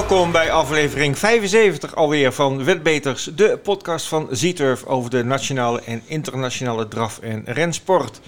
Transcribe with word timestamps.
Welkom 0.00 0.32
bij 0.32 0.50
aflevering 0.50 1.18
75 1.18 1.94
alweer 1.94 2.32
van 2.32 2.64
Wetbeters, 2.64 3.24
de 3.34 3.58
podcast 3.62 4.06
van 4.06 4.28
Zieturf 4.30 4.84
over 4.84 5.10
de 5.10 5.24
nationale 5.24 5.80
en 5.80 6.02
internationale 6.06 6.88
draf- 6.88 7.18
en 7.18 7.42
rensport. 7.46 8.20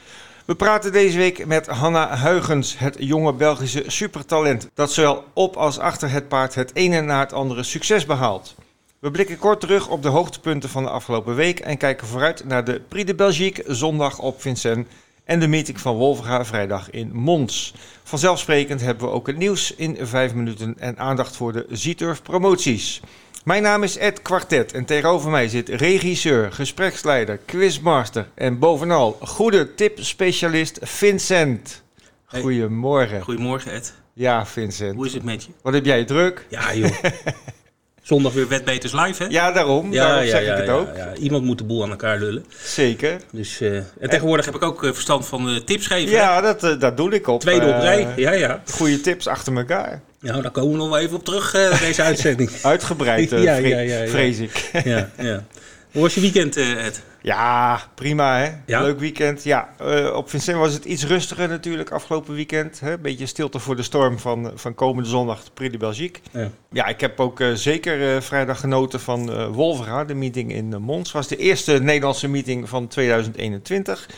We 0.45 0.55
praten 0.55 0.93
deze 0.93 1.19
week 1.19 1.47
met 1.47 1.67
Hanna 1.67 2.19
Huygens, 2.19 2.79
het 2.79 2.97
jonge 2.99 3.33
Belgische 3.33 3.85
supertalent 3.87 4.69
dat 4.75 4.93
zowel 4.93 5.25
op 5.33 5.57
als 5.57 5.79
achter 5.79 6.11
het 6.11 6.29
paard 6.29 6.55
het 6.55 6.75
ene 6.75 7.01
na 7.01 7.21
het 7.21 7.33
andere 7.33 7.63
succes 7.63 8.07
behaalt. 8.07 8.55
We 8.99 9.11
blikken 9.11 9.39
kort 9.39 9.61
terug 9.61 9.89
op 9.89 10.03
de 10.03 10.09
hoogtepunten 10.09 10.69
van 10.69 10.83
de 10.83 10.91
afgelopen 10.91 11.35
week 11.35 11.61
en 11.61 11.77
kijken 11.77 12.07
vooruit 12.07 12.45
naar 12.45 12.65
de 12.65 12.81
Prix 12.89 13.07
de 13.07 13.15
Belgique 13.15 13.75
zondag 13.75 14.19
op 14.19 14.41
Vincennes 14.41 14.87
en 15.25 15.41
de 15.41 15.47
meeting 15.47 15.81
van 15.81 15.97
Wolverga 15.97 16.45
vrijdag 16.45 16.91
in 16.91 17.11
Mons. 17.15 17.75
Vanzelfsprekend 18.03 18.81
hebben 18.81 19.07
we 19.07 19.13
ook 19.13 19.27
het 19.27 19.37
nieuws 19.37 19.75
in 19.75 19.97
vijf 20.01 20.35
minuten 20.35 20.75
en 20.79 20.99
aandacht 20.99 21.37
voor 21.37 21.53
de 21.53 21.67
Zieturf 21.71 22.23
promoties. 22.23 23.01
Mijn 23.45 23.63
naam 23.63 23.83
is 23.83 23.97
Ed 23.97 24.23
Kwartet 24.23 24.73
en 24.73 24.85
tegenover 24.85 25.31
mij 25.31 25.49
zit 25.49 25.69
regisseur, 25.69 26.53
gespreksleider, 26.53 27.39
quizmaster 27.39 28.29
en 28.35 28.59
bovenal 28.59 29.19
goede 29.21 29.75
tipspecialist 29.75 30.79
Vincent. 30.83 31.83
Hey. 32.27 32.41
Goedemorgen. 32.41 33.23
Goedemorgen 33.23 33.73
Ed. 33.73 33.95
Ja, 34.13 34.47
Vincent. 34.47 34.95
Hoe 34.95 35.07
is 35.07 35.15
het 35.15 35.23
met 35.23 35.45
je? 35.45 35.51
Wat 35.63 35.73
heb 35.73 35.85
jij 35.85 36.05
druk? 36.05 36.47
Ja 36.51 36.75
joh. 36.75 36.91
Zondag 38.03 38.33
weer 38.33 38.49
Wetbeters 38.49 38.93
live 38.93 39.23
hè? 39.23 39.29
Ja, 39.29 39.53
daarom. 39.53 39.91
daarom 39.91 40.27
zeg 40.27 40.41
ik 40.43 40.47
het 40.57 40.67
ja, 40.67 40.73
ook. 40.73 40.97
ja. 40.97 41.13
Iemand 41.15 41.45
moet 41.45 41.59
de 41.59 41.65
boel 41.65 41.83
aan 41.83 41.91
elkaar 41.91 42.19
lullen. 42.19 42.45
Zeker. 42.65 43.17
Dus, 43.33 43.61
eh, 43.61 43.77
en 43.77 43.87
tegenwoordig 44.11 44.45
heb 44.45 44.55
ik 44.55 44.63
ook 44.63 44.85
eh, 44.85 44.93
verstand 44.93 45.27
van 45.27 45.49
eh, 45.49 45.57
tips 45.57 45.87
geven. 45.87 46.11
hè? 46.17 46.23
Ja, 46.23 46.41
dat, 46.41 46.81
dat 46.81 46.97
doe 46.97 47.11
ik 47.15 47.27
op. 47.27 47.41
Tweede 47.41 47.67
op 47.67 47.81
rij. 47.81 48.07
Ja, 48.17 48.33
ja. 48.33 48.63
Goede 48.71 49.01
tips 49.01 49.27
achter 49.27 49.57
elkaar. 49.57 50.01
Nou, 50.21 50.43
daar 50.43 50.51
komen 50.51 50.71
we 50.73 50.77
nog 50.77 50.89
wel 50.89 50.99
even 50.99 51.17
op 51.17 51.25
terug, 51.25 51.51
deze 51.81 52.03
uitzending. 52.03 52.51
Uitgebreid, 52.63 53.31
Ja, 53.31 53.37
vre- 53.57 53.69
ja, 53.69 53.79
ja, 53.79 54.01
ja. 54.03 54.07
vrees 54.09 54.39
ik. 54.39 54.71
ja, 54.85 55.11
ja. 55.19 55.45
Hoe 55.93 56.03
was 56.03 56.15
je 56.15 56.21
weekend, 56.21 56.57
eh, 56.57 56.87
Ed? 56.87 57.03
Ja, 57.23 57.81
prima 57.95 58.39
hè. 58.39 58.51
Ja? 58.67 58.83
Leuk 58.83 58.99
weekend. 58.99 59.45
Ja, 59.45 59.75
eh, 59.79 60.15
op 60.15 60.31
Vincent 60.31 60.59
was 60.59 60.73
het 60.73 60.85
iets 60.85 61.07
rustiger 61.07 61.49
natuurlijk 61.49 61.91
afgelopen 61.91 62.35
weekend. 62.35 62.81
Hè? 62.81 62.99
Beetje 62.99 63.27
stilte 63.27 63.59
voor 63.59 63.77
de 63.77 63.83
storm 63.83 64.19
van, 64.19 64.53
van 64.55 64.75
komende 64.75 65.09
zondag, 65.09 65.43
Prix 65.55 65.73
de 65.73 65.79
Belgique. 65.79 66.23
Ja. 66.31 66.51
Ja, 66.71 66.87
ik 66.87 67.01
heb 67.01 67.21
ook 67.21 67.41
eh, 67.41 67.53
zeker 67.53 68.23
vrijdag 68.23 68.61
genoten 68.61 69.01
van 69.01 69.51
Wolvera, 69.53 70.05
de 70.05 70.15
meeting 70.15 70.53
in 70.53 70.71
uh, 70.73 70.77
Mons. 70.77 71.13
was 71.13 71.29
de 71.29 71.37
eerste 71.37 71.73
Nederlandse 71.73 72.29
meeting 72.29 72.69
van 72.69 72.89
2021. 72.89 74.09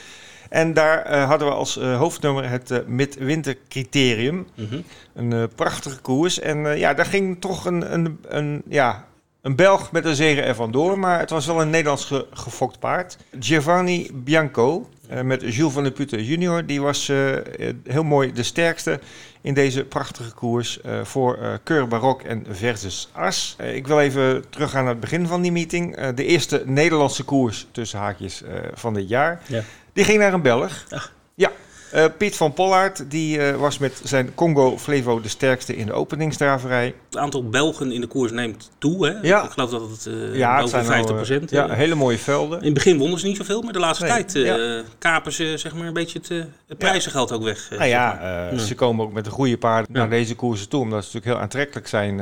En 0.49 0.75
daar 0.75 1.19
hadden 1.19 1.49
we 1.49 1.55
als 1.55 1.75
hoofdnummer 1.75 2.49
het 2.49 2.71
eh 2.71 2.79
midwintercriterium. 2.87 4.47
Mhm. 4.55 4.81
Een 5.15 5.49
prachtige 5.55 6.01
koers. 6.01 6.39
En 6.39 6.79
ja, 6.79 6.95
daar 6.95 7.07
ging 7.07 7.41
toch 7.41 7.65
een, 7.65 7.95
een, 7.95 8.19
een, 8.29 8.63
ja, 8.69 9.05
een 9.45 9.57
Belg 9.57 9.93
met 9.93 10.05
een 10.05 10.15
zegen 10.15 10.45
ervan 10.45 10.71
door. 10.71 10.99
Maar 10.99 11.19
het 11.19 11.31
was 11.31 11.47
wel 11.47 11.61
een 11.61 11.71
Nederlands 11.71 12.05
ge- 12.05 12.27
gefokt 12.33 12.79
paard. 12.79 13.17
Giovanni 13.41 14.11
Bianco 14.15 14.89
eh, 15.09 15.21
met 15.21 15.55
Jules 15.55 15.73
van 15.73 15.83
der 15.83 15.93
Putten 15.93 16.25
junior. 16.25 16.67
Die 16.67 16.81
was 16.81 17.09
eh, 17.09 17.37
heel 17.85 18.03
mooi 18.05 18.33
de 18.33 18.43
sterkste 18.43 19.01
in 19.41 19.55
deze 19.55 19.85
prachtige 19.85 20.33
koers 20.35 20.81
eh, 20.81 21.01
voor 21.05 21.37
eh 21.37 21.53
Keur 21.63 21.89
Barok 21.89 22.23
en 22.23 22.47
Versus 22.51 23.09
As. 23.13 23.57
Ik 23.75 23.87
wil 23.87 24.01
even 24.01 24.45
teruggaan 24.51 24.83
naar 24.85 24.93
het 24.93 25.01
begin 25.01 25.27
van 25.27 25.43
die 25.43 25.53
meeting. 25.53 26.11
De 26.11 26.25
eerste 26.25 26.63
Nederlandse 26.67 27.23
koers 27.25 27.67
tussen 27.73 27.99
haakjes 27.99 28.43
van 28.75 28.95
dit 28.95 29.09
jaar. 29.09 29.43
Ja. 29.47 29.63
Die 29.93 30.05
ging 30.05 30.19
naar 30.19 30.33
een 30.33 30.43
Belg. 30.43 30.85
Ach. 30.91 31.13
Ja, 31.35 31.51
eh, 31.95 32.05
Piet 32.19 32.37
van 32.37 32.53
Pollaert 32.53 33.11
die 33.11 33.39
eh, 33.39 33.57
was 33.57 33.79
met 33.79 34.01
zijn 34.05 34.35
Congo 34.35 34.79
Flevo 34.79 35.21
de 35.21 35.29
sterkste 35.29 35.77
in 35.77 35.87
de 35.87 35.93
openingsdraverij. 35.93 36.95
Het 37.11 37.17
aantal 37.17 37.49
Belgen 37.49 37.93
in 37.93 38.01
de 38.01 38.07
koers 38.07 38.33
neemt 38.33 38.71
toe, 38.79 39.07
hè? 39.07 39.13
Ja. 39.23 39.45
Ik 39.45 39.51
geloof 39.51 39.71
dat 39.71 39.91
het 39.91 40.07
eh 40.07 40.37
Ja, 40.37 40.63
het 40.63 40.73
nou, 40.73 40.85
50 40.85 41.11
eh, 41.11 41.17
procent. 41.17 41.51
ja, 41.51 41.69
hele 41.73 41.95
mooie 41.95 42.19
velden. 42.19 42.59
In 42.59 42.65
het 42.65 42.75
begin 42.75 42.99
wonnen 42.99 43.19
ze 43.19 43.27
niet 43.27 43.37
zoveel, 43.37 43.63
maar 43.63 43.73
de 43.73 43.79
laatste 43.79 44.05
Nee, 44.05 44.13
tijd 44.13 44.33
ja. 44.33 44.83
kapen 44.99 45.33
ze 45.33 45.55
zeg 45.57 45.75
maar, 45.75 45.87
een 45.87 45.93
beetje 45.93 46.19
het, 46.19 46.29
het 46.69 46.79
prijzengeld 46.79 47.33
ook 47.33 47.43
weg. 47.43 47.71
Nou 47.71 47.85
ja, 47.85 48.11
zeg 48.11 48.21
maar. 48.21 48.55
Ja. 48.55 48.59
ze 48.59 48.75
komen 48.75 49.05
ook 49.05 49.13
met 49.13 49.25
de 49.25 49.31
goede 49.31 49.59
paarden 49.59 49.93
naar 49.93 50.11
deze 50.11 50.35
koersen 50.35 50.69
toe, 50.69 50.81
omdat 50.81 50.99
ze 50.99 51.07
natuurlijk 51.07 51.33
heel 51.35 51.43
aantrekkelijk 51.43 51.89
zijn, 51.89 52.21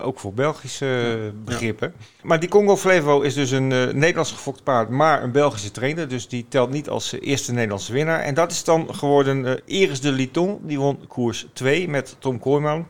ook 0.00 0.18
voor 0.18 0.34
Belgische 0.34 1.16
begrippen. 1.44 1.92
Maar 2.22 2.40
die 2.40 2.48
Congo 2.48 2.76
Flevo 2.76 3.20
is 3.20 3.34
dus 3.34 3.50
een 3.50 3.68
Nederlands 3.68 4.32
gefokt 4.32 4.62
paard, 4.62 4.88
maar 4.88 5.22
een 5.22 5.32
Belgische 5.32 5.70
trainer, 5.70 6.08
dus 6.08 6.28
die 6.28 6.46
telt 6.48 6.70
niet 6.70 6.88
als 6.88 7.12
eerste 7.20 7.52
Nederlandse 7.52 7.92
winnaar. 7.92 8.20
En 8.20 8.34
dat 8.34 8.50
is 8.50 8.64
dan 8.64 8.88
geworden 9.12 9.46
eh, 9.46 9.80
Iris 9.80 10.00
de 10.00 10.12
Liton, 10.12 10.58
die 10.62 10.78
won 10.78 11.06
koers 11.06 11.46
2 11.52 11.88
met 11.88 12.16
Tom 12.18 12.38
Kooijman. 12.38 12.86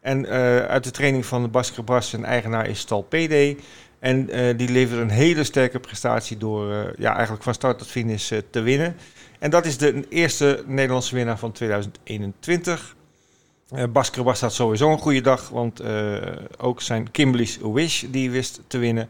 En 0.00 0.26
eh, 0.26 0.58
uit 0.58 0.84
de 0.84 0.90
training 0.90 1.26
van 1.26 1.50
Basker 1.50 1.84
Bas, 1.84 2.10
zijn 2.10 2.24
eigenaar 2.24 2.68
is 2.68 2.78
Stal 2.78 3.02
PD. 3.02 3.56
En 3.98 4.30
eh, 4.30 4.56
die 4.56 4.68
leverde 4.68 5.02
een 5.02 5.10
hele 5.10 5.44
sterke 5.44 5.80
prestatie 5.80 6.36
door 6.36 6.72
eh, 6.72 6.80
ja, 6.98 7.12
eigenlijk 7.14 7.42
van 7.42 7.54
start 7.54 7.78
tot 7.78 7.86
finish 7.86 8.32
eh, 8.32 8.38
te 8.50 8.60
winnen. 8.60 8.96
En 9.38 9.50
dat 9.50 9.66
is 9.66 9.78
de 9.78 10.06
eerste 10.08 10.64
Nederlandse 10.66 11.14
winnaar 11.14 11.38
van 11.38 11.52
2021. 11.52 12.96
Eh 13.68 13.84
Basker 13.92 14.24
Bas 14.24 14.40
had 14.40 14.52
sowieso 14.52 14.92
een 14.92 14.98
goede 14.98 15.20
dag, 15.20 15.48
want 15.48 15.80
eh, 15.80 16.16
ook 16.58 16.80
zijn 16.80 17.10
Kimberly's 17.10 17.58
Wish 17.62 18.04
die 18.08 18.30
wist 18.30 18.60
te 18.66 18.78
winnen 18.78 19.08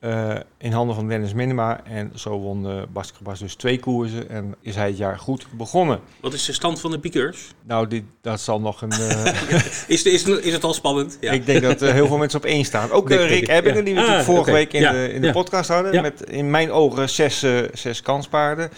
eh, 0.00 0.34
in 0.58 0.72
handen 0.72 0.94
van 0.94 1.08
Dennis 1.08 1.32
Minima. 1.34 1.80
En 1.84 2.12
zo 2.14 2.38
won 2.38 2.66
uh, 2.66 2.82
Basker 2.92 3.22
Bas 3.22 3.38
dus 3.38 3.54
twee 3.54 3.78
koersen 3.80 4.28
en 4.28 4.54
is 4.60 4.74
hij 4.74 4.86
het 4.86 4.96
jaar 4.96 5.18
goed 5.18 5.46
begonnen. 5.56 6.00
Wat 6.20 6.32
is 6.32 6.44
de 6.44 6.52
stand 6.52 6.80
van 6.80 6.90
de 6.90 6.98
piqueurs? 6.98 7.54
Nou, 7.66 7.86
dit, 7.86 8.02
dat 8.20 8.40
zal 8.40 8.60
nog 8.60 8.82
een... 8.82 8.90
eh, 8.90 9.24
Is, 9.86 10.02
is, 10.02 10.24
is 10.24 10.52
het 10.52 10.64
al 10.64 10.74
spannend? 10.74 11.16
Ja. 11.20 11.32
Ik 11.32 11.46
denk 11.46 11.62
dat 11.62 11.80
er 11.80 11.92
heel 11.92 12.06
veel 12.06 12.18
mensen 12.18 12.38
op 12.38 12.44
één 12.44 12.64
staan. 12.64 12.90
Ook 12.90 13.10
eh, 13.10 13.28
Rick 13.28 13.46
ja. 13.46 13.54
Ebbingen, 13.54 13.84
die 13.84 13.94
we 13.94 14.00
Ah, 14.00 14.20
vorige 14.20 14.52
week 14.52 14.72
in 14.72 14.80
Ja, 14.80 14.92
de, 14.92 15.12
in 15.12 15.20
de 15.20 15.30
podcast 15.32 15.68
hadden. 15.68 16.02
Met 16.02 16.20
in 16.22 16.50
mijn 16.50 16.72
ogen 16.72 17.08
zes, 17.08 17.42
eh, 17.42 17.58
zes 17.72 18.02
kanspaarden. 18.02 18.70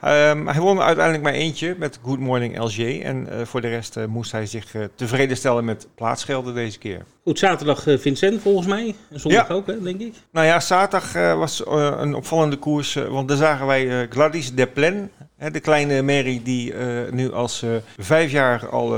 Ehm, 0.00 0.46
hij 0.46 0.60
won 0.60 0.80
uiteindelijk 0.80 1.24
maar 1.24 1.32
eentje 1.32 1.74
met 1.78 1.98
Good 2.02 2.18
Morning 2.18 2.58
LG. 2.58 2.78
En 3.02 3.28
eh, 3.28 3.44
voor 3.46 3.60
de 3.60 3.68
rest 3.68 3.96
eh, 3.96 4.04
moest 4.04 4.32
hij 4.32 4.46
zich 4.46 4.74
eh, 4.74 4.82
tevreden 4.94 5.36
stellen 5.36 5.64
met 5.64 5.88
plaatsgelden 5.94 6.54
deze 6.54 6.78
keer. 6.78 7.04
Goed, 7.24 7.38
zaterdag 7.38 7.82
Vincent 7.86 8.40
volgens 8.42 8.66
mij. 8.66 8.94
En 9.10 9.20
zondag 9.20 9.48
Ja. 9.48 9.54
ook, 9.54 9.66
hè, 9.66 9.82
denk 9.82 10.00
ik. 10.00 10.14
Nou 10.30 10.46
ja, 10.46 10.60
zaterdag 10.60 11.12
was 11.36 11.62
een 12.00 12.14
opvallende 12.14 12.56
koers. 12.56 12.94
want 12.94 13.28
daar 13.28 13.36
zagen 13.36 13.66
wij 13.66 14.06
Gladys 14.10 14.54
Deplen. 14.54 15.10
Hè, 15.36 15.50
de 15.50 15.60
kleine 15.60 16.02
Mary 16.02 16.40
die 16.44 16.74
nu 17.10 17.32
als 17.32 17.62
eh 17.62 17.70
vijfjarige 17.98 18.66
al 18.66 18.94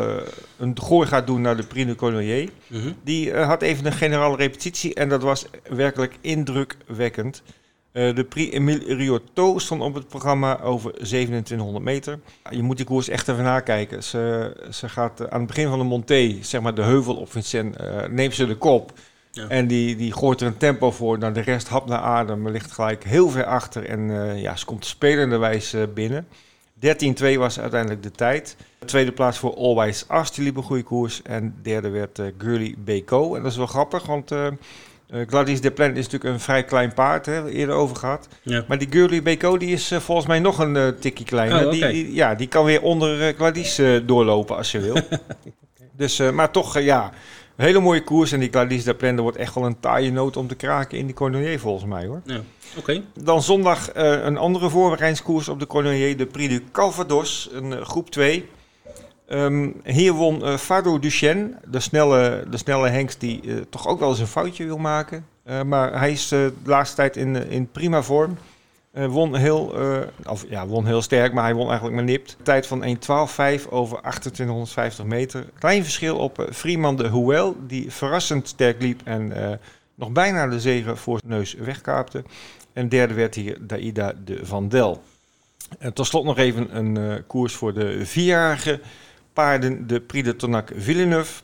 een 0.59 0.81
gooi 0.81 1.09
gaat 1.09 1.27
doen 1.27 1.41
naar 1.41 1.57
de 1.57 1.67
Prix 1.67 1.87
de 1.87 1.95
Collier. 1.95 2.49
Mhm. 2.67 2.93
Die 3.05 3.35
had 3.35 3.63
even 3.63 3.87
een 3.87 3.93
generale 3.93 4.37
repetitie 4.37 4.95
en 4.95 5.09
dat 5.09 5.23
was 5.23 5.47
werkelijk 5.69 6.17
indrukwekkend. 6.21 7.43
Eh, 7.93 8.15
de 8.15 8.25
Prix 8.25 8.55
Emile 8.55 8.95
Riotto 8.95 9.59
stond 9.59 9.83
op 9.83 9.95
het 9.95 10.09
programma 10.09 10.61
over 10.61 10.93
2700 10.93 11.85
meter. 11.85 12.19
Je 12.51 12.63
moet 12.63 12.77
die 12.77 12.87
koers 12.87 13.09
echt 13.09 13.29
even 13.29 13.45
nakijken. 13.45 14.03
Ze, 14.05 14.53
ze 14.71 14.89
gaat 14.89 15.21
eh, 15.21 15.27
aan 15.31 15.39
het 15.39 15.49
begin 15.49 15.69
van 15.69 15.79
de 15.79 15.85
montée, 15.85 16.39
zeg 16.43 16.61
maar 16.61 16.75
de 16.75 16.83
heuvel 16.83 17.17
op 17.17 17.31
Vincent, 17.31 17.77
eh, 17.77 18.07
neemt 18.11 18.35
ze 18.35 18.47
de 18.47 18.57
kop. 18.57 18.93
Ja. 19.31 19.49
En 19.49 19.67
die, 19.67 19.97
die 19.97 20.13
gooit 20.13 20.41
er 20.41 20.47
een 20.47 20.57
tempo 20.57 20.91
voor. 20.91 21.19
Nou, 21.19 21.33
de 21.33 21.41
rest 21.41 21.69
hap 21.69 21.87
naar 21.87 21.99
adem, 21.99 22.43
maar 22.43 22.53
ligt 22.53 22.73
gelijk 22.73 23.05
heel 23.05 23.29
ver 23.29 23.45
achter. 23.45 23.85
En 23.85 24.11
ja, 24.39 24.57
ze 24.57 24.65
komt 24.65 24.87
spelenderwijs 24.87 25.75
binnen. 25.95 26.27
13-2 26.81 27.39
was 27.39 27.61
uiteindelijk 27.61 28.03
de 28.03 28.11
tijd. 28.11 28.57
Tweede 28.85 29.13
plaats 29.13 29.39
voor 29.39 29.55
Always 29.55 30.05
As, 30.09 30.35
die 30.35 30.45
liep 30.45 30.57
een 30.57 30.63
goede 30.63 30.83
koers. 30.83 31.23
En 31.23 31.55
derde 31.63 31.89
werd 31.89 32.19
eh 32.19 32.27
Gurley 32.39 32.75
Beko. 32.79 33.35
En 33.35 33.43
dat 33.43 33.51
is 33.51 33.57
wel 33.59 33.67
grappig, 33.67 34.07
want 34.07 34.31
eh, 35.09 35.21
Gladys 35.27 35.61
Deplen 35.61 35.97
is 35.97 36.05
natuurlijk 36.05 36.35
een 36.35 36.41
vrij 36.41 36.65
klein 36.65 36.95
paard, 36.95 37.27
hè, 37.27 37.49
eerder 37.49 37.75
over 37.75 37.97
gehad. 37.97 38.29
Ja. 38.43 38.65
Maar 38.69 38.79
die 38.79 38.89
Gurley 38.91 39.23
Beko 39.23 39.57
die 39.59 39.71
is 39.73 39.91
eh, 39.91 39.99
volgens 39.99 40.27
mij 40.27 40.39
nog 40.39 40.59
een 40.59 40.77
eh, 40.77 40.89
tikje 40.89 41.25
kleiner. 41.25 41.65
Oh, 41.67 41.73
die, 41.73 41.89
die- 41.89 42.15
ja, 42.15 42.35
die 42.35 42.49
kan 42.49 42.65
weer 42.65 42.83
onder 42.83 43.35
Gladys 43.35 43.81
doorlopen 44.07 44.57
als 44.57 44.73
je 44.73 44.81
wil. 44.81 44.97
dus, 45.97 46.19
maar 46.33 46.51
toch, 46.51 46.79
ja, 46.79 47.11
een 47.57 47.65
hele 47.65 47.81
mooie 47.81 48.05
koers. 48.05 48.33
En 48.33 48.41
die 48.41 48.51
Gladys 48.51 48.85
Deplen, 48.85 49.17
er 49.17 49.23
wordt 49.23 49.37
echt 49.37 49.55
wel 49.55 49.67
een 49.67 49.81
taaie 49.81 50.13
noot 50.13 50.37
om 50.37 50.47
te 50.49 50.55
kraken 50.55 50.99
in 50.99 51.07
die 51.07 51.15
Cornelier 51.15 51.59
volgens 51.61 51.85
mij 51.91 52.07
hoor. 52.07 52.21
Ja. 52.25 52.41
Oké. 52.77 53.03
Dan 53.23 53.43
zondag 53.43 53.91
een 53.95 54.37
andere 54.37 54.71
voorbereidingskoers 54.71 55.49
op 55.49 55.59
de 55.61 55.67
Cornelier, 55.67 56.17
de 56.17 56.27
Prix 56.27 56.49
du 56.53 56.63
Calvados, 56.73 57.49
een 57.53 57.85
groep 57.85 58.11
2. 58.11 58.49
Ehm, 59.29 59.71
hier 59.85 60.13
won 60.13 60.45
eh 60.45 60.57
Fado 60.57 60.99
Duchesne, 60.99 61.51
de 61.67 61.81
snelle, 61.81 62.45
de 62.51 62.57
snelle 62.57 62.89
hengst 62.89 63.21
die 63.21 63.41
eh, 63.43 63.57
toch 63.71 63.87
ook 63.87 63.99
wel 63.99 64.09
eens 64.09 64.19
een 64.19 64.27
foutje 64.27 64.65
wil 64.65 64.79
maken. 64.79 65.27
Eh, 65.43 65.63
maar 65.63 65.99
hij 65.99 66.11
is 66.11 66.29
de 66.29 66.53
laatste 66.65 66.97
tijd 66.97 67.17
in, 67.17 67.51
in 67.51 67.71
prima 67.71 68.03
vorm. 68.03 68.39
Won, 68.93 69.37
heel, 69.37 69.75
of, 70.27 70.45
ja, 70.49 70.67
won 70.67 70.87
heel 70.87 71.03
sterk, 71.03 71.33
maar 71.33 71.45
hij 71.45 71.55
won 71.55 71.67
eigenlijk 71.67 71.97
maar 71.97 72.05
nipt. 72.05 72.37
Tijd 72.43 72.67
van 72.67 72.85
1.12.5 72.85 73.69
over 73.71 73.99
2850 74.01 75.05
meter. 75.05 75.47
Klein 75.59 75.83
verschil 75.83 76.17
op 76.17 76.49
Freeman 76.53 76.97
de 76.97 77.09
Huel, 77.09 77.57
die 77.67 77.93
verrassend 77.93 78.49
sterk 78.49 78.83
liep 78.83 79.01
en 79.05 79.33
nog 79.95 80.11
bijna 80.11 80.47
de 80.47 80.61
zegen 80.61 80.97
voor 80.97 81.19
zijn 81.19 81.33
neus 81.33 81.55
wegkaapte. 81.55 82.25
En 82.73 82.89
derde 82.89 83.15
werd 83.15 83.35
hier 83.35 83.57
Daida 83.61 84.13
de 84.25 84.39
Vandel. 84.43 85.03
En 85.79 85.93
tot 85.93 86.07
slot 86.07 86.25
nog 86.25 86.39
even 86.39 86.77
een 86.77 87.27
koers 87.27 87.55
voor 87.55 87.75
de 87.75 88.07
vierjarige 88.07 88.81
paarden, 89.39 89.87
de 89.87 90.01
Prix 90.01 90.27
de 90.27 90.37
Tonac 90.37 90.71
Villeneuve. 90.77 91.43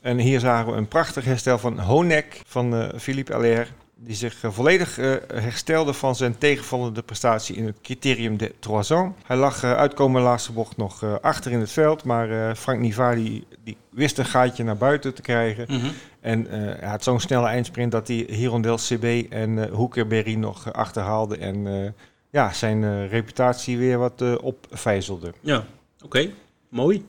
En 0.00 0.18
hier 0.18 0.40
zagen 0.40 0.72
we 0.72 0.78
een 0.78 0.88
prachtig 0.88 1.24
herstel 1.24 1.58
van 1.58 1.80
Honek 1.80 2.40
van 2.46 2.74
uh, 2.74 2.88
Philippe 2.98 3.34
Allaire. 3.34 3.66
Die 3.94 4.14
zich 4.14 4.42
uh, 4.42 4.50
volledig 4.50 4.98
uh, 4.98 5.14
herstelde 5.34 5.92
van 5.92 6.16
zijn 6.16 6.38
tegenvallende 6.38 7.02
prestatie 7.02 7.56
in 7.56 7.66
het 7.66 7.80
criterium 7.82 8.36
de 8.36 8.54
Troison. 8.58 9.14
Hij 9.24 9.36
lag 9.36 9.64
uitkomende 9.64 10.26
laatste 10.26 10.52
bocht 10.52 10.76
nog 10.76 11.20
achter 11.20 11.52
in 11.52 11.60
het 11.60 11.70
veld. 11.70 12.04
Maar 12.04 12.56
Frank 12.56 12.80
Nivali 12.80 13.44
die 13.64 13.76
wist 13.90 14.18
een 14.18 14.24
gaatje 14.24 14.64
naar 14.64 14.76
buiten 14.76 15.14
te 15.14 15.22
krijgen. 15.22 15.64
Mm 15.68 15.80
-hmm. 15.80 15.92
En 16.20 16.46
hij 16.50 16.88
had 16.88 17.02
zo'n 17.02 17.20
snelle 17.20 17.46
eindsprint 17.46 17.92
dat 17.92 18.08
hij 18.08 18.26
Hirondel 18.28 18.76
CB 18.76 19.26
en 19.30 19.68
Hoekerberry 19.68 20.34
nog 20.34 20.72
achterhaalde. 20.72 21.36
En 21.38 21.94
ja, 22.30 22.52
zijn 22.52 23.08
reputatie 23.08 23.78
weer 23.78 23.98
wat 23.98 24.40
opvijzelde. 24.40 25.32
Ja, 25.40 25.64
oké. 26.04 26.30
Mooi. 26.68 27.04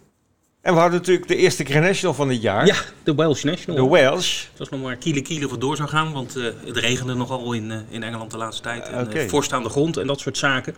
En 0.67 0.73
we 0.73 0.79
hadden 0.79 0.99
natuurlijk 0.99 1.27
de 1.27 1.35
eerste 1.35 1.63
Grand 1.63 1.85
National 1.85 2.15
van 2.15 2.29
het 2.29 2.41
jaar. 2.41 2.65
Ja, 2.65 2.75
de 3.03 3.15
Welsh 3.15 3.43
National. 3.43 3.85
De 3.85 3.91
Welsh. 3.91 4.41
Het 4.49 4.59
was 4.59 4.69
nog 4.69 4.81
maar 4.81 4.95
kiele 4.95 5.21
kiele 5.21 5.47
voor 5.47 5.59
door 5.59 5.75
zou 5.75 5.89
gaan, 5.89 6.13
want 6.13 6.37
uh, 6.37 6.45
het 6.65 6.77
regende 6.77 7.13
nogal 7.13 7.53
in, 7.53 7.69
uh, 7.69 7.77
in 7.89 8.03
Engeland 8.03 8.31
de 8.31 8.37
laatste 8.37 8.63
tijd. 8.63 8.87
En 8.87 9.07
okay. 9.07 9.23
uh, 9.23 9.29
voorstaande 9.29 9.69
grond 9.69 9.97
en 9.97 10.07
dat 10.07 10.19
soort 10.19 10.37
zaken. 10.37 10.75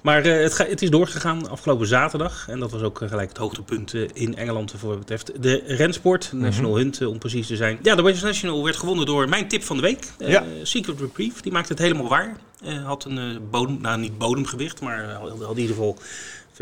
Maar 0.00 0.24
het, 0.24 0.54
ga, 0.54 0.64
het, 0.64 0.82
is 0.82 0.90
doorgegaan 0.90 1.48
afgelopen 1.48 1.86
zaterdag. 1.86 2.48
En 2.48 2.58
dat 2.58 2.70
was 2.70 2.82
ook 2.82 2.98
gelijk 3.04 3.28
het 3.28 3.38
hoogtepunt 3.38 3.94
in 4.12 4.36
Engeland 4.36 4.74
voor 4.76 4.88
wat 4.88 4.98
betreft 4.98 5.42
de 5.42 5.62
rensport. 5.66 6.24
Mm 6.24 6.38
-hmm. 6.38 6.48
National 6.48 6.76
Hunt 6.76 7.06
om 7.06 7.18
precies 7.18 7.46
te 7.46 7.56
zijn. 7.56 7.78
Ja, 7.82 7.94
de 7.94 8.02
Welsh 8.02 8.22
National 8.22 8.64
werd 8.64 8.76
gewonnen 8.76 9.06
door 9.06 9.28
mijn 9.28 9.48
tip 9.48 9.62
van 9.62 9.76
de 9.76 9.82
week. 9.82 10.04
Ja. 10.18 10.44
Secret 10.62 11.00
Reprieve. 11.00 11.42
Die 11.42 11.52
maakte 11.52 11.72
het 11.72 11.82
helemaal 11.82 12.08
waar. 12.08 12.36
had 12.84 13.04
een 13.04 13.40
bodem, 13.50 13.78
nou 13.80 14.00
niet 14.00 14.18
bodemgewicht, 14.18 14.80
maar 14.80 15.04
had 15.10 15.40
in 15.40 15.60
ieder 15.60 15.76
geval 15.76 15.98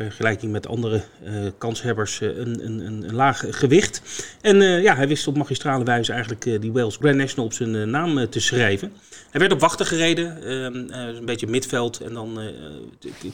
vergelijking 0.05 0.53
met 0.53 0.67
andere 0.67 1.03
uh, 1.25 1.51
kanshebbers 1.59 2.21
uh, 2.21 2.37
een, 2.37 2.65
een, 2.65 2.81
een, 2.81 3.15
laag 3.15 3.45
gewicht. 3.51 4.03
En 4.41 4.63
ja, 4.63 4.97
hij 4.97 5.09
wist 5.09 5.27
op 5.27 5.37
magistrale 5.37 5.85
wijze 5.85 6.13
eigenlijk 6.13 6.43
die 6.61 6.73
Wales 6.73 6.97
Grand 6.97 7.17
National 7.17 7.45
op 7.45 7.53
zijn 7.53 7.91
naam 7.91 8.29
te 8.31 8.41
schrijven. 8.41 8.93
Hij 9.31 9.41
werd 9.41 9.53
op 9.53 9.61
wachten 9.61 9.87
gereden, 9.87 10.43
ehm, 10.43 10.99
een 11.17 11.25
beetje 11.25 11.47
midveld 11.47 12.01
en 12.01 12.15
dan... 12.15 12.39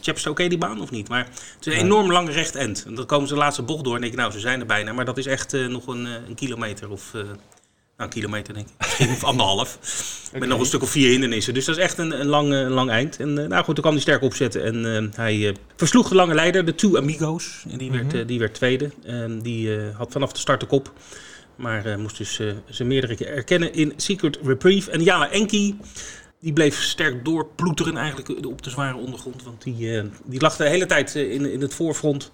Chapster 0.01 0.31
oké 0.31 0.49
die 0.49 0.59
baan 0.59 0.81
of 0.81 0.91
niet? 0.91 1.09
Maar 1.09 1.29
het 1.57 1.67
is 1.67 1.73
een 1.73 1.81
enorm 1.81 2.13
lang 2.13 2.31
recht 2.31 2.55
end. 2.55 2.85
En 2.87 2.95
dan 2.95 3.07
komen 3.07 3.29
ze 3.29 3.35
de 3.35 3.41
laatste 3.41 3.63
bocht 3.63 3.85
door 3.85 3.95
en 3.95 4.01
denk 4.01 4.13
ik, 4.13 4.19
nou 4.19 4.33
ze 4.33 4.41
zijn 4.41 4.61
er 4.61 4.67
bijna. 4.67 4.93
Maar 4.93 5.05
dat 5.05 5.19
is 5.19 5.27
echt 5.27 5.53
nog 5.53 5.87
een, 5.87 6.05
een 6.05 6.35
kilometer 6.35 6.91
of... 6.91 7.13
Nou, 7.97 8.11
een 8.11 8.17
kilometer 8.17 8.55
denk 8.55 8.69
ik. 8.69 9.09
Of 9.11 9.25
anderhalf. 9.25 9.79
okay. 10.27 10.41
Met 10.41 10.49
nog 10.49 10.61
een 10.61 10.67
stuk 10.67 10.83
of 10.83 10.91
vier 10.91 11.11
hindernissen. 11.11 11.55
Dus 11.55 11.65
dat 11.65 11.77
is 11.77 11.83
echt 11.83 11.99
een, 11.99 12.21
een, 12.21 12.27
lang, 12.27 12.53
een 12.53 12.71
lang 12.71 12.91
eind. 12.91 13.21
En 13.21 13.29
uh, 13.29 13.47
nou 13.47 13.65
goed, 13.65 13.75
toen 13.75 13.75
kwam 13.75 13.93
hij 13.93 14.03
sterk 14.03 14.23
opzetten. 14.23 14.65
En 14.65 14.85
uh, 14.85 15.17
hij 15.17 15.37
uh, 15.37 15.55
versloeg 15.77 16.09
de 16.09 16.15
lange 16.15 16.35
leider, 16.35 16.65
de 16.65 16.75
Two 16.75 16.97
Amigos. 16.97 17.65
En 17.71 17.79
die, 17.79 17.91
mm 17.91 17.99
-hmm. 17.99 18.11
werd, 18.11 18.29
die 18.29 18.39
werd 18.39 18.55
tweede. 18.55 18.91
die 19.43 19.81
had 19.81 20.13
vanaf 20.13 20.33
de 20.33 20.39
start 20.39 20.61
de 20.61 20.67
kop. 20.67 20.93
Maar 21.57 21.99
moest 21.99 22.17
dus 22.17 22.41
zijn 22.69 22.89
meerdere 22.89 23.17
keer 23.17 23.29
erkennen 23.29 23.73
in 23.73 23.93
Secret 23.97 24.39
Reprieve. 24.45 24.91
En 24.91 25.03
Jana 25.03 25.31
Enki, 25.31 25.79
die 26.41 26.53
bleef 26.53 26.83
sterk 26.83 27.25
doorploeteren 27.25 27.97
eigenlijk 27.97 28.47
op 28.47 28.63
de 28.63 28.71
zware 28.71 28.97
ondergrond. 28.97 29.43
Want 29.43 29.63
die, 29.63 30.03
die 30.25 30.41
lag 30.41 30.57
de 30.57 30.69
hele 30.69 30.87
tijd 30.87 31.15
in, 31.15 31.53
in 31.53 31.61
het 31.61 31.75
voorfront. 31.75 32.31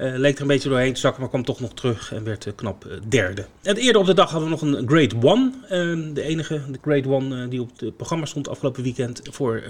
Uh, 0.00 0.16
leek 0.16 0.34
er 0.34 0.40
een 0.40 0.46
beetje 0.46 0.68
doorheen 0.68 0.92
te 0.92 1.00
zakken, 1.00 1.20
maar 1.20 1.30
kwam 1.30 1.44
toch 1.44 1.60
nog 1.60 1.74
terug 1.74 2.12
en 2.12 2.24
werd 2.24 2.46
uh, 2.46 2.52
knap 2.56 2.84
uh, 2.86 2.92
derde. 3.08 3.44
En 3.62 3.76
eerder 3.76 4.00
op 4.00 4.06
de 4.06 4.14
dag 4.14 4.30
hadden 4.30 4.48
we 4.48 4.54
nog 4.54 4.62
een 4.62 4.88
Grade 4.88 5.14
One. 5.22 5.52
Ehm, 5.68 6.12
de 6.12 6.22
enige 6.22 6.60
de 6.70 6.78
Grade 6.82 7.08
One 7.08 7.48
die 7.48 7.60
op 7.60 7.70
het 7.80 7.96
programma 7.96 8.26
stond 8.26 8.48
afgelopen 8.48 8.82
weekend 8.82 9.22
voor 9.30 9.62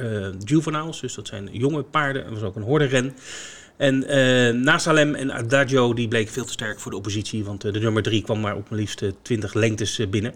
juveniles. 0.44 1.00
Dus 1.00 1.14
dat 1.14 1.26
zijn 1.26 1.48
jonge 1.52 1.82
paarden. 1.82 2.24
Er 2.24 2.30
was 2.30 2.42
ook 2.42 2.56
een 2.56 2.62
hordenren. 2.62 3.14
En 3.76 3.98
Nasalem 4.62 5.14
en 5.14 5.30
Adagio 5.30 5.94
die 5.94 6.08
bleken 6.08 6.32
veel 6.32 6.44
te 6.44 6.52
sterk 6.52 6.80
voor 6.80 6.90
de 6.90 6.96
oppositie. 6.96 7.44
Want 7.44 7.60
de 7.60 7.80
nummer 7.80 8.02
drie 8.02 8.22
kwam 8.22 8.40
maar 8.40 8.56
op 8.56 8.70
maar 8.70 8.78
liefst 8.78 9.04
20 9.22 9.54
lengtes 9.54 10.00
binnen. 10.10 10.34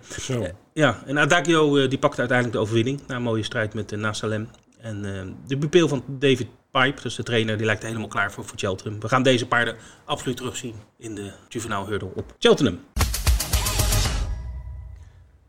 ja, 0.73 1.02
en 1.06 1.19
Adagio 1.19 1.88
die 1.88 1.99
pakte 1.99 2.19
uiteindelijk 2.19 2.56
de 2.56 2.62
overwinning. 2.62 3.00
Na 3.06 3.17
een 3.17 3.23
mooie 3.23 3.43
strijd 3.43 3.75
met 3.75 3.90
Nasalem. 3.90 4.49
En 4.81 5.02
de 5.47 5.58
pupil 5.58 5.88
van 5.88 6.05
David 6.06 6.47
Pipe, 6.81 7.03
dus 7.03 7.15
de 7.15 7.23
trainer, 7.23 7.56
die 7.56 7.67
lijkt 7.67 7.82
helemaal 7.82 8.09
klaar 8.09 8.32
voor, 8.32 8.44
voor 8.44 8.59
Cheltenham. 8.59 9.00
We 9.00 9.09
gaan 9.09 9.23
deze 9.23 9.47
paarden 9.47 9.76
absoluut 10.05 10.37
terugzien 10.37 10.75
in 10.99 11.15
de 11.15 11.32
juvenile 11.49 11.85
hurdle 11.85 12.11
op 12.15 12.35
Cheltenham. 12.38 12.81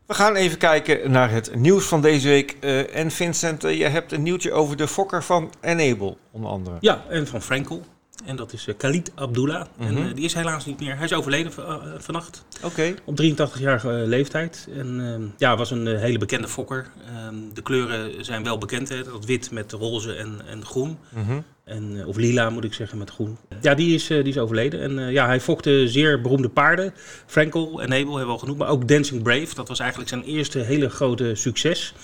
We 0.06 0.14
gaan 0.14 0.34
even 0.34 0.58
kijken 0.58 1.10
naar 1.10 1.30
het 1.30 1.54
nieuws 1.54 1.84
van 1.84 2.00
deze 2.00 2.28
week. 2.28 2.56
Uh, 2.60 2.96
en 2.96 3.10
Vincent, 3.10 3.64
uh, 3.64 3.78
je 3.78 3.84
hebt 3.84 4.12
een 4.12 4.22
nieuwtje 4.22 4.52
over 4.52 4.76
de 4.76 4.88
fokker 4.88 5.22
van 5.22 5.52
Enable, 5.60 6.16
onder 6.30 6.50
andere. 6.50 6.76
Ja, 6.80 7.04
en 7.08 7.26
van 7.26 7.42
Frankel. 7.42 7.84
En 8.24 8.36
dat 8.36 8.52
is 8.52 8.66
uh, 8.66 8.74
Khalid 8.76 9.12
Abdullah. 9.14 9.66
Mm 9.76 9.86
-hmm. 9.86 9.96
En 9.96 10.14
die 10.14 10.24
is 10.24 10.34
helaas 10.34 10.66
niet 10.66 10.80
meer. 10.80 10.96
Hij 10.96 11.04
is 11.04 11.12
overleden 11.12 11.52
vannacht. 11.98 12.44
Oké. 12.56 12.66
Okay. 12.66 12.96
Op 13.04 13.20
83-jarige 13.22 13.88
leeftijd. 13.88 14.68
En 14.76 15.32
ja, 15.36 15.56
was 15.56 15.70
een 15.70 15.86
hele 15.86 16.18
bekende 16.18 16.48
fokker. 16.48 16.86
Ehm, 17.06 17.34
de 17.54 17.62
kleuren 17.62 18.24
zijn 18.24 18.44
wel 18.44 18.58
bekend. 18.58 18.88
Hè? 18.88 19.02
Dat 19.02 19.24
wit 19.24 19.50
met 19.50 19.72
roze 19.72 20.12
en, 20.12 20.40
en 20.46 20.64
groen. 20.64 20.98
Mm 21.08 21.24
-hmm. 21.24 21.44
En, 21.64 22.06
of 22.06 22.16
lila 22.16 22.50
moet 22.50 22.64
ik 22.64 22.72
zeggen, 22.72 22.98
met 22.98 23.10
groen. 23.10 23.36
Ja, 23.60 23.74
die 23.74 23.94
is, 23.94 24.06
die 24.06 24.22
is 24.22 24.38
overleden. 24.38 24.80
En 24.80 24.98
uh, 24.98 25.12
ja, 25.12 25.26
hij 25.26 25.40
fokte 25.40 25.88
zeer 25.88 26.20
beroemde 26.20 26.48
paarden. 26.48 26.94
Frankel 27.26 27.82
en 27.82 27.92
Abel 27.92 28.16
hebben 28.16 28.26
we 28.26 28.32
al 28.32 28.38
genoemd. 28.38 28.58
Maar 28.58 28.68
ook 28.68 28.88
Dancing 28.88 29.22
Brave. 29.22 29.54
Dat 29.54 29.68
was 29.68 29.78
eigenlijk 29.78 30.08
zijn 30.10 30.22
eerste 30.22 30.58
hele 30.58 30.88
grote 30.88 31.34
succes. 31.34 31.94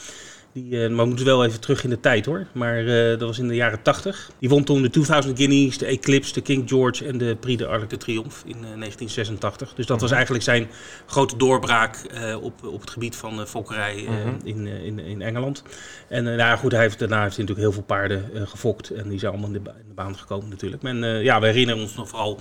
Die, 0.52 0.72
uh, 0.72 0.88
maar 0.88 0.98
we 0.98 1.06
moeten 1.06 1.26
wel 1.26 1.44
even 1.44 1.60
terug 1.60 1.84
in 1.84 1.90
de 1.90 2.00
tijd 2.00 2.26
hoor. 2.26 2.46
Maar 2.52 2.82
uh, 2.82 3.08
dat 3.08 3.20
was 3.20 3.38
in 3.38 3.48
de 3.48 3.54
jaren 3.54 3.82
80. 3.82 4.30
Die 4.38 4.48
won 4.48 4.64
toen 4.64 4.82
de 4.82 4.90
2000 4.90 5.38
Guineas, 5.38 5.78
de 5.78 5.86
Eclipse, 5.86 6.32
de 6.32 6.40
King 6.40 6.68
George 6.68 7.06
en 7.06 7.18
de 7.18 7.36
Prix 7.40 7.58
de 7.58 7.66
Arc 7.66 7.90
de 7.90 7.96
Triomphe 7.96 8.36
in 8.44 8.56
uh, 8.56 8.60
1986. 8.60 9.74
Dus 9.74 9.86
dat 9.86 10.00
was 10.00 10.10
eigenlijk 10.10 10.44
zijn 10.44 10.68
grote 11.06 11.36
doorbraak 11.36 11.96
op, 12.42 12.64
op 12.64 12.80
het 12.80 12.90
gebied 12.90 13.16
van 13.16 13.46
fokkerij 13.46 14.04
mm-hmm. 14.08 14.38
in, 14.44 14.66
in, 14.66 14.98
in 14.98 15.22
Engeland. 15.22 15.62
En 16.08 16.24
nou 16.24 16.58
goed, 16.58 16.72
hij 16.72 16.80
heeft, 16.80 16.98
daarna 16.98 17.22
heeft 17.22 17.36
hij 17.36 17.44
natuurlijk 17.44 17.74
heel 17.74 17.84
veel 17.84 17.96
paarden 17.96 18.48
gefokt. 18.48 18.90
En 18.90 19.08
die 19.08 19.18
zijn 19.18 19.32
allemaal 19.32 19.50
in 19.50 19.62
de, 19.62 19.70
in 19.70 19.88
de 19.88 19.94
baan 19.94 20.16
gekomen 20.16 20.48
natuurlijk. 20.48 20.82
En 20.82 21.22
ja, 21.22 21.40
we 21.40 21.46
herinneren 21.46 21.82
ons 21.82 21.94
nog 21.94 22.08
vooral 22.08 22.40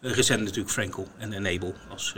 recent 0.00 0.40
natuurlijk 0.40 0.70
Frankel 0.70 1.06
en 1.18 1.32
Enable 1.32 1.74
als 1.88 2.14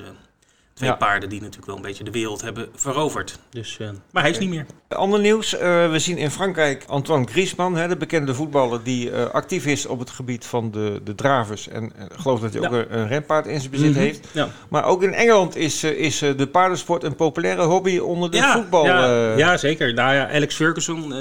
Twee 0.78 0.90
ja. 0.90 0.96
paarden 0.96 1.28
die 1.28 1.40
natuurlijk 1.40 1.66
wel 1.66 1.76
een 1.76 1.82
beetje 1.82 2.04
de 2.04 2.10
wereld 2.10 2.40
hebben 2.40 2.69
veroverd. 2.75 3.38
Dus, 3.50 3.78
uh, 3.80 3.88
maar 4.10 4.22
hij 4.22 4.30
is 4.30 4.38
niet 4.38 4.48
meer. 4.48 4.66
Ander 4.88 5.20
nieuws. 5.20 5.54
Uh, 5.54 5.60
we 5.90 5.98
zien 5.98 6.19
in 6.19 6.30
Frankrijk 6.30 6.84
Antoine 6.86 7.26
Griezmann, 7.26 7.76
hè, 7.76 7.88
de 7.88 7.97
bekende 7.97 8.35
voetballer 8.35 8.82
die 8.82 9.11
uh, 9.11 9.25
actief 9.25 9.66
is 9.66 9.87
op 9.87 9.99
het 9.99 10.11
gebied 10.11 10.47
van 10.47 10.70
de, 10.70 11.00
de 11.04 11.14
dravers. 11.14 11.68
En 11.68 11.92
geloof 12.12 12.40
dat 12.40 12.52
hij 12.52 12.62
ja. 12.62 12.68
ook 12.68 12.75
een, 12.75 12.99
een, 12.99 13.08
renpaard 13.08 13.47
in 13.47 13.61
zijn 13.61 13.70
bezit 13.70 13.87
mm 13.87 13.92
-hmm. 13.92 14.02
heeft. 14.02 14.28
Ja. 14.32 14.49
Maar 14.68 14.85
ook 14.85 15.02
in 15.02 15.14
Engeland 15.14 15.56
is, 15.56 15.85
is 15.85 16.18
de 16.18 16.49
paardensport 16.52 17.02
een 17.02 17.16
populaire 17.16 17.62
hobby 17.62 17.99
onder 17.99 18.30
de 18.30 18.42
voetbal. 18.42 18.85
Ja, 18.85 19.37
ja, 19.37 19.56
zeker. 19.56 19.94
Nou 19.94 20.14
ja, 20.14 20.30
Alex 20.30 20.54
Ferguson, 20.54 21.14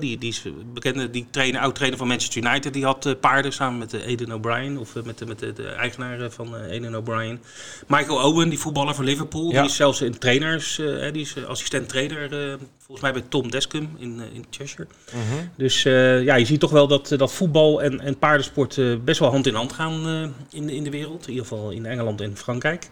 die, 0.00 0.18
die 0.18 0.28
is 0.28 0.42
bekende, 0.72 1.10
die 1.10 1.26
trainer, 1.30 1.60
oud-trainer 1.60 1.98
van 1.98 2.08
Manchester 2.08 2.42
United, 2.42 2.72
die 2.72 2.84
had 2.84 3.16
paarden 3.20 3.52
samen 3.52 3.78
met 3.78 3.92
Eden 3.92 4.32
O'Brien. 4.32 4.78
Of 4.78 4.94
met, 4.94 5.26
met 5.26 5.38
de, 5.38 5.52
de 5.52 5.68
eigenaar 5.68 6.30
van 6.30 6.56
Eden 6.56 6.96
O'Brien. 6.96 7.40
Michael 7.86 8.18
Owen, 8.18 8.48
die 8.48 8.58
voetballer 8.58 8.94
van 8.96 9.04
Liverpool. 9.04 9.50
Ja. 9.50 9.60
Die 9.60 9.70
is 9.70 9.76
zelfs 9.76 10.00
in 10.00 10.18
trainers, 10.18 10.78
uh, 10.78 11.12
die 11.12 11.22
is 11.22 11.46
assistent 11.46 11.88
trainer 11.88 12.48
uh, 12.48 12.54
volgens 12.78 13.00
mij 13.00 13.12
bij 13.12 13.22
Tom 13.28 13.50
Descum 13.50 13.90
in, 13.98 14.22
in 14.32 14.44
Cheshire. 14.50 14.86
-huh. 15.10 15.20
Dus 15.56 15.82
ja, 15.82 16.34
je 16.34 16.44
ziet 16.44 16.60
toch 16.60 16.70
wel 16.70 16.86
dat, 16.86 17.08
dat 17.08 17.32
voetbal 17.32 17.82
en, 17.82 18.00
en 18.00 18.18
paardensport 18.18 19.04
best 19.04 19.20
wel 19.20 19.30
hand 19.30 19.46
in 19.46 19.54
hand 19.54 19.72
gaan 19.72 20.06
in, 20.50 20.68
in 20.68 20.84
de 20.84 20.90
wereld. 20.90 21.26
In 21.26 21.32
ieder 21.32 21.46
geval 21.46 21.70
in 21.70 21.86
Engeland 21.86 22.20
en 22.20 22.36
Frankrijk. 22.36 22.88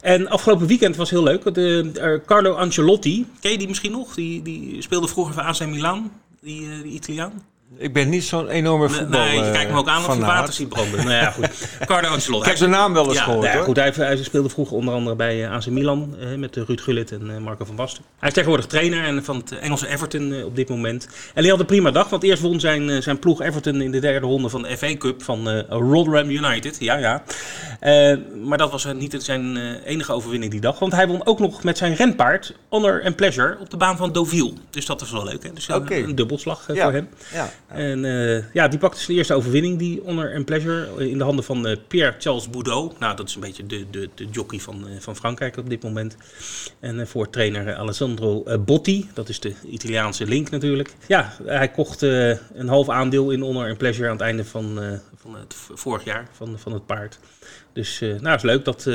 En 0.00 0.28
afgelopen 0.28 0.66
weekend 0.66 0.96
was 0.96 1.10
heel 1.10 1.22
leuk. 1.22 1.54
De, 1.54 2.20
Carlo 2.26 2.52
Ancelotti, 2.52 3.26
ken 3.40 3.50
je 3.50 3.58
die 3.58 3.68
misschien 3.68 3.92
nog? 3.92 4.14
Die, 4.14 4.42
die 4.42 4.82
speelde 4.82 5.08
vroeger 5.08 5.34
voor 5.34 5.42
AC 5.42 5.66
Milan, 5.66 6.12
die, 6.40 6.82
die 6.82 6.92
Italiaan. 6.92 7.42
Ik 7.78 7.92
ben 7.92 8.08
niet 8.08 8.24
zo'n 8.24 8.48
enorme 8.48 8.88
voetbal. 8.88 9.20
Nee, 9.20 9.44
je 9.44 9.50
kijkt 9.50 9.70
me 9.70 9.78
ook 9.78 9.88
aan 9.88 10.04
of 10.04 10.14
je 10.14 10.20
water 10.20 10.54
ziet 10.54 10.68
branden. 10.68 11.04
nou 11.04 11.10
ja, 11.10 11.30
goed. 11.30 11.68
Carlo 11.86 12.08
Ancelotti. 12.08 12.42
Ik 12.42 12.48
heb 12.48 12.56
zijn 12.56 12.70
naam 12.70 12.92
wel 12.92 13.06
eens 13.06 13.14
ja, 13.14 13.22
gehoord. 13.22 13.44
Ja, 13.52 13.62
goed, 13.62 13.76
hij, 13.76 13.92
hij, 13.96 14.16
speelde 14.16 14.48
vroeger 14.48 14.76
onder 14.76 14.94
andere 14.94 15.16
bij 15.16 15.48
AC 15.48 15.66
Milan 15.66 16.16
eh, 16.20 16.34
met 16.34 16.56
Ruud 16.56 16.80
Gullit 16.80 17.12
en 17.12 17.30
uh, 17.30 17.36
Marco 17.36 17.64
van 17.64 17.76
Basten. 17.76 18.04
Hij 18.18 18.28
is 18.28 18.34
tegenwoordig 18.34 18.66
trainer 18.66 19.04
en 19.04 19.24
van 19.24 19.36
het 19.36 19.58
Engelse 19.58 19.88
Everton 19.88 20.32
uh, 20.32 20.44
op 20.44 20.56
dit 20.56 20.68
moment. 20.68 21.08
En 21.34 21.42
hij 21.42 21.50
had 21.50 21.60
een 21.60 21.66
prima 21.66 21.90
dag, 21.90 22.08
want 22.08 22.22
eerst 22.22 22.42
won 22.42 22.60
zijn, 22.60 23.02
zijn 23.02 23.18
ploeg 23.18 23.40
Everton 23.40 23.80
in 23.80 23.90
de 23.90 24.00
derde 24.00 24.26
ronde 24.26 24.48
van 24.48 24.62
de 24.62 24.76
FA 24.76 24.96
Cup 24.96 25.22
van 25.22 25.48
Rotherham 25.68 26.30
United. 26.30 26.76
Ja, 26.78 26.96
ja. 26.96 27.22
maar 28.44 28.58
dat 28.58 28.70
was 28.70 28.86
niet 28.94 29.16
zijn 29.18 29.56
enige 29.84 30.12
overwinning 30.12 30.50
die 30.50 30.60
dag, 30.60 30.78
want 30.78 30.92
hij 30.92 31.06
won 31.06 31.26
ook 31.26 31.38
nog 31.38 31.62
met 31.62 31.78
zijn 31.78 31.94
renpaard 31.94 32.54
Honor 32.68 33.02
and 33.04 33.16
Pleasure 33.16 33.56
op 33.60 33.70
de 33.70 33.76
baan 33.76 33.96
van 33.96 34.12
Deauville. 34.12 34.52
Dus 34.70 34.86
dat 34.86 35.00
was 35.00 35.10
wel 35.10 35.24
leuk. 35.24 35.42
Hè? 35.42 35.52
Dus 35.52 35.70
okay. 35.70 35.98
een, 35.98 36.08
een 36.08 36.14
dubbelslag 36.14 36.66
ja. 36.72 36.82
voor 36.82 36.92
hem. 36.92 37.08
Ja. 37.32 37.50
En 37.66 38.00
ja, 38.52 38.68
die 38.68 38.78
pakte 38.78 39.00
zijn 39.00 39.16
eerste 39.16 39.34
overwinning, 39.34 39.78
die 39.78 40.00
Honor 40.04 40.34
and 40.34 40.44
Pleasure, 40.44 41.08
in 41.10 41.18
de 41.18 41.24
handen 41.24 41.44
van 41.44 41.68
uh, 41.68 41.76
Pierre-Charles 41.88 42.50
Boudot. 42.50 42.98
Nou, 42.98 43.16
dat 43.16 43.28
is 43.28 43.34
een 43.34 43.40
beetje 43.40 43.66
de, 43.66 43.86
de, 43.90 44.08
de 44.14 44.24
jockey 44.30 44.58
van, 44.58 44.88
uh, 44.88 45.00
van 45.00 45.16
Frankrijk 45.16 45.56
op 45.56 45.70
dit 45.70 45.82
moment. 45.82 46.16
En 46.80 47.08
voor 47.08 47.30
trainer 47.30 47.74
Alessandro 47.74 48.44
Botti, 48.60 49.08
dat 49.14 49.28
is 49.28 49.40
de 49.40 49.54
Italiaanse 49.70 50.26
link 50.26 50.50
natuurlijk. 50.50 50.94
Ja, 51.06 51.32
hij 51.44 51.68
kocht 51.68 52.02
een 52.02 52.68
half 52.68 52.88
aandeel 52.88 53.30
in 53.30 53.40
Honor 53.40 53.68
and 53.68 53.78
Pleasure 53.78 54.06
aan 54.08 54.16
het 54.16 54.24
einde 54.24 54.44
van, 54.44 54.78
van 55.16 55.34
het 55.34 55.54
vorig 55.74 56.04
jaar 56.04 56.28
van, 56.32 56.58
van 56.58 56.72
het 56.72 56.86
paard. 56.86 57.18
Dus 57.72 58.00
nou, 58.00 58.36
is 58.36 58.42
leuk 58.42 58.64
dat 58.64 58.88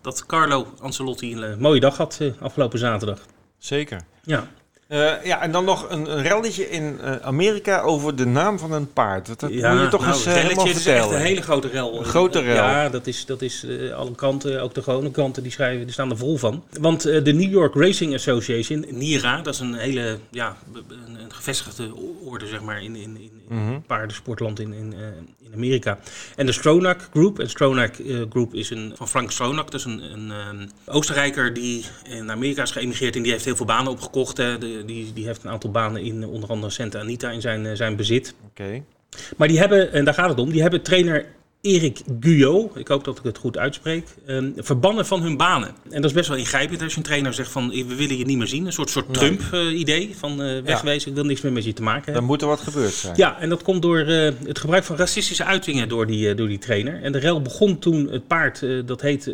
dat 0.00 0.26
Carlo 0.26 0.66
Ancelotti 0.80 1.34
een 1.34 1.58
mooie 1.58 1.80
dag 1.80 1.96
had 1.96 2.20
afgelopen 2.40 2.78
zaterdag. 2.78 3.20
Zeker. 3.58 4.00
Ja. 4.22 4.48
Uh, 4.88 5.24
ja, 5.24 5.42
en 5.42 5.52
dan 5.52 5.64
nog 5.64 5.90
een, 5.90 6.10
een 6.16 6.22
relletje 6.22 6.70
in 6.70 6.98
uh, 7.04 7.16
Amerika 7.16 7.80
over 7.80 8.16
de 8.16 8.26
naam 8.26 8.58
van 8.58 8.72
een 8.72 8.92
paard. 8.92 9.26
Dat, 9.26 9.50
ja, 9.50 9.72
moet 9.72 9.82
je 9.82 9.88
toch 9.88 10.00
nou, 10.00 10.12
eens 10.12 10.26
uh, 10.26 10.32
helemaal 10.32 10.66
vertellen. 10.66 10.98
is 10.98 11.04
echt 11.04 11.10
een 11.10 11.26
hele 11.26 11.42
grote 11.42 11.68
rel. 11.68 11.98
Een 11.98 12.04
grote 12.04 12.40
rel. 12.40 12.54
Ja, 12.54 12.88
dat 12.88 13.06
is, 13.06 13.24
dat 13.24 13.42
is 13.42 13.66
alle 13.96 14.14
kanten, 14.14 14.62
ook 14.62 14.74
de 14.74 14.82
gewone 14.82 15.10
kanten, 15.10 15.42
die, 15.42 15.52
schrijven, 15.52 15.84
die 15.84 15.92
staan 15.92 16.10
er 16.10 16.16
vol 16.16 16.36
van. 16.36 16.64
Want 16.80 17.02
de 17.02 17.32
New 17.32 17.50
York 17.50 17.74
Racing 17.74 18.14
Association, 18.14 18.84
NIRA, 18.88 19.42
dat 19.42 19.54
is 19.54 19.60
een 19.60 19.74
hele 19.74 20.18
ja, 20.30 20.56
een, 20.72 21.20
een 21.20 21.32
gevestigde 21.32 21.94
orde 22.24 22.46
zeg 22.46 22.62
maar, 22.62 22.82
in, 22.82 22.96
in, 22.96 23.16
in, 23.16 23.20
in 23.48 23.56
mm 23.56 23.66
-hmm. 23.68 23.82
paardensportland 23.86 24.60
in, 24.60 24.72
in, 24.72 24.94
in 25.42 25.54
Amerika. 25.54 25.98
En 26.36 26.46
de 26.46 26.52
Stronach 26.52 27.08
Group, 27.12 27.38
en 27.38 27.50
Stronach 27.50 27.90
Group 28.30 28.54
is 28.54 28.70
een, 28.70 28.92
van 28.96 29.08
Frank 29.08 29.30
Stronach, 29.30 29.68
is 29.68 29.84
een, 29.84 30.30
een 30.30 30.70
Oostenrijker 30.84 31.54
die 31.54 31.84
in 32.08 32.30
Amerika 32.30 32.62
is 32.62 32.70
geëmigreerd 32.70 33.16
en 33.16 33.22
die 33.22 33.32
heeft 33.32 33.44
heel 33.44 33.56
veel 33.56 33.66
banen 33.66 33.92
opgekocht. 33.92 34.36
De, 34.36 34.75
die, 34.84 35.12
die 35.12 35.26
heeft 35.26 35.44
een 35.44 35.50
aantal 35.50 35.70
banen 35.70 36.02
in 36.02 36.26
onder 36.26 36.48
andere 36.48 36.72
Santa 36.72 36.98
Anita 36.98 37.30
in 37.30 37.40
zijn, 37.40 37.76
zijn 37.76 37.96
bezit. 37.96 38.34
Oké. 38.50 38.82
Maar 39.36 39.48
die 39.48 39.58
hebben, 39.58 39.92
en 39.92 40.04
daar 40.04 40.14
gaat 40.14 40.28
het 40.28 40.38
om, 40.38 40.50
die 40.50 40.62
hebben 40.62 40.82
trainer 40.82 41.26
Erik 41.66 42.00
Guyot, 42.20 42.76
ik 42.76 42.88
hoop 42.88 43.04
dat 43.04 43.18
ik 43.18 43.24
het 43.24 43.38
goed 43.38 43.58
uitspreek, 43.58 44.06
um, 44.26 44.52
verbannen 44.56 45.06
van 45.06 45.22
hun 45.22 45.36
banen. 45.36 45.68
En 45.68 46.00
dat 46.00 46.04
is 46.04 46.12
best 46.12 46.28
wel 46.28 46.36
ingrijpend 46.36 46.82
als 46.82 46.92
je 46.92 46.98
een 46.98 47.04
trainer 47.04 47.34
zegt 47.34 47.50
van 47.50 47.68
we 47.68 47.94
willen 47.94 48.16
je 48.16 48.24
niet 48.24 48.38
meer 48.38 48.46
zien. 48.46 48.66
Een 48.66 48.72
soort, 48.72 48.90
soort 48.90 49.14
Trump-idee 49.14 50.14
van 50.18 50.42
uh, 50.42 50.62
wegwezen, 50.62 51.08
ik 51.08 51.14
wil 51.14 51.24
niks 51.24 51.40
meer 51.40 51.52
met 51.52 51.64
je 51.64 51.72
te 51.72 51.82
maken 51.82 52.04
hebben. 52.04 52.14
Dan 52.14 52.24
moet 52.24 52.42
er 52.42 52.48
wat 52.48 52.60
gebeurd 52.60 52.92
zijn. 52.92 53.16
Ja, 53.16 53.40
en 53.40 53.48
dat 53.48 53.62
komt 53.62 53.82
door 53.82 53.98
uh, 53.98 54.30
het 54.44 54.58
gebruik 54.58 54.84
van 54.84 54.96
racistische 54.96 55.44
uitingen 55.44 55.88
door 55.88 56.06
die, 56.06 56.34
door 56.34 56.48
die 56.48 56.58
trainer. 56.58 57.02
En 57.02 57.12
de 57.12 57.18
rel 57.18 57.42
begon 57.42 57.78
toen 57.78 58.08
het 58.10 58.26
paard, 58.26 58.66
dat 58.86 59.00
heet 59.00 59.32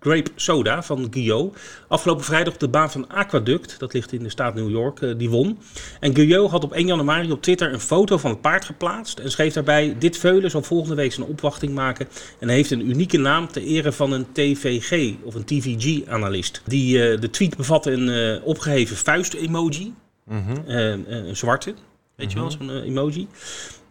Grape 0.00 0.30
Soda 0.34 0.82
van 0.82 1.06
Guyot, 1.10 1.56
afgelopen 1.88 2.24
vrijdag 2.24 2.52
op 2.52 2.60
de 2.60 2.68
baan 2.68 2.90
van 2.90 3.08
Aquaduct, 3.08 3.78
dat 3.78 3.92
ligt 3.92 4.12
in 4.12 4.22
de 4.22 4.28
staat 4.28 4.54
New 4.54 4.70
York, 4.70 5.18
die 5.18 5.30
won. 5.30 5.58
En 6.00 6.14
Guyot 6.14 6.50
had 6.50 6.64
op 6.64 6.72
1 6.72 6.86
januari 6.86 7.32
op 7.32 7.42
Twitter 7.42 7.72
een 7.72 7.80
foto 7.80 8.18
van 8.18 8.30
het 8.30 8.40
paard 8.40 8.64
geplaatst 8.64 9.18
en 9.18 9.30
schreef 9.30 9.52
daarbij, 9.52 9.96
dit 9.98 10.18
veulen 10.18 10.50
zal 10.50 10.62
volgende 10.62 10.94
week 10.94 11.12
zijn 11.12 11.26
opwachting 11.26 11.73
maken. 11.74 12.08
En 12.38 12.48
heeft 12.48 12.70
een 12.70 12.88
unieke 12.88 13.18
naam 13.18 13.48
ter 13.48 13.62
ere 13.62 13.92
van 13.92 14.12
een 14.12 14.26
TVG 14.32 15.14
of 15.22 15.34
een 15.34 15.44
TVG-analyst. 15.44 16.62
Die, 16.66 17.12
uh, 17.12 17.20
de 17.20 17.30
tweet 17.30 17.56
bevatte 17.56 17.90
een 17.90 18.08
uh, 18.08 18.46
opgeheven 18.46 18.96
vuist-emoji. 18.96 19.94
Mm 20.24 20.44
-hmm. 20.46 20.62
een 21.06 21.36
zwarte, 21.36 21.74
weet 22.16 22.32
je 22.32 22.38
wel, 22.38 22.46
mhm. 22.48 22.56
zo'n 22.56 22.82
emoji. 22.82 23.28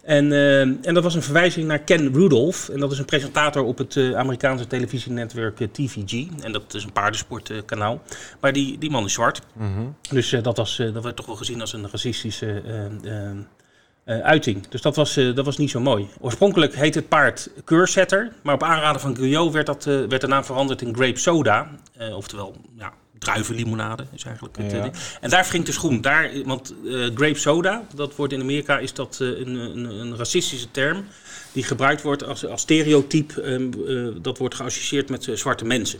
En, 0.01 0.31
en 0.83 0.93
dat 0.93 1.03
was 1.03 1.15
een 1.15 1.21
verwijzing 1.21 1.67
naar 1.67 1.79
Ken 1.79 2.13
Rudolph. 2.13 2.69
En 2.69 2.79
dat 2.79 2.91
is 2.91 2.99
een 2.99 3.05
presentator 3.05 3.63
op 3.63 3.77
het 3.77 3.97
Amerikaanse 3.97 4.67
televisienetwerk 4.67 5.57
TVG. 5.71 6.27
En 6.41 6.51
dat 6.51 6.73
is 6.73 6.83
een 6.83 6.91
paardensportkanaal. 6.91 8.01
maar 8.39 8.53
die, 8.53 8.77
die 8.77 8.89
man 8.89 9.05
is 9.05 9.13
zwart. 9.13 9.41
Mm 9.53 9.73
-hmm. 9.75 9.95
Dus 10.09 10.29
dat, 10.41 10.57
was, 10.57 10.75
dat 10.93 11.03
werd 11.03 11.15
toch 11.15 11.25
wel 11.25 11.35
gezien 11.35 11.61
als 11.61 11.73
een 11.73 11.89
racistische 11.91 12.61
uh, 14.05 14.19
uiting. 14.19 14.67
Dus 14.67 14.81
dat 14.81 14.95
was, 14.95 15.17
uh, 15.17 15.35
dat 15.35 15.45
was 15.45 15.57
niet 15.57 15.69
zo 15.69 15.79
mooi. 15.79 16.07
Oorspronkelijk 16.19 16.75
heet 16.75 16.95
het 16.95 17.07
paard 17.07 17.49
Keursetter, 17.63 18.31
maar 18.41 18.53
op 18.53 18.63
aanraden 18.63 19.01
van 19.01 19.15
Guyot 19.15 19.53
werd, 19.53 19.65
dat, 19.65 19.85
uh, 19.85 20.05
werd 20.07 20.21
de 20.21 20.27
naam 20.27 20.43
veranderd 20.43 20.81
in 20.81 20.95
Grape 20.95 21.19
Soda. 21.19 21.69
oftewel, 22.13 22.55
ja, 22.77 22.93
druivenlimonade 23.19 24.05
is 24.13 24.23
eigenlijk 24.23 24.57
het 24.57 24.71
ja. 24.71 24.89
En 25.21 25.29
daar 25.29 25.45
wringt 25.49 25.67
de 25.67 25.73
schoen. 25.73 26.01
Daar, 26.01 26.29
want 26.45 26.73
Grape 27.15 27.39
Soda, 27.39 27.83
dat 27.95 28.15
wordt 28.15 28.33
in 28.33 28.41
Amerika, 28.41 28.79
is 28.79 28.93
dat 28.93 29.17
een, 29.19 29.55
een, 29.55 29.85
een, 29.85 30.17
racistische 30.17 30.71
term 30.71 31.05
die 31.51 31.63
gebruikt 31.63 32.01
wordt 32.01 32.23
als, 32.23 32.45
als 32.45 32.61
stereotype. 32.61 33.51
Um, 33.51 34.21
dat 34.21 34.37
wordt 34.37 34.55
geassocieerd 34.55 35.09
met 35.09 35.27
zwarte 35.33 35.65
mensen. 35.65 35.99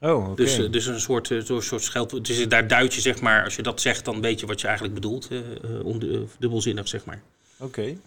Oh, 0.00 0.22
okay. 0.22 0.34
dus, 0.34 0.58
uh, 0.58 0.70
dus 0.70 0.86
een 0.86 1.00
soort, 1.00 1.30
uh, 1.30 1.60
soort 1.60 1.82
scheld. 1.82 2.24
Dus 2.24 2.48
daar 2.48 2.68
duid 2.68 2.94
je, 2.94 3.00
zeg 3.00 3.20
maar, 3.20 3.44
als 3.44 3.56
je 3.56 3.62
dat 3.62 3.80
zegt, 3.80 4.04
dan 4.04 4.20
weet 4.20 4.40
je 4.40 4.46
wat 4.46 4.60
je 4.60 4.66
eigenlijk 4.66 4.94
bedoelt. 4.94 5.28
Uh, 5.30 6.20
dubbelzinnig, 6.38 6.88
zeg 6.88 7.04
maar. 7.04 7.22
Oké. 7.58 7.80
Okay. 7.80 7.98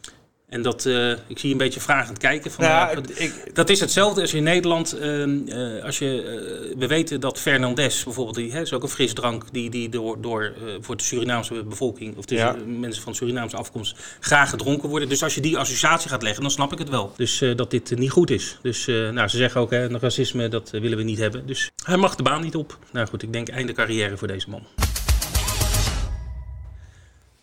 En 0.49 0.61
dat, 0.61 0.85
uh, 0.85 1.11
ik 1.27 1.39
zie 1.39 1.51
een 1.51 1.57
beetje 1.57 1.79
vragend 1.79 2.17
kijken. 2.17 2.51
Van, 2.51 2.65
ja, 2.65 2.91
ik, 3.15 3.51
dat 3.53 3.69
is 3.69 3.79
hetzelfde 3.79 4.21
als 4.21 4.33
in 4.33 4.43
Nederland. 4.43 4.95
Uh, 5.01 5.83
als 5.83 5.99
je, 5.99 6.23
uh, 6.71 6.77
we 6.79 6.87
weten 6.87 7.19
dat 7.19 7.39
Fernandez 7.39 8.03
bijvoorbeeld, 8.03 8.35
die 8.35 8.51
hè, 8.51 8.61
is 8.61 8.73
ook 8.73 8.83
een 8.83 8.89
frisdrank 8.89 9.43
die, 9.51 9.69
die 9.69 9.89
door, 9.89 10.21
door 10.21 10.53
voor 10.81 10.97
de 10.97 11.03
Surinaamse 11.03 11.63
bevolking, 11.63 12.17
of 12.17 12.25
de 12.25 12.35
ja. 12.35 12.55
mensen 12.65 13.03
van 13.03 13.15
Surinaamse 13.15 13.57
afkomst, 13.57 13.97
graag 14.19 14.49
gedronken 14.49 14.89
worden. 14.89 15.09
Dus 15.09 15.23
als 15.23 15.35
je 15.35 15.41
die 15.41 15.57
associatie 15.57 16.09
gaat 16.09 16.21
leggen, 16.21 16.41
dan 16.41 16.51
snap 16.51 16.71
ik 16.71 16.79
het 16.79 16.89
wel. 16.89 17.13
Dus 17.15 17.43
dat 17.55 17.71
dit 17.71 17.97
niet 17.97 18.11
goed 18.11 18.29
is. 18.29 18.57
Dus 18.61 18.85
nou, 18.85 19.27
ze 19.27 19.37
zeggen 19.37 19.61
ook, 19.61 19.71
hè, 19.71 19.87
racisme, 19.87 20.47
dat 20.47 20.69
willen 20.69 20.97
we 20.97 21.03
niet 21.03 21.19
hebben. 21.19 21.45
Dus 21.45 21.71
hij 21.83 21.97
mag 21.97 22.15
de 22.15 22.23
baan 22.23 22.41
niet 22.41 22.55
op. 22.55 22.77
Nou 22.91 23.07
goed, 23.07 23.23
ik 23.23 23.33
denk 23.33 23.49
einde 23.49 23.73
carrière 23.73 24.17
voor 24.17 24.27
deze 24.27 24.49
man. 24.49 24.63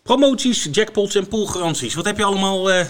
Promoties, 0.07 0.67
jackpots 0.71 1.15
en 1.15 1.27
poolgaranties. 1.27 1.93
Wat 1.93 2.05
heb 2.05 2.17
je 2.17 2.23
allemaal 2.23 2.71
uh, 2.71 2.85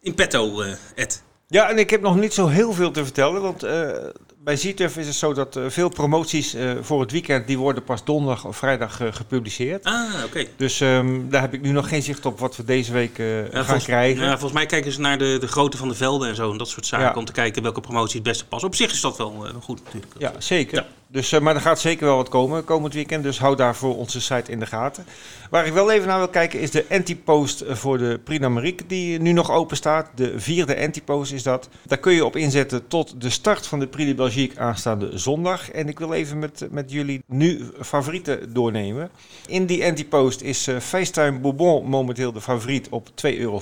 in 0.00 0.14
petto, 0.14 0.62
uh, 0.62 0.72
Ed? 0.94 1.22
Ja, 1.46 1.70
en 1.70 1.78
ik 1.78 1.90
heb 1.90 2.00
nog 2.00 2.16
niet 2.16 2.34
zo 2.34 2.46
heel 2.46 2.72
veel 2.72 2.90
te 2.90 3.04
vertellen. 3.04 3.42
Want 3.42 3.64
uh, 3.64 3.90
bij 4.38 4.56
ZTUF 4.56 4.96
is 4.96 5.06
het 5.06 5.14
zo 5.14 5.32
dat 5.32 5.58
veel 5.66 5.88
promoties 5.88 6.56
voor 6.80 7.00
het 7.00 7.10
weekend... 7.10 7.46
die 7.46 7.58
worden 7.58 7.84
pas 7.84 8.04
donderdag 8.04 8.44
of 8.44 8.56
vrijdag 8.56 9.00
gepubliceerd. 9.10 9.84
Ah, 9.84 10.04
oké. 10.24 10.44
Dus 10.56 10.80
um, 10.80 11.30
daar 11.30 11.40
heb 11.40 11.54
ik 11.54 11.60
nu 11.60 11.70
nog 11.70 11.88
geen 11.88 12.02
zicht 12.02 12.26
op 12.26 12.38
wat 12.38 12.56
we 12.56 12.64
deze 12.64 12.92
week 12.92 13.16
ja, 13.16 13.24
gaan 13.24 13.64
volgens, 13.64 13.84
krijgen. 13.84 14.24
Ja, 14.24 14.30
volgens 14.30 14.52
mij 14.52 14.66
kijken 14.66 14.92
ze 14.92 15.00
naar 15.00 15.18
de, 15.18 15.36
de 15.40 15.48
grootte 15.48 15.76
van 15.76 15.88
de 15.88 15.94
velden 15.94 16.28
en 16.28 16.34
zo. 16.34 16.50
En 16.50 16.58
dat 16.58 16.68
soort 16.68 16.86
zaken 16.86 17.06
ja. 17.06 17.14
om 17.14 17.24
te 17.24 17.32
kijken 17.32 17.62
welke 17.62 17.80
promotie 17.80 18.14
het 18.14 18.28
beste 18.28 18.46
past. 18.46 18.64
Op 18.64 18.74
zich 18.74 18.92
is 18.92 19.00
dat 19.00 19.16
wel 19.16 19.46
goed 19.62 19.84
natuurlijk. 19.84 20.12
Ja, 20.18 20.32
zeker. 20.38 20.78
Ja. 20.78 20.86
Dus, 21.12 21.32
uh, 21.32 21.40
maar 21.40 21.54
er 21.54 21.60
gaat 21.60 21.80
zeker 21.80 22.06
wel 22.06 22.16
wat 22.16 22.28
komen 22.28 22.64
komend 22.64 22.94
weekend. 22.94 23.22
Dus 23.22 23.38
hou 23.38 23.56
daarvoor 23.56 23.96
onze 23.96 24.20
site 24.20 24.50
in 24.50 24.60
de 24.60 24.66
gaten. 24.66 25.04
Waar 25.50 25.66
ik 25.66 25.72
wel 25.72 25.90
even 25.90 26.08
naar 26.08 26.18
wil 26.18 26.28
kijken 26.28 26.60
is 26.60 26.70
de 26.70 26.86
antipost 26.90 27.64
voor 27.68 27.98
de 27.98 28.20
Prix 28.24 28.40
d'Amérique 28.40 28.86
die 28.86 29.20
nu 29.20 29.32
nog 29.32 29.50
open 29.50 29.76
staat. 29.76 30.10
De 30.14 30.40
vierde 30.40 30.80
antipost 30.80 31.32
is 31.32 31.42
dat. 31.42 31.68
Daar 31.86 31.98
kun 31.98 32.12
je 32.12 32.24
op 32.24 32.36
inzetten 32.36 32.86
tot 32.86 33.20
de 33.20 33.30
start 33.30 33.66
van 33.66 33.78
de 33.78 33.86
Prix 33.86 34.08
de 34.08 34.14
Belgique 34.14 34.60
aanstaande 34.60 35.18
zondag. 35.18 35.70
En 35.70 35.88
ik 35.88 35.98
wil 35.98 36.12
even 36.12 36.38
met, 36.38 36.68
met 36.70 36.90
jullie 36.90 37.22
nu 37.26 37.70
favorieten 37.80 38.52
doornemen. 38.52 39.10
In 39.46 39.66
die 39.66 39.84
antipost 39.84 40.40
is 40.40 40.68
uh, 40.68 40.78
FaceTime 40.78 41.38
Bourbon 41.38 41.84
momenteel 41.84 42.32
de 42.32 42.40
favoriet 42.40 42.88
op 42.88 43.08
2,50 43.08 43.38
euro 43.38 43.60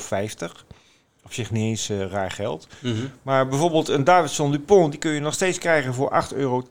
op 1.24 1.32
zich 1.32 1.50
niet 1.50 1.64
eens 1.64 1.90
uh, 1.90 2.06
raar 2.06 2.30
geld. 2.30 2.68
Mm 2.80 2.92
-hmm. 2.92 3.10
Maar 3.22 3.48
bijvoorbeeld 3.48 3.88
een 3.88 4.04
Davidson 4.04 4.50
Dupont, 4.50 4.90
die 4.90 5.00
kun 5.00 5.10
je 5.10 5.20
nog 5.20 5.34
steeds 5.34 5.58
krijgen 5.58 5.94
voor 5.94 6.24
8,80 6.30 6.36
euro. 6.36 6.64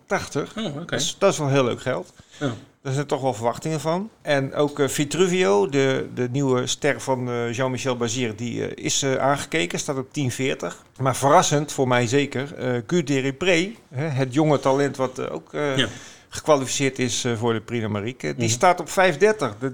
Oh, 0.56 0.66
okay. 0.66 0.98
dus, 0.98 1.16
dat 1.20 1.32
is 1.32 1.40
wel 1.40 1.50
heel 1.50 1.64
leuk 1.64 1.82
geld. 1.82 2.14
Ja. 2.40 2.54
Daar 2.82 2.94
zijn 2.94 3.08
toch 3.08 3.22
wel 3.22 3.34
verwachtingen 3.34 3.80
van. 3.80 4.10
En 4.22 4.54
ook 4.54 4.80
uh, 4.80 4.88
Vitruvio, 4.88 5.70
de, 5.70 6.08
de 6.14 6.28
nieuwe 6.32 6.68
ster 6.68 7.02
van 7.02 7.30
uh, 7.30 7.54
Jean-Michel 7.54 7.98
Bazir, 7.98 8.36
die 8.36 8.74
is 8.76 9.06
aangekeken, 9.06 9.80
staat 9.80 9.98
op 9.98 10.08
10,40. 10.08 10.58
Maar 10.98 11.16
verrassend, 11.16 11.72
voor 11.72 11.88
mij 11.88 12.08
zeker, 12.08 12.54
uh, 12.60 12.82
Guy 12.88 13.76
het 13.94 14.34
jonge 14.34 14.60
talent 14.60 14.98
wat 14.98 15.30
ook... 15.30 15.50
Ja 15.52 15.88
gekwalificeerd 16.30 17.00
is 17.00 17.26
uh, 17.26 17.38
voor 17.38 17.54
de 17.54 17.62
Prix 17.62 17.88
Marieke. 17.88 18.34
Die 18.36 18.44
mm. 18.44 18.50
staat 18.50 18.80
op 18.80 18.90
5,30. 18.90 18.94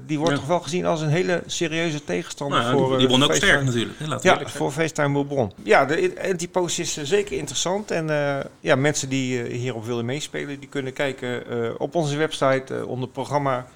Die 0.05 0.17
wordt 0.17 0.33
ja. 0.33 0.39
toch 0.39 0.47
wel 0.47 0.59
gezien 0.59 0.85
als 0.85 1.01
een 1.01 1.09
hele 1.09 1.43
serieuze 1.45 2.03
tegenstander 2.03 2.59
nou, 2.59 2.77
voor... 2.77 2.89
Die, 2.89 2.97
die 2.97 3.07
won 3.07 3.23
ook 3.23 3.33
sterk 3.33 3.63
natuurlijk. 3.63 4.23
Ja, 4.23 4.41
voor 4.45 4.71
FaceTime 4.71 5.13
Bourbon. 5.13 5.51
Ja, 5.63 5.85
de 5.85 6.15
antipost 6.29 6.79
is 6.79 6.97
uh, 6.97 7.05
zeker 7.05 7.37
interessant. 7.37 7.91
En 7.91 8.09
uh, 8.09 8.39
ja, 8.59 8.75
mensen 8.75 9.09
die 9.09 9.41
hierop 9.41 9.85
willen 9.85 10.05
meespelen, 10.05 10.59
die 10.59 10.69
kunnen 10.69 10.93
kijken 10.93 11.41
op 11.79 11.95
onze 11.95 12.17
website 12.17 12.85
onder 12.87 13.09
programma 13.09 13.67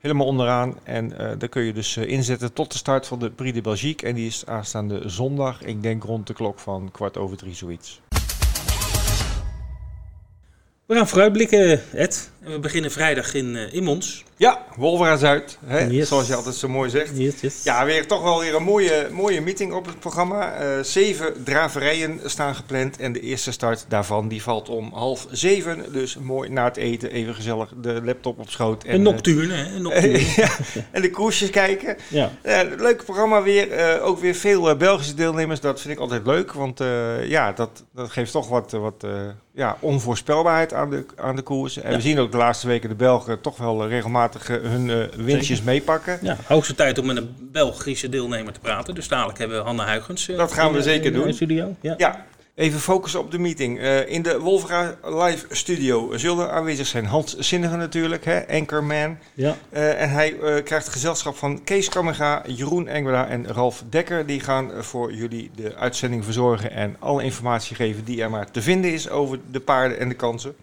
helemaal 0.00 0.26
onderaan. 0.26 0.74
En 0.82 1.08
daar 1.38 1.48
kun 1.48 1.62
je 1.62 1.72
dus 1.72 1.96
inzetten 1.96 2.52
tot 2.52 2.72
de 2.72 2.78
start 2.78 3.06
van 3.06 3.18
de 3.18 3.30
Prix 3.30 3.54
de 3.54 3.60
Belgique. 3.60 4.06
En 4.06 4.14
die 4.14 4.26
is 4.26 4.46
aanstaande 4.46 5.08
zondag, 5.08 5.62
ik 5.62 5.82
denk 5.82 6.02
rond 6.02 6.26
de 6.26 6.34
klok 6.34 6.58
van 6.58 6.88
kwart 6.92 7.16
over 7.16 7.36
drie 7.36 7.54
zoiets. 7.54 8.00
We 10.86 10.94
gaan 10.94 11.08
vooruitblikken, 11.08 11.80
Ed. 11.92 12.30
We 12.46 12.58
beginnen 12.58 12.90
vrijdag 12.90 13.34
in, 13.34 13.54
uh, 13.54 13.72
in 13.72 13.84
Mons. 13.84 14.24
Ja, 14.36 14.64
Wolvera 14.76 15.16
Zuid, 15.16 15.58
hè? 15.64 15.78
Yes. 15.78 16.08
zoals 16.08 16.26
je 16.26 16.34
altijd 16.34 16.54
zo 16.54 16.68
mooi 16.68 16.90
zegt. 16.90 17.10
Yes, 17.14 17.40
yes. 17.40 17.62
Ja, 17.64 17.84
weer 17.84 18.06
toch 18.06 18.22
wel 18.22 18.40
weer 18.40 18.54
een 18.54 18.62
mooie, 18.62 19.08
mooie 19.12 19.40
meeting 19.40 19.72
op 19.72 19.86
het 19.86 19.98
programma. 19.98 20.62
Uh, 20.62 20.82
zeven 20.82 21.44
draverijen 21.44 22.20
staan 22.24 22.54
gepland 22.54 22.98
en 22.98 23.12
de 23.12 23.20
eerste 23.20 23.52
start 23.52 23.84
daarvan 23.88 24.28
die 24.28 24.42
valt 24.42 24.68
om 24.68 24.90
half 24.92 25.26
zeven. 25.30 25.92
Dus 25.92 26.16
mooi 26.16 26.50
na 26.50 26.64
het 26.64 26.76
eten, 26.76 27.10
even 27.10 27.34
gezellig 27.34 27.72
de 27.80 28.00
laptop 28.04 28.38
op 28.38 28.50
schoot. 28.50 28.84
En, 28.84 28.94
een 28.94 29.02
nocturne, 29.02 29.54
hè? 29.54 29.74
Een 29.74 29.82
nocturne. 29.88 30.32
ja, 30.36 30.48
en 30.90 31.02
de 31.02 31.10
koersjes 31.10 31.50
kijken. 31.50 31.96
Ja. 32.08 32.32
Leuk 32.78 33.04
programma 33.04 33.42
weer. 33.42 34.00
ook 34.02 34.18
weer 34.18 34.34
veel 34.34 34.76
Belgische 34.76 35.14
deelnemers, 35.14 35.60
dat 35.60 35.80
vind 35.80 35.94
ik 35.94 36.00
altijd 36.00 36.26
leuk. 36.26 36.52
Want 36.52 36.80
ja, 37.22 37.52
dat, 37.52 37.84
dat 37.94 38.10
geeft 38.10 38.32
toch 38.32 38.48
wat, 38.48 38.72
wat 38.72 39.04
ja, 39.56 39.76
onvoorspelbaarheid 39.80 40.72
aan 40.72 40.90
de, 40.90 41.06
aan 41.16 41.36
de 41.36 41.42
koers. 41.42 41.76
En 41.76 41.90
ja. 41.90 41.96
we 41.96 42.02
zien 42.02 42.18
ook 42.18 42.30
de 42.36 42.42
laatste 42.42 42.66
weken 42.66 42.88
de 42.88 42.94
Belgen 42.94 43.40
toch 43.40 43.56
wel 43.56 43.88
regelmatig 43.88 44.46
hun 44.46 44.88
uh, 44.88 45.04
winstjes 45.16 45.62
meepakken. 45.62 46.18
Ja, 46.22 46.36
hoogste 46.46 46.74
tijd 46.74 46.98
om 46.98 47.06
met 47.06 47.16
een 47.16 47.36
Belgische 47.52 48.08
deelnemer 48.08 48.52
te 48.52 48.60
praten. 48.60 48.94
Dus 48.94 49.08
dadelijk 49.08 49.38
hebben 49.38 49.58
we 49.58 49.64
Hanne 49.64 49.82
Huigens. 49.82 50.28
Uh, 50.28 50.36
dat 50.36 50.52
gaan 50.52 50.70
we 50.70 50.76
in, 50.76 50.82
zeker 50.82 51.06
in, 51.06 51.12
doen. 51.12 51.26
In 51.26 51.34
studio. 51.34 51.76
Ja. 51.80 51.94
ja. 51.96 52.24
Even 52.54 52.80
focussen 52.80 53.20
op 53.20 53.30
de 53.30 53.38
meeting. 53.38 53.80
Uh, 53.80 54.10
in 54.10 54.22
de 54.22 54.38
Wolfra 54.38 54.94
Live 55.04 55.46
Studio 55.50 56.16
zullen 56.16 56.50
aanwezig 56.52 56.86
zijn 56.86 57.04
Hans 57.04 57.38
Zinnige 57.38 57.76
natuurlijk, 57.76 58.24
hè, 58.24 58.48
Anchorman. 58.48 59.18
Ja. 59.34 59.56
En 59.70 60.10
hij 60.10 60.36
krijgt 60.64 60.88
gezelschap 60.88 61.36
van 61.36 61.64
Kees 61.64 61.88
Kammerga, 61.88 62.42
Jeroen 62.46 62.88
Engela 62.88 63.28
en 63.28 63.46
Ralf 63.46 63.82
Dekker. 63.90 64.26
Die 64.26 64.40
gaan 64.40 64.70
voor 64.78 65.12
jullie 65.12 65.50
de 65.54 65.74
uitzending 65.74 66.24
verzorgen 66.24 66.70
en 66.70 66.96
alle 66.98 67.22
informatie 67.22 67.76
geven 67.76 68.04
die 68.04 68.22
er 68.22 68.30
maar 68.30 68.50
te 68.50 68.62
vinden 68.62 68.92
is 68.92 69.08
over 69.08 69.38
de 69.50 69.60
paarden 69.60 69.98
en 69.98 70.08
de 70.08 70.14
kansen. 70.14 70.54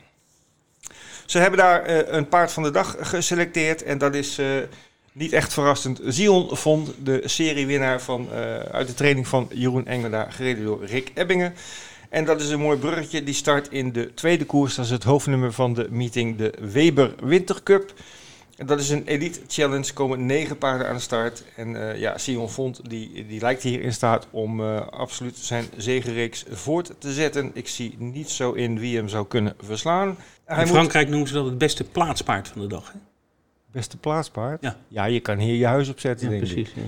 Ze 1.25 1.39
hebben 1.39 1.59
daar 1.59 1.89
een 2.13 2.27
paard 2.27 2.51
van 2.51 2.63
de 2.63 2.71
dag 2.71 2.95
geselecteerd 2.99 3.83
en 3.83 3.97
dat 3.97 4.15
is 4.15 4.39
niet 5.13 5.33
echt 5.33 5.53
verrassend. 5.53 5.99
Zion 6.05 6.57
vond 6.57 6.93
de 7.03 7.21
seriewinnaar 7.25 8.01
van, 8.01 8.27
uh, 8.31 8.55
uit 8.55 8.87
de 8.87 8.93
training 8.93 9.27
van 9.27 9.49
Jeroen 9.53 9.87
Engela, 9.87 10.29
gereden 10.29 10.63
door 10.63 10.85
Rick 10.85 11.11
Ebbingen. 11.13 11.53
En 12.09 12.25
dat 12.25 12.41
is 12.41 12.49
een 12.49 12.59
mooi 12.59 12.77
bruggetje. 12.77 13.23
Die 13.23 13.33
start 13.33 13.71
in 13.71 13.91
de 13.91 14.13
tweede 14.13 14.45
koers. 14.45 14.75
Dat 14.75 14.85
is 14.85 14.91
het 14.91 15.03
hoofdnummer 15.03 15.53
van 15.53 15.73
de 15.73 15.87
meeting, 15.89 16.37
de 16.37 16.53
Weber 16.71 17.15
Wintercup. 17.23 17.93
Dat 18.55 18.79
is 18.79 18.89
een 18.89 19.05
elite 19.05 19.39
challenge. 19.47 19.87
Er 19.87 19.93
komen 19.93 20.25
negen 20.25 20.57
paarden 20.57 20.87
aan 20.87 20.95
de 20.95 21.01
start. 21.01 21.43
En 21.55 21.69
uh, 21.69 21.99
ja, 21.99 22.17
Sion 22.17 22.49
Font 22.49 22.89
die, 22.89 23.25
die 23.27 23.41
lijkt 23.41 23.63
hier 23.63 23.81
in 23.81 23.93
staat 23.93 24.27
om 24.29 24.59
uh, 24.59 24.87
absoluut 24.87 25.37
zijn 25.37 25.65
zegenreeks 25.77 26.45
voort 26.49 26.93
te 26.97 27.13
zetten. 27.13 27.51
Ik 27.53 27.67
zie 27.67 27.95
niet 27.97 28.29
zo 28.29 28.51
in 28.51 28.79
wie 28.79 28.95
hem 28.95 29.07
zou 29.07 29.27
kunnen 29.27 29.55
verslaan. 29.59 30.17
in 30.47 30.67
Frankrijk 30.67 31.09
noemen 31.09 31.27
ze 31.27 31.33
dat 31.33 31.45
het 31.45 31.57
beste 31.57 31.83
plaatspaard 31.83 32.47
van 32.47 32.61
de 32.61 32.67
dag. 32.67 32.91
Hè? 32.91 32.99
Beste 33.73 33.97
plaatspaard? 33.97 34.61
Ja. 34.61 34.75
Ja, 34.87 35.05
je 35.05 35.19
kan 35.19 35.37
hier 35.37 35.55
je 35.55 35.65
huis 35.65 35.89
opzetten, 35.89 36.31
ja, 36.31 36.37
precies, 36.37 36.71
Ja. 36.75 36.81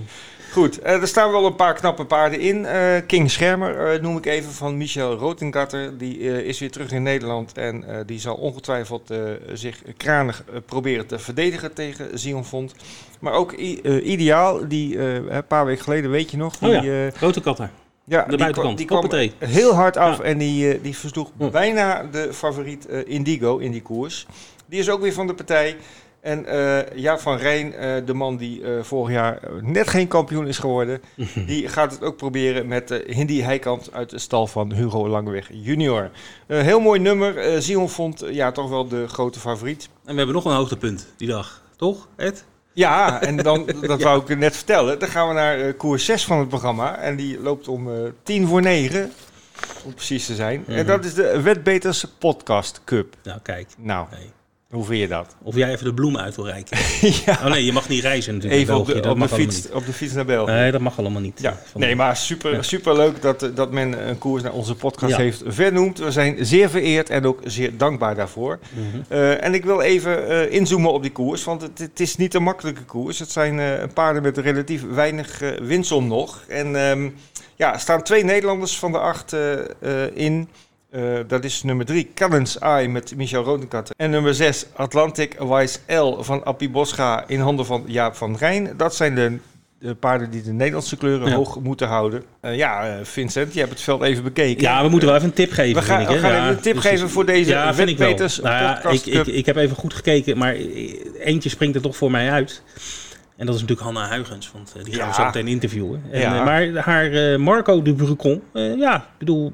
Goed, 0.52 0.80
uh, 0.80 1.00
er 1.00 1.08
staan 1.08 1.30
wel 1.30 1.46
een 1.46 1.54
paar 1.54 1.74
knappe 1.74 2.04
paarden 2.04 2.40
in. 2.40 2.56
Uh, 2.56 2.96
King 3.06 3.30
Schermer 3.30 3.94
uh, 3.94 4.02
noem 4.02 4.16
ik 4.16 4.26
even 4.26 4.52
van 4.52 4.76
Michel 4.76 5.14
Rotengatter. 5.14 5.98
Die 5.98 6.18
is 6.44 6.58
weer 6.58 6.70
terug 6.70 6.90
in 6.90 7.02
Nederland 7.02 7.58
en 7.58 7.84
die 8.06 8.20
zal 8.20 8.34
ongetwijfeld 8.34 9.14
zich 9.52 9.82
kranig 9.96 10.44
proberen 10.66 11.06
te 11.06 11.18
verdedigen 11.18 11.74
tegen 11.74 12.18
Zion 12.18 12.44
Font. 12.44 12.74
Maar 13.20 13.32
ook 13.32 13.52
Ideaal, 13.52 14.68
die 14.68 14.98
een 14.98 15.46
paar 15.46 15.66
weken 15.66 15.84
geleden, 15.84 16.10
weet 16.10 16.30
je 16.30 16.36
nog? 16.36 16.54
Oh 16.54 16.80
die, 16.80 16.90
ja, 16.90 17.10
Rotengatter. 17.20 17.70
Ja, 18.04 18.24
de 18.24 18.36
buitenkant. 18.36 18.78
Die 18.78 18.86
kwam 18.86 19.10
heel 19.38 19.74
hard 19.74 19.96
af 19.96 20.20
en 20.20 20.38
die, 20.38 20.80
die 20.80 20.96
versloeg 20.96 21.30
bijna 21.50 22.02
de 22.02 22.32
favoriet 22.32 22.84
Indigo 23.06 23.58
in 23.58 23.72
die 23.72 23.82
koers. 23.82 24.26
Die 24.66 24.78
is 24.78 24.90
ook 24.90 25.00
weer 25.00 25.12
van 25.12 25.26
de 25.26 25.34
partij. 25.34 25.76
En 26.26 26.44
uh, 26.48 26.78
Jaap 26.94 27.20
van 27.20 27.36
Rijn, 27.36 27.72
uh, 27.72 28.06
de 28.06 28.14
man 28.14 28.36
die 28.36 28.60
uh, 28.60 28.82
vorig 28.82 29.14
jaar 29.14 29.40
net 29.60 29.88
geen 29.88 30.08
kampioen 30.08 30.46
is 30.46 30.58
geworden, 30.58 31.00
die 31.46 31.68
gaat 31.68 31.92
het 31.92 32.02
ook 32.02 32.16
proberen 32.16 32.66
met 32.66 32.88
de 32.88 33.04
Hindi 33.06 33.42
Heikant 33.42 33.92
uit 33.92 34.10
de 34.10 34.18
stal 34.18 34.46
van 34.46 34.72
Hugo 34.72 35.08
Langeweg 35.08 35.48
junior. 35.52 36.10
heel 36.46 36.80
mooi 36.80 37.00
nummer. 37.00 37.62
Zion 37.62 37.88
vond 37.88 38.24
ja, 38.30 38.52
toch 38.52 38.68
wel 38.68 38.88
de 38.88 39.08
grote 39.08 39.40
favoriet. 39.40 39.88
En 40.04 40.10
we 40.10 40.16
hebben 40.16 40.34
nog 40.34 40.44
een 40.44 40.52
hoogtepunt 40.52 41.06
die 41.16 41.28
dag, 41.28 41.62
toch 41.76 42.08
Ed? 42.16 42.44
Ja, 42.72 43.22
en 43.22 43.36
dan, 43.36 43.66
dat 43.80 44.02
wou 44.02 44.22
ik 44.32 44.38
net 44.38 44.56
vertellen. 44.56 44.98
Dan 44.98 45.08
gaan 45.08 45.28
we 45.28 45.34
naar 45.34 45.72
koers 45.72 46.04
6 46.04 46.24
van 46.24 46.38
het 46.38 46.48
programma. 46.48 46.98
En 46.98 47.16
die 47.16 47.40
loopt 47.40 47.68
om 47.68 47.88
tien 48.22 48.46
voor 48.46 48.62
negen, 48.62 49.12
om 49.84 49.94
precies 49.94 50.26
te 50.26 50.34
zijn. 50.34 50.64
En 50.66 50.76
mhm. 50.76 50.86
dat 50.86 51.04
is 51.04 51.14
de 51.14 51.40
Wetbeters 51.42 52.04
Podcast 52.18 52.80
Cup. 52.84 53.16
Nou, 53.22 53.40
kijk. 53.42 53.68
Nou, 53.78 54.06
hoe 54.70 54.84
vind 54.84 55.00
je 55.00 55.08
dat? 55.08 55.36
Of 55.42 55.54
jij 55.54 55.70
even 55.70 55.84
de 55.84 55.94
bloem 55.94 56.16
uit 56.16 56.36
wil 56.36 56.46
reiken. 56.46 56.78
ja. 57.26 57.32
Oh 57.32 57.46
nee, 57.46 57.64
je 57.64 57.72
mag 57.72 57.88
niet 57.88 58.02
reizen 58.02 58.34
natuurlijk. 58.34 58.62
Even 58.62 58.76
op 58.76 58.86
de, 58.86 59.10
op, 59.10 59.20
de 59.20 59.28
fiets, 59.28 59.70
op 59.70 59.86
de 59.86 59.92
fiets 59.92 60.12
naar 60.12 60.24
België. 60.24 60.52
Nee, 60.52 60.70
dat 60.70 60.80
mag 60.80 60.98
allemaal 60.98 61.20
niet. 61.20 61.40
Ja. 61.40 61.58
Nee, 61.74 61.96
maar 61.96 62.16
super, 62.16 62.64
super 62.64 62.96
leuk 62.96 63.22
dat, 63.22 63.50
dat 63.54 63.72
men 63.72 64.08
een 64.08 64.18
koers 64.18 64.42
naar 64.42 64.52
onze 64.52 64.74
podcast 64.74 65.16
heeft 65.16 65.42
vernoemd. 65.46 65.98
We 65.98 66.10
zijn 66.10 66.46
zeer 66.46 66.70
vereerd 66.70 67.10
en 67.10 67.26
ook 67.26 67.40
zeer 67.44 67.76
dankbaar 67.76 68.14
daarvoor. 68.14 68.58
Mhm. 68.72 69.02
Eh, 69.08 69.44
en 69.44 69.54
ik 69.54 69.64
wil 69.64 69.80
even 69.80 70.30
uh, 70.30 70.52
inzoomen 70.52 70.92
op 70.92 71.02
die 71.02 71.12
koers, 71.12 71.44
want 71.44 71.62
het, 71.62 71.78
het, 71.78 72.00
is 72.00 72.16
niet 72.16 72.34
een 72.34 72.42
makkelijke 72.42 72.84
koers. 72.84 73.18
Het 73.18 73.30
zijn 73.30 73.58
uh, 73.58 73.82
paarden 73.94 74.22
met 74.22 74.38
relatief 74.38 74.82
weinig 74.90 75.42
winsom 75.62 76.06
nog. 76.06 76.44
En 76.48 76.74
um, 76.74 77.14
ja, 77.56 77.72
er 77.72 77.80
staan 77.80 78.02
twee 78.02 78.24
Nederlanders 78.24 78.78
van 78.78 78.92
de 78.92 78.98
acht 78.98 79.36
in... 80.14 80.48
Uh, 80.94 81.18
dat 81.26 81.44
is 81.44 81.62
nummer 81.62 81.86
3, 81.86 82.10
Callens 82.14 82.58
Eye 82.58 82.88
met 82.88 83.16
Michel 83.16 83.42
Rodenkatten. 83.42 83.94
En 83.98 84.10
nummer 84.10 84.34
6, 84.34 84.66
Atlantic 84.74 85.36
Wise 85.38 85.78
L 85.86 86.22
van 86.22 86.44
Appie 86.44 86.70
Boscha 86.70 87.24
in 87.26 87.40
handen 87.40 87.66
van 87.66 87.84
Jaap 87.86 88.14
van 88.14 88.36
Rijn. 88.36 88.76
Dat 88.76 88.94
zijn 88.94 89.14
de, 89.14 89.38
de 89.78 89.94
paarden 89.94 90.30
die 90.30 90.42
de 90.42 90.52
Nederlandse 90.52 90.96
kleuren 90.96 91.32
hoog 91.32 91.60
moeten 91.60 91.88
houden. 91.88 92.22
Uh, 92.42 92.56
ja, 92.56 92.88
uh, 92.88 93.04
Vincent, 93.04 93.52
je 93.52 93.58
hebt 93.58 93.72
het 93.72 93.80
veld 93.80 94.02
even 94.02 94.22
bekeken. 94.22 94.62
Ja, 94.62 94.82
we 94.82 94.88
moeten 94.88 95.08
wel 95.08 95.16
even 95.16 95.28
een 95.28 95.34
tip 95.34 95.50
geven. 95.50 95.74
We 95.74 95.86
gaan, 95.86 96.00
ik, 96.00 96.08
we 96.08 96.18
gaan 96.18 96.30
ja, 96.30 96.42
even 96.42 96.56
een 96.56 96.62
tip 96.62 96.74
dus 96.74 96.84
geven 96.84 97.10
voor 97.10 97.26
deze 97.26 97.50
ja, 97.50 97.74
vind 97.74 97.88
ik 97.88 97.96
Peters 97.96 98.40
nou 98.40 98.54
ja, 98.54 98.84
ik, 98.88 99.06
ik, 99.06 99.26
ik, 99.26 99.46
heb 99.46 99.56
even 99.56 99.76
goed 99.76 99.94
gekeken, 99.94 100.38
maar 100.38 100.54
eentje 101.18 101.48
springt 101.48 101.76
er 101.76 101.82
toch 101.82 101.96
voor 101.96 102.10
mij 102.10 102.30
uit. 102.30 102.62
En 103.36 103.46
dat 103.46 103.54
is 103.54 103.60
natuurlijk 103.60 103.88
Hanna 103.88 104.08
Huygens, 104.08 104.50
want 104.52 104.74
die 104.84 104.94
gaan 104.94 105.08
we 105.08 105.14
zo 105.14 105.24
meteen 105.24 105.48
interviewen. 105.48 106.02
En, 106.10 106.30
maar 106.30 106.74
haar 106.74 107.40
Marco 107.40 107.82
de 107.82 107.94
Brucon, 107.94 108.42
ja, 108.52 108.96
ik 108.96 109.18
bedoel 109.18 109.52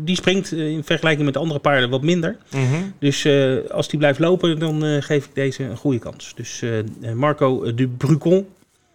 die 0.00 0.16
springt 0.16 0.52
eh, 0.52 0.70
in 0.70 0.84
vergelijking 0.84 1.26
met 1.26 1.36
andere 1.36 1.60
paarden 1.60 1.90
wat 1.90 2.02
minder. 2.02 2.36
Mhm. 2.50 2.82
Dus 2.98 3.24
uh, 3.24 3.70
als 3.70 3.88
die 3.88 3.98
blijft 3.98 4.18
lopen, 4.18 4.58
dan 4.58 4.84
uh, 4.84 5.02
geef 5.02 5.24
ik 5.24 5.34
deze 5.34 5.62
een 5.62 5.76
goede 5.76 5.98
kans. 5.98 6.32
Dus 6.34 6.64
Marco 7.14 7.74
de 7.74 7.88
Brucon. 7.88 8.48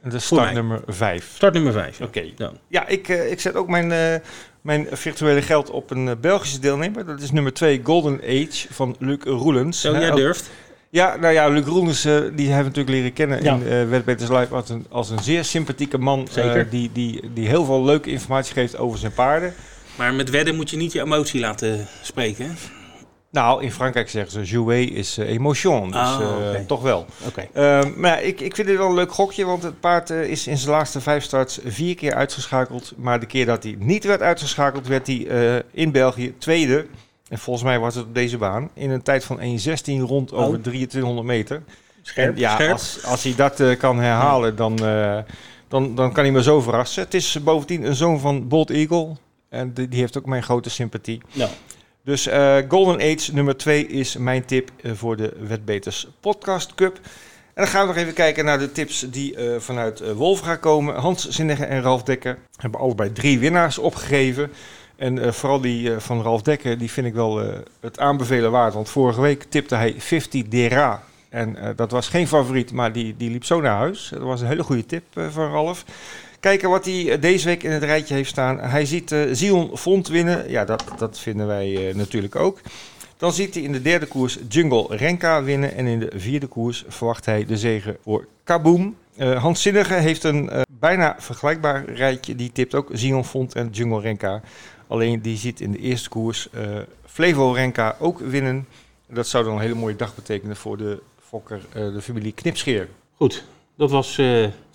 De 0.03 0.19
start 0.19 0.53
nummer 0.53 0.81
5. 0.87 1.31
Start 1.35 1.53
nummer 1.53 1.73
5. 1.73 2.01
Oké. 2.01 2.23
Ja. 2.37 2.51
ja, 2.67 2.87
ik, 2.87 3.07
ik 3.07 3.39
zet 3.41 3.55
ook 3.55 3.67
mijn, 3.67 4.21
mijn 4.61 4.87
virtuele 4.91 5.41
geld 5.41 5.69
op 5.69 5.91
een 5.91 6.17
Belgische 6.21 6.59
deelnemer. 6.59 7.05
Dat 7.05 7.21
is 7.21 7.31
nummer 7.31 7.53
2, 7.53 7.81
Golden 7.83 8.21
Age 8.23 8.67
van 8.69 8.95
Luc 8.99 9.23
Roelens. 9.23 9.81
Zo, 9.81 9.91
jij 9.91 10.11
durft. 10.11 10.49
Ja, 10.95 11.15
nou 11.15 11.33
ja, 11.33 11.47
Luc 11.47 11.65
Roelens, 11.65 12.05
uh, 12.05 12.13
die 12.13 12.21
hebben 12.21 12.71
we 12.71 12.79
natuurlijk 12.79 12.89
leren 12.89 13.13
kennen 13.13 13.43
ja. 13.43 13.53
in 13.53 13.61
uh, 13.61 13.89
Wetbeters 13.89 14.29
Live 14.29 14.55
als 14.55 14.69
een, 14.69 14.85
als 14.89 15.09
een 15.09 15.19
zeer 15.19 15.43
sympathieke 15.43 15.97
man. 15.97 16.27
Uh, 16.37 16.53
die, 16.69 16.89
die, 16.93 17.21
die 17.33 17.47
heel 17.47 17.65
veel 17.65 17.83
leuke 17.83 18.09
informatie 18.09 18.53
geeft 18.53 18.77
over 18.77 18.99
zijn 18.99 19.13
paarden. 19.13 19.53
Maar 19.95 20.13
met 20.13 20.29
wedden 20.29 20.55
moet 20.55 20.69
je 20.69 20.77
niet 20.77 20.91
je 20.91 21.01
emotie 21.01 21.39
laten 21.39 21.87
spreken. 22.01 22.57
Nou, 23.35 23.63
in 23.63 23.71
Frankrijk 23.71 24.09
zeggen 24.09 24.31
ze 24.31 24.51
jouer 24.51 24.91
is 24.91 25.17
uh, 25.17 25.29
emotion. 25.29 25.91
Dus 25.91 26.01
oh, 26.01 26.47
okay. 26.49 26.63
toch 26.65 26.81
wel. 26.81 27.05
Okay. 27.27 27.49
Uh, 27.53 27.95
maar 27.95 28.23
ik, 28.23 28.41
ik 28.41 28.55
vind 28.55 28.67
het 28.67 28.77
wel 28.77 28.87
een 28.87 28.95
leuk 28.95 29.11
gokje, 29.11 29.45
want 29.45 29.63
het 29.63 29.79
paard 29.79 30.09
uh, 30.09 30.23
is 30.23 30.47
in 30.47 30.57
zijn 30.57 30.71
laatste 30.71 31.01
vijf 31.01 31.23
starts 31.23 31.59
vier 31.65 31.95
keer 31.95 32.13
uitgeschakeld. 32.13 32.93
Maar 32.97 33.19
de 33.19 33.25
keer 33.25 33.45
dat 33.45 33.63
hij 33.63 33.75
niet 33.79 34.03
werd 34.03 34.21
uitgeschakeld, 34.21 34.87
werd 34.87 35.07
hij 35.07 35.63
in 35.71 35.91
België 35.91 36.37
tweede. 36.37 36.85
En 37.29 37.39
volgens 37.39 37.65
mij 37.65 37.79
was 37.79 37.95
het 37.95 38.05
op 38.05 38.15
deze 38.15 38.37
baan. 38.37 38.69
In 38.73 38.89
een 38.89 39.01
tijd 39.01 39.23
van 39.23 39.39
1.16 39.39 39.43
rond 39.85 40.31
oh. 40.31 40.39
over 40.39 40.61
2300 40.61 41.27
meter. 41.27 41.63
Scherp, 42.01 42.33
en 42.33 42.39
ja, 42.39 42.53
scherp. 42.53 42.71
Als, 42.71 43.03
als 43.05 43.23
hij 43.23 43.35
dat 43.35 43.77
kan 43.77 43.99
herhalen, 43.99 44.55
dan, 44.55 44.75
dan, 45.67 45.95
dan 45.95 46.11
kan 46.13 46.23
hij 46.23 46.31
me 46.31 46.43
zo 46.43 46.61
verrassen. 46.61 47.03
Het 47.03 47.13
is 47.13 47.43
bovendien 47.43 47.83
een 47.83 47.95
zoon 47.95 48.19
van 48.19 48.47
Bolt 48.47 48.69
Eagle. 48.69 49.15
En 49.49 49.73
die, 49.73 49.87
die 49.87 49.99
heeft 49.99 50.17
ook 50.17 50.25
mijn 50.25 50.43
grote 50.43 50.69
sympathie. 50.69 51.21
Ja. 51.31 51.49
Dus 52.05 52.27
uh, 52.27 52.57
Golden 52.67 52.95
Age 52.95 53.33
nummer 53.33 53.57
2 53.57 53.87
is 53.87 54.17
mijn 54.17 54.45
tip 54.45 54.71
uh, 54.81 54.91
voor 54.91 55.15
de 55.15 55.33
Wetbeters 55.47 56.07
Podcast 56.19 56.75
Cup. 56.75 56.95
En 56.95 57.63
dan 57.63 57.67
gaan 57.67 57.81
we 57.81 57.93
nog 57.93 58.01
even 58.01 58.13
kijken 58.13 58.45
naar 58.45 58.59
de 58.59 58.71
tips 58.71 59.05
die 59.09 59.37
uh, 59.37 59.59
vanuit 59.59 60.13
Wolf 60.13 60.39
gaan 60.39 60.59
komen. 60.59 60.95
Hans 60.95 61.29
Zinnige 61.29 61.65
en 61.65 61.81
Ralf 61.81 62.03
Dekker 62.03 62.37
hebben 62.57 62.79
allebei 62.79 63.11
drie 63.11 63.39
winnaars 63.39 63.77
opgegeven. 63.77 64.51
En 64.95 65.33
vooral 65.33 65.61
die 65.61 65.99
van 65.99 66.21
Ralf 66.21 66.41
Dekker, 66.41 66.77
die 66.77 66.91
vind 66.91 67.07
ik 67.07 67.13
wel 67.13 67.63
het 67.79 67.99
aanbevelen 67.99 68.51
waard. 68.51 68.73
Want 68.73 68.89
vorige 68.89 69.21
week 69.21 69.43
tipte 69.43 69.75
hij 69.75 69.95
50 69.97 70.47
Dera. 70.47 71.03
En 71.29 71.57
dat 71.75 71.91
was 71.91 72.07
geen 72.07 72.27
favoriet, 72.27 72.71
maar 72.71 72.91
die, 72.91 73.15
die 73.17 73.29
liep 73.29 73.43
zo 73.45 73.61
naar 73.61 73.77
huis. 73.77 74.09
Dat 74.13 74.21
was 74.21 74.41
een 74.41 74.47
hele 74.47 74.63
goede 74.63 74.85
tip 74.85 75.03
van 75.13 75.51
Ralf. 75.51 75.85
Kijken 76.45 76.69
wat 76.69 76.85
hij 76.85 77.11
eh, 77.11 77.21
deze 77.21 77.45
week 77.45 77.63
in 77.63 77.71
het 77.71 77.83
rijtje 77.83 78.13
heeft 78.13 78.29
staan. 78.29 78.59
Hij 78.59 78.85
ziet 78.85 79.11
uh, 79.11 79.29
Zion 79.31 79.77
Font 79.77 80.07
winnen. 80.07 80.49
Ja, 80.49 80.65
dat, 80.65 80.83
dat 80.97 81.19
vinden 81.19 81.47
wij 81.47 81.87
uh, 81.89 81.95
natuurlijk 81.95 82.35
ook. 82.35 82.59
Dan 83.17 83.33
ziet 83.33 83.53
hij 83.53 83.63
in 83.63 83.71
de 83.71 83.81
derde 83.81 84.05
koers 84.05 84.37
Jungle 84.49 84.85
Renka 84.89 85.43
winnen. 85.43 85.75
En 85.75 85.87
in 85.87 85.99
de 85.99 86.11
vierde 86.15 86.47
koers 86.47 86.83
verwacht 86.87 87.25
hij 87.25 87.45
de 87.45 87.57
zege 87.57 87.97
voor 88.03 88.27
Kaboom. 88.43 88.95
Uh, 89.17 89.41
Hans 89.41 89.61
Zinnige 89.61 89.93
heeft 89.93 90.23
een 90.23 90.49
bijna 90.79 91.15
vergelijkbaar 91.19 91.85
rijtje. 91.85 92.35
Die 92.35 92.51
tipt 92.51 92.75
ook 92.75 92.89
Zion 92.93 93.25
Font 93.25 93.55
en 93.55 93.69
Jungle 93.71 94.01
Renka. 94.01 94.41
Alleen 94.87 95.21
die 95.21 95.37
ziet 95.37 95.61
in 95.61 95.71
de 95.71 95.79
eerste 95.79 96.09
koers 96.09 96.49
Flevo 97.05 97.51
Renka 97.51 97.95
ook 97.99 98.19
winnen. 98.19 98.67
Dat 99.07 99.27
zou 99.27 99.43
dan 99.43 99.53
een 99.53 99.61
hele 99.61 99.75
mooie 99.75 99.95
dag 99.95 100.15
betekenen 100.15 100.55
voor 100.55 100.77
de 100.77 101.01
fokker, 101.27 101.61
de 101.73 102.01
familie 102.01 102.31
Knipscheer. 102.31 102.87
Goed, 103.15 103.43
dat 103.77 103.91
was 103.91 104.19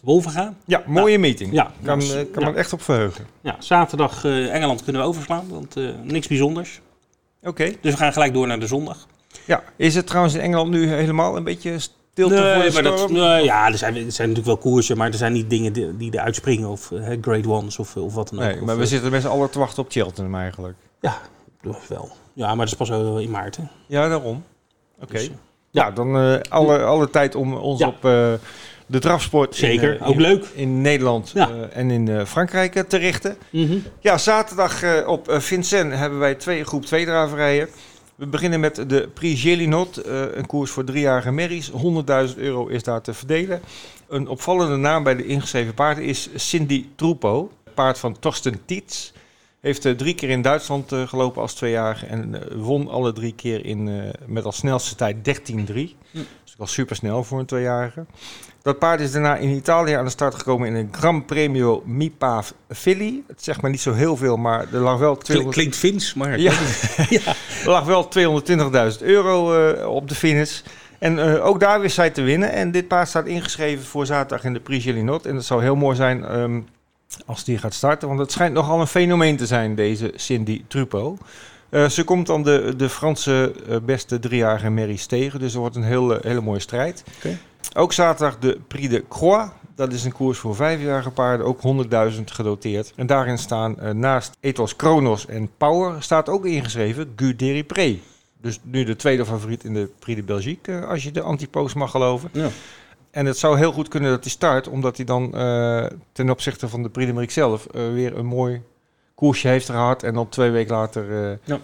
Wolvenga. 0.03 0.55
Ja, 0.65 0.83
mooie 0.87 1.05
nou, 1.05 1.19
meeting. 1.19 1.53
Ja, 1.53 1.71
kan, 1.85 1.99
nou, 1.99 2.19
uh, 2.19 2.33
kan 2.33 2.43
ja. 2.43 2.55
echt 2.55 2.73
op 2.73 2.83
verheugen. 2.83 3.27
Ja, 3.41 3.57
zaterdag 3.59 4.25
uh, 4.25 4.55
Engeland 4.55 4.85
kunnen 4.85 5.03
we 5.03 5.09
overslaan, 5.09 5.49
want 5.49 5.77
uh, 5.77 5.91
niks 6.03 6.27
bijzonders. 6.27 6.81
Oké. 7.43 7.65
Dus 7.81 7.93
we 7.93 7.97
gaan 7.99 8.13
gelijk 8.13 8.33
door 8.33 8.47
naar 8.47 8.61
de 8.61 8.67
zondag. 8.67 9.07
Ja, 9.45 9.63
is 9.77 9.95
het 9.95 10.07
trouwens 10.07 10.35
in 10.35 10.41
Engeland 10.41 10.71
nu 10.71 10.89
helemaal 10.89 11.37
een 11.37 11.45
beetje 11.45 11.79
tilten 12.13 12.43
nee, 12.43 12.55
voor 12.55 12.83
de 12.83 12.89
maar 12.89 12.97
dat, 12.97 13.11
nee, 13.11 13.45
ja, 13.45 13.67
er 13.67 13.79
zijn, 13.79 13.97
er 13.97 14.13
zijn 14.13 14.29
natuurlijk 14.29 14.63
wel 14.63 14.73
koersen, 14.73 14.97
maar 14.97 15.09
er 15.09 15.15
zijn 15.15 15.33
niet 15.33 15.51
dingen 15.51 15.73
die, 15.73 15.97
die 15.97 16.15
eruit 16.15 16.35
springen 16.35 16.69
of 16.69 16.91
uh, 16.91 17.07
grade 17.21 17.49
ones 17.49 17.79
of, 17.79 17.97
of 17.97 18.15
wat 18.15 18.29
dan 18.29 18.39
ook. 18.39 18.45
Nee, 18.45 18.61
maar 18.61 18.75
of, 18.75 18.81
we 18.81 18.87
zitten 18.87 19.11
met 19.11 19.23
z'n 19.23 19.29
allen 19.29 19.51
te 19.51 19.59
wachten 19.59 19.83
op 19.83 19.91
Cheltenham 19.91 20.35
eigenlijk. 20.35 20.77
Ja, 21.01 21.17
wel. 21.89 22.11
Ja, 22.33 22.47
maar 22.47 22.67
dat 22.67 22.81
is 22.81 22.89
pas 22.89 23.21
in 23.23 23.31
maart. 23.31 23.57
Hè? 23.57 23.63
Ja, 23.87 24.09
daarom. 24.09 24.45
Oké. 24.95 25.05
Okay. 25.05 25.29
Dus, 25.29 25.31
ja, 25.71 25.91
dan 25.91 26.17
uh, 26.17 26.41
alle, 26.49 26.83
alle 26.83 27.11
tijd 27.11 27.35
om 27.35 27.55
ons 27.55 27.79
ja. 27.79 27.87
op 27.87 28.05
uh, 28.05 28.33
de 28.91 28.99
drafsport 28.99 29.57
Zeker, 29.57 29.95
in, 29.95 30.01
ook 30.01 30.15
in, 30.15 30.21
leuk. 30.21 30.45
in 30.55 30.81
Nederland 30.81 31.31
ja. 31.35 31.51
en 31.73 31.91
in 31.91 32.27
Frankrijk 32.27 32.85
te 32.89 32.97
richten. 32.97 33.37
Mm 33.51 33.67
-hmm. 33.67 33.83
Ja, 34.01 34.19
zaterdag 34.19 35.07
op 35.07 35.27
Vincennes 35.39 35.99
hebben 35.99 36.19
wij 36.19 36.35
twee 36.35 36.65
groep 36.65 36.85
2 36.85 37.05
draverijen. 37.05 37.69
We 38.15 38.27
beginnen 38.27 38.61
met 38.61 38.85
de 38.89 39.09
Prix 39.15 39.41
Gélinot, 39.41 40.07
een 40.07 40.47
koers 40.47 40.71
voor 40.71 40.85
driejarige 40.85 41.31
merries. 41.31 41.71
100.000 41.71 41.77
euro 42.37 42.67
is 42.67 42.83
daar 42.83 43.01
te 43.01 43.15
verdelen. 43.15 43.61
Een 44.09 44.29
opvallende 44.29 44.77
naam 44.77 45.03
bij 45.03 45.17
de 45.17 45.27
ingeschreven 45.27 45.75
paarden 45.75 46.05
is 46.05 46.29
Cindy 46.35 46.87
Trupo, 46.97 47.51
paard 47.75 47.99
van 47.99 48.19
Torsten 48.19 48.65
Tietz. 48.65 49.13
Heeft 49.61 49.99
drie 49.99 50.15
keer 50.15 50.29
in 50.29 50.43
Duitsland 50.43 50.93
gelopen 51.07 51.43
als 51.43 51.55
tweejarige 51.55 52.07
en 52.07 52.43
won 52.63 52.89
alle 52.89 53.13
drie 53.13 53.35
keer 53.35 53.65
in, 53.65 54.13
met 54.27 54.45
als 54.45 54.57
snelste 54.57 54.95
tijd 54.95 55.17
13-3. 55.17 55.23
Hm. 55.25 56.19
Dus 56.45 56.55
wel 56.59 56.67
super 56.67 56.97
snel 56.97 57.25
voor 57.25 57.39
een 57.39 57.47
tweejarige. 57.47 58.07
Dat 58.63 58.79
paard 58.79 59.01
is 59.01 59.13
daarna 59.13 59.37
in 59.37 59.49
Italië 59.49 59.93
aan 59.93 60.05
de 60.05 60.11
start 60.11 60.35
gekomen 60.35 60.69
in 60.69 60.75
een 60.75 60.89
Gran 60.93 61.25
Premio 61.25 61.83
Mipav 61.87 62.51
Filly. 62.69 63.23
Het 63.27 63.45
zegt 63.45 63.61
maar 63.61 63.71
niet 63.71 63.81
zo 63.81 63.93
heel 63.93 64.17
veel, 64.17 64.37
maar 64.37 64.67
er 64.73 64.81
lag 64.81 64.99
wel... 64.99 65.17
200... 65.17 65.57
Klinkt 65.57 65.77
Fins, 65.77 66.15
maar... 66.15 66.39
Ja, 66.39 66.53
ja. 67.09 67.21
er 67.65 67.71
lag 67.71 67.85
wel 67.85 68.09
220.000 68.99 69.05
euro 69.05 69.71
uh, 69.73 69.87
op 69.87 70.09
de 70.09 70.15
finish. 70.15 70.61
En 70.99 71.19
uh, 71.19 71.47
ook 71.47 71.61
daar 71.61 71.81
wist 71.81 71.95
zij 71.95 72.11
te 72.11 72.23
winnen. 72.23 72.53
En 72.53 72.71
dit 72.71 72.89
paard 72.89 73.09
staat 73.09 73.27
ingeschreven 73.27 73.85
voor 73.85 74.07
zaterdag 74.07 74.45
in 74.45 74.53
de 74.53 74.61
Prix 74.61 74.85
Gélinot. 74.85 75.27
En 75.27 75.35
dat 75.35 75.45
zou 75.45 75.63
heel 75.63 75.77
mooi 75.77 75.97
zijn 75.97 76.39
um, 76.39 76.67
als 77.27 77.45
die 77.45 77.59
gaat 77.59 77.75
starten. 77.75 78.09
Want 78.09 78.21
het 78.21 78.33
schijnt 78.33 78.55
nogal 78.55 78.81
een 78.81 78.87
fenomeen 78.87 79.37
te 79.37 79.47
zijn, 79.47 79.75
deze 79.75 80.13
Cindy 80.15 80.65
Trupo. 80.69 81.19
Uh, 81.71 81.89
ze 81.89 82.05
komt 82.05 82.27
dan 82.27 82.43
de, 82.43 82.75
de 82.77 82.89
Franse 82.89 83.53
uh, 83.69 83.77
beste 83.83 84.19
driejarige 84.19 84.71
Merries 84.71 85.07
tegen. 85.07 85.41
Dus 85.41 85.55
er 85.55 85.61
wordt 85.61 85.77
een 85.77 85.83
hele, 85.83 86.19
hele 86.23 86.41
mooie 86.41 86.61
strijd. 86.61 87.05
Okay. 87.19 87.39
Ook 87.75 87.93
zaterdag 87.93 88.39
de 88.39 88.61
Prix 88.69 88.89
de 88.89 89.05
Croix. 89.09 89.51
Dat 89.75 89.93
is 89.93 90.05
een 90.05 90.13
koers 90.13 90.39
voor 90.39 90.55
vijfjarige 90.55 91.11
paarden, 91.11 91.47
ook 91.47 91.61
100.000 92.13 92.25
gedoteerd. 92.25 92.93
En 92.97 93.07
daarin 93.07 93.39
staan 93.39 93.77
uh, 93.83 93.91
naast 93.91 94.37
Ethos 94.41 94.77
Kronos 94.77 95.27
en 95.27 95.51
Power, 95.57 96.03
staat 96.03 96.29
ook 96.29 96.47
ingeschreven 96.47 97.13
Gu 97.17 97.37
Deripré. 97.37 97.99
Dus 98.41 98.61
nu 98.63 98.85
de 98.85 98.97
tweede 98.97 99.25
favoriet 99.25 99.65
in 99.65 99.75
de 99.75 99.91
Prix 99.99 100.21
de 100.21 100.27
Belgique, 100.27 100.73
uh, 100.73 100.89
als 100.89 101.03
je 101.03 101.11
de 101.11 101.21
antipost 101.21 101.75
mag 101.75 101.91
geloven. 101.91 102.29
Ja. 102.33 102.49
En 103.11 103.27
het 103.27 103.39
zou 103.39 103.59
heel 103.59 103.73
goed 103.73 103.89
kunnen 103.89 104.11
dat 104.11 104.23
hij 104.23 104.33
start, 104.33 104.69
omdat 104.69 104.97
hij 104.97 105.07
dan 105.07 105.33
uh, 105.35 105.87
ten 106.13 106.31
opzichte 106.31 106.69
van 106.69 106.83
de 106.83 106.89
Prix 106.89 107.13
de 107.13 107.31
zelf 107.31 107.67
weer 107.73 108.19
een 108.19 108.27
mooi 108.27 108.63
koersje 109.15 109.49
heeft 109.49 109.67
gehad. 109.67 110.03
En 110.03 110.15
dan 110.15 110.29
twee 110.29 110.51
weken 110.51 110.75
later 110.75 111.39
ja. 111.45 111.59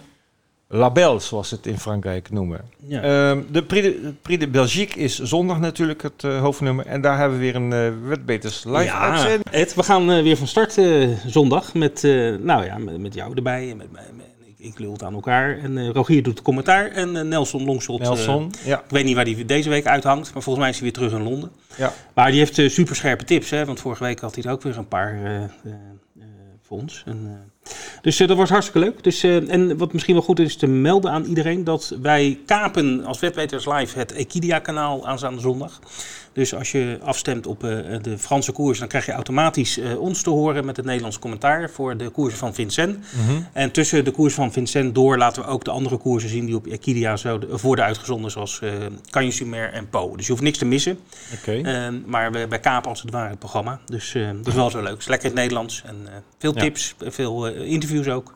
Label, 0.69 1.19
zoals 1.19 1.49
ze 1.49 1.55
het 1.55 1.65
in 1.65 1.79
Frankrijk 1.79 2.29
noemen. 2.29 2.61
Ja. 2.87 3.29
Um, 3.29 3.47
de, 3.51 3.63
Prix 3.63 3.85
de, 3.85 4.13
Prix 4.21 4.39
de 4.39 4.47
Belgique 4.47 4.99
is 4.99 5.19
zondag 5.19 5.59
natuurlijk 5.59 6.01
het 6.01 6.23
uh, 6.23 6.39
hoofdnummer. 6.39 6.85
En 6.85 7.01
daar 7.01 7.17
hebben 7.17 7.37
we 7.37 7.43
weer 7.43 7.55
een 7.55 7.71
uh, 7.71 8.07
Wetbeters 8.07 8.63
live 8.63 8.83
ja, 8.83 8.99
uitzending. 8.99 9.43
Ed, 9.51 9.75
we 9.75 9.83
gaan 9.83 10.11
uh, 10.11 10.21
weer 10.21 10.37
van 10.37 10.47
start 10.47 10.79
zondag 11.25 11.73
met, 11.73 12.01
nou 12.41 12.65
ja, 12.65 12.77
met, 12.77 12.99
met, 12.99 13.13
jou 13.13 13.35
erbij. 13.35 13.69
En 13.69 13.77
met 13.77 13.91
mij, 13.91 14.03
ik, 14.45 14.55
ik 14.57 14.79
lul 14.79 14.91
het 14.91 15.03
aan 15.03 15.13
elkaar. 15.13 15.57
En 15.57 15.91
Rogier 15.93 16.23
doet 16.23 16.33
het 16.33 16.43
commentaar. 16.43 16.91
En 16.91 17.27
Nelson 17.27 17.65
Longshot. 17.65 17.99
Nelson, 17.99 18.51
ja. 18.65 18.77
Ik 18.77 18.89
weet 18.89 19.05
niet 19.05 19.15
waar 19.15 19.25
hij 19.25 19.45
deze 19.45 19.69
week 19.69 19.85
uithangt. 19.85 20.33
Maar 20.33 20.43
volgens 20.43 20.57
mij 20.57 20.69
is 20.69 20.75
hij 20.75 20.83
weer 20.83 20.93
terug 20.93 21.11
in 21.11 21.23
Londen. 21.23 21.51
Ja. 21.77 21.93
Maar 22.13 22.31
die 22.31 22.39
heeft 22.39 22.71
super 22.71 22.95
scherpe 22.95 23.23
tips. 23.23 23.49
Hè, 23.49 23.65
want 23.65 23.79
vorige 23.79 24.03
week 24.03 24.19
had 24.19 24.35
hij 24.35 24.43
er 24.43 24.51
ook 24.51 24.61
weer 24.61 24.77
een 24.77 24.87
paar 24.87 25.19
En, 27.05 27.51
dus 28.01 28.19
uh, 28.19 28.27
dat 28.27 28.35
wordt 28.35 28.51
hartstikke 28.51 28.87
leuk. 28.87 29.03
Dus, 29.03 29.23
uh, 29.23 29.51
en 29.51 29.77
wat 29.77 29.93
misschien 29.93 30.13
wel 30.13 30.23
goed 30.23 30.39
is 30.39 30.55
te 30.55 30.67
melden 30.67 31.11
aan 31.11 31.23
iedereen, 31.23 31.63
dat 31.63 31.95
wij 32.01 32.39
kapen 32.45 33.05
als 33.05 33.19
Wetweters 33.19 33.65
Live 33.65 33.99
het 33.99 34.11
Equidia-kanaal 34.11 35.07
aanstaande 35.07 35.41
zondag. 35.41 35.79
Dus 36.37 36.53
als 36.53 36.71
je 36.71 36.99
afstemt 37.01 37.47
op 37.47 37.63
uh, 37.63 37.69
de 38.01 38.17
Franse 38.17 38.51
koers, 38.51 38.79
dan 38.79 38.87
krijg 38.87 39.05
je 39.05 39.11
automatisch 39.11 39.79
ons 39.99 40.21
te 40.21 40.29
horen 40.29 40.65
met 40.65 40.77
het 40.77 40.85
Nederlands 40.85 41.19
commentaar 41.19 41.69
voor 41.69 41.97
de 41.97 42.09
koersen 42.09 42.39
van 42.39 42.53
Vincent. 42.53 42.97
Mm 42.97 43.27
-hmm. 43.27 43.47
En 43.53 43.71
tussen 43.71 44.05
de 44.05 44.11
koers 44.11 44.33
van 44.33 44.51
Vincent 44.51 44.95
door 44.95 45.17
laten 45.17 45.43
we 45.43 45.47
ook 45.47 45.63
de 45.63 45.71
andere 45.71 45.97
koersen 45.97 46.29
zien 46.29 46.45
die 46.45 46.55
op 46.55 46.67
Equidia 46.67 47.15
zouden 47.15 47.59
worden 47.59 47.85
uitgezonden, 47.85 48.31
zoals 48.31 48.61
uh, 49.13 49.29
Sumer 49.31 49.73
en 49.73 49.89
Po. 49.89 50.15
Dus 50.15 50.25
je 50.25 50.31
hoeft 50.31 50.43
niks 50.43 50.57
te 50.57 50.65
missen. 50.65 50.99
Okay. 51.39 51.91
maar 52.05 52.31
we, 52.31 52.47
wij 52.47 52.59
kapen 52.59 52.89
als 52.89 53.01
het 53.01 53.11
ware 53.11 53.29
het 53.29 53.39
programma. 53.39 53.79
Dus 53.85 54.11
dat 54.11 54.47
is 54.47 54.53
wel 54.53 54.69
zo 54.69 54.81
leuk. 54.81 54.91
Het 54.91 54.99
is 54.99 55.07
lekker 55.07 55.29
in 55.29 55.35
het 55.35 55.41
Nederlands 55.41 55.83
en 55.85 55.95
veel 56.37 56.53
tips, 56.53 56.95
ja. 56.99 57.11
veel 57.11 57.47
interviews 57.47 58.07
ook. 58.07 58.35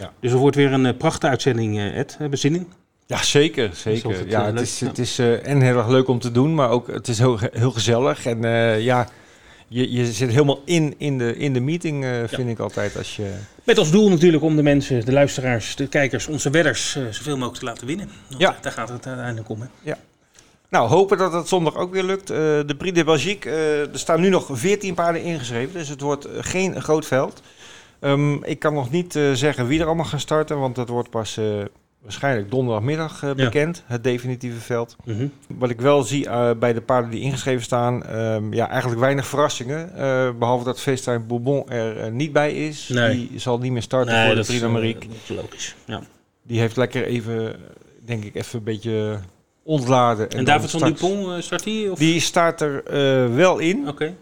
Ja. 0.00 0.12
Dus 0.20 0.30
het 0.30 0.40
wordt 0.40 0.56
weer 0.56 0.72
een 0.72 0.96
prachtige 0.96 1.30
uitzending, 1.30 1.78
Ed. 1.78 2.18
In? 2.42 2.72
Ja, 3.08 3.22
zeker. 3.22 3.70
zeker. 3.74 4.10
het, 4.10 4.30
ja, 4.30 4.44
het 4.44 4.60
is, 4.60 4.80
het 4.80 4.98
is 4.98 5.18
uh, 5.18 5.46
en 5.46 5.60
heel 5.60 5.76
erg 5.76 5.88
leuk 5.88 6.08
om 6.08 6.18
te 6.18 6.32
doen, 6.32 6.54
maar 6.54 6.70
ook 6.70 6.86
het 6.86 7.08
is 7.08 7.18
heel, 7.18 7.38
heel 7.52 7.70
gezellig. 7.70 8.26
En 8.26 8.44
uh, 8.44 8.80
ja, 8.80 9.08
je, 9.68 9.92
je 9.92 10.12
zit 10.12 10.30
helemaal 10.30 10.62
in, 10.64 10.94
in, 10.98 11.18
de, 11.18 11.36
in 11.36 11.52
de 11.52 11.60
meeting, 11.60 12.04
uh, 12.04 12.10
vind 12.26 12.42
ja. 12.42 12.48
ik 12.48 12.58
altijd. 12.58 12.96
Als 12.96 13.16
je... 13.16 13.34
Met 13.64 13.78
als 13.78 13.90
doel 13.90 14.08
natuurlijk 14.08 14.42
om 14.42 14.56
de 14.56 14.62
mensen, 14.62 15.04
de 15.04 15.12
luisteraars, 15.12 15.76
de 15.76 15.86
kijkers, 15.86 16.26
onze 16.26 16.50
wedders 16.50 16.92
zoveel 16.92 17.36
mogelijk 17.36 17.58
te 17.58 17.64
laten 17.64 17.86
winnen. 17.86 18.10
Want 18.28 18.40
Ja. 18.40 18.58
Daar 18.60 18.72
gaat 18.72 18.88
het 18.88 19.06
uiteindelijk 19.06 19.48
om. 19.48 19.60
Hè? 19.60 19.66
Ja. 19.82 19.98
Nou, 20.68 20.88
hopen 20.88 21.18
dat 21.18 21.32
het 21.32 21.48
zondag 21.48 21.76
ook 21.76 21.92
weer 21.92 22.04
lukt. 22.04 22.26
De 22.26 22.74
Prix 22.78 22.96
de 22.96 23.04
Belgique, 23.04 23.50
er 23.92 23.98
staan 23.98 24.20
nu 24.20 24.28
nog 24.28 24.48
14 24.52 24.94
paarden 24.94 25.22
ingeschreven, 25.22 25.72
dus 25.72 25.88
het 25.88 26.00
wordt 26.00 26.28
geen 26.40 26.82
groot 26.82 27.06
veld. 27.06 27.42
Um, 28.00 28.44
ik 28.44 28.58
kan 28.58 28.74
nog 28.74 28.90
niet 28.90 29.18
zeggen 29.32 29.66
wie 29.66 29.80
er 29.80 29.86
allemaal 29.86 30.04
gaan 30.04 30.20
starten, 30.20 30.58
want 30.58 30.74
dat 30.74 30.88
wordt 30.88 31.10
pas 31.10 31.38
waarschijnlijk 32.02 32.50
donderdagmiddag 32.50 33.22
uh, 33.22 33.32
bekend, 33.32 33.76
ja. 33.76 33.82
het 33.92 34.04
definitieve 34.04 34.60
veld. 34.60 34.96
Mm 35.04 35.16
-hmm. 35.16 35.32
Wat 35.58 35.70
ik 35.70 35.80
wel 35.80 36.02
zie 36.02 36.28
bij 36.56 36.72
de 36.72 36.80
paarden 36.80 37.10
die 37.10 37.20
ingeschreven 37.20 37.62
staan, 37.62 38.16
um, 38.16 38.52
ja, 38.52 38.68
eigenlijk 38.68 39.00
weinig 39.00 39.26
verrassingen. 39.26 39.92
behalve 40.38 40.64
dat 40.64 40.80
FaceTime 40.80 41.18
Bourbon 41.18 41.68
er 41.68 42.12
niet 42.12 42.32
bij 42.32 42.52
is. 42.52 42.88
Nee. 42.88 43.28
Die 43.28 43.38
zal 43.38 43.58
niet 43.58 43.72
meer 43.72 43.82
starten 43.82 44.14
nee, 44.14 44.26
voor 44.26 44.44
de 44.44 44.60
d'Amérique. 44.60 45.08
dat 45.08 45.16
is 45.22 45.36
logisch. 45.36 45.74
Ja. 45.84 46.02
Die 46.42 46.60
heeft 46.60 46.76
lekker 46.76 47.04
even, 47.04 47.56
denk 48.04 48.24
ik, 48.24 48.34
even 48.34 48.58
een 48.58 48.64
beetje 48.64 49.18
ontladen. 49.62 50.30
En, 50.30 50.38
en 50.38 50.44
David 50.44 50.70
van 50.70 50.80
Dupont, 50.80 51.44
start 51.44 51.64
die? 51.64 51.90
Of? 51.90 51.98
Die 51.98 52.20
staat 52.20 52.60
er 52.60 52.82
wel 53.34 53.58
in. 53.58 53.78
Oké. 53.80 53.88
Okay. 53.88 54.14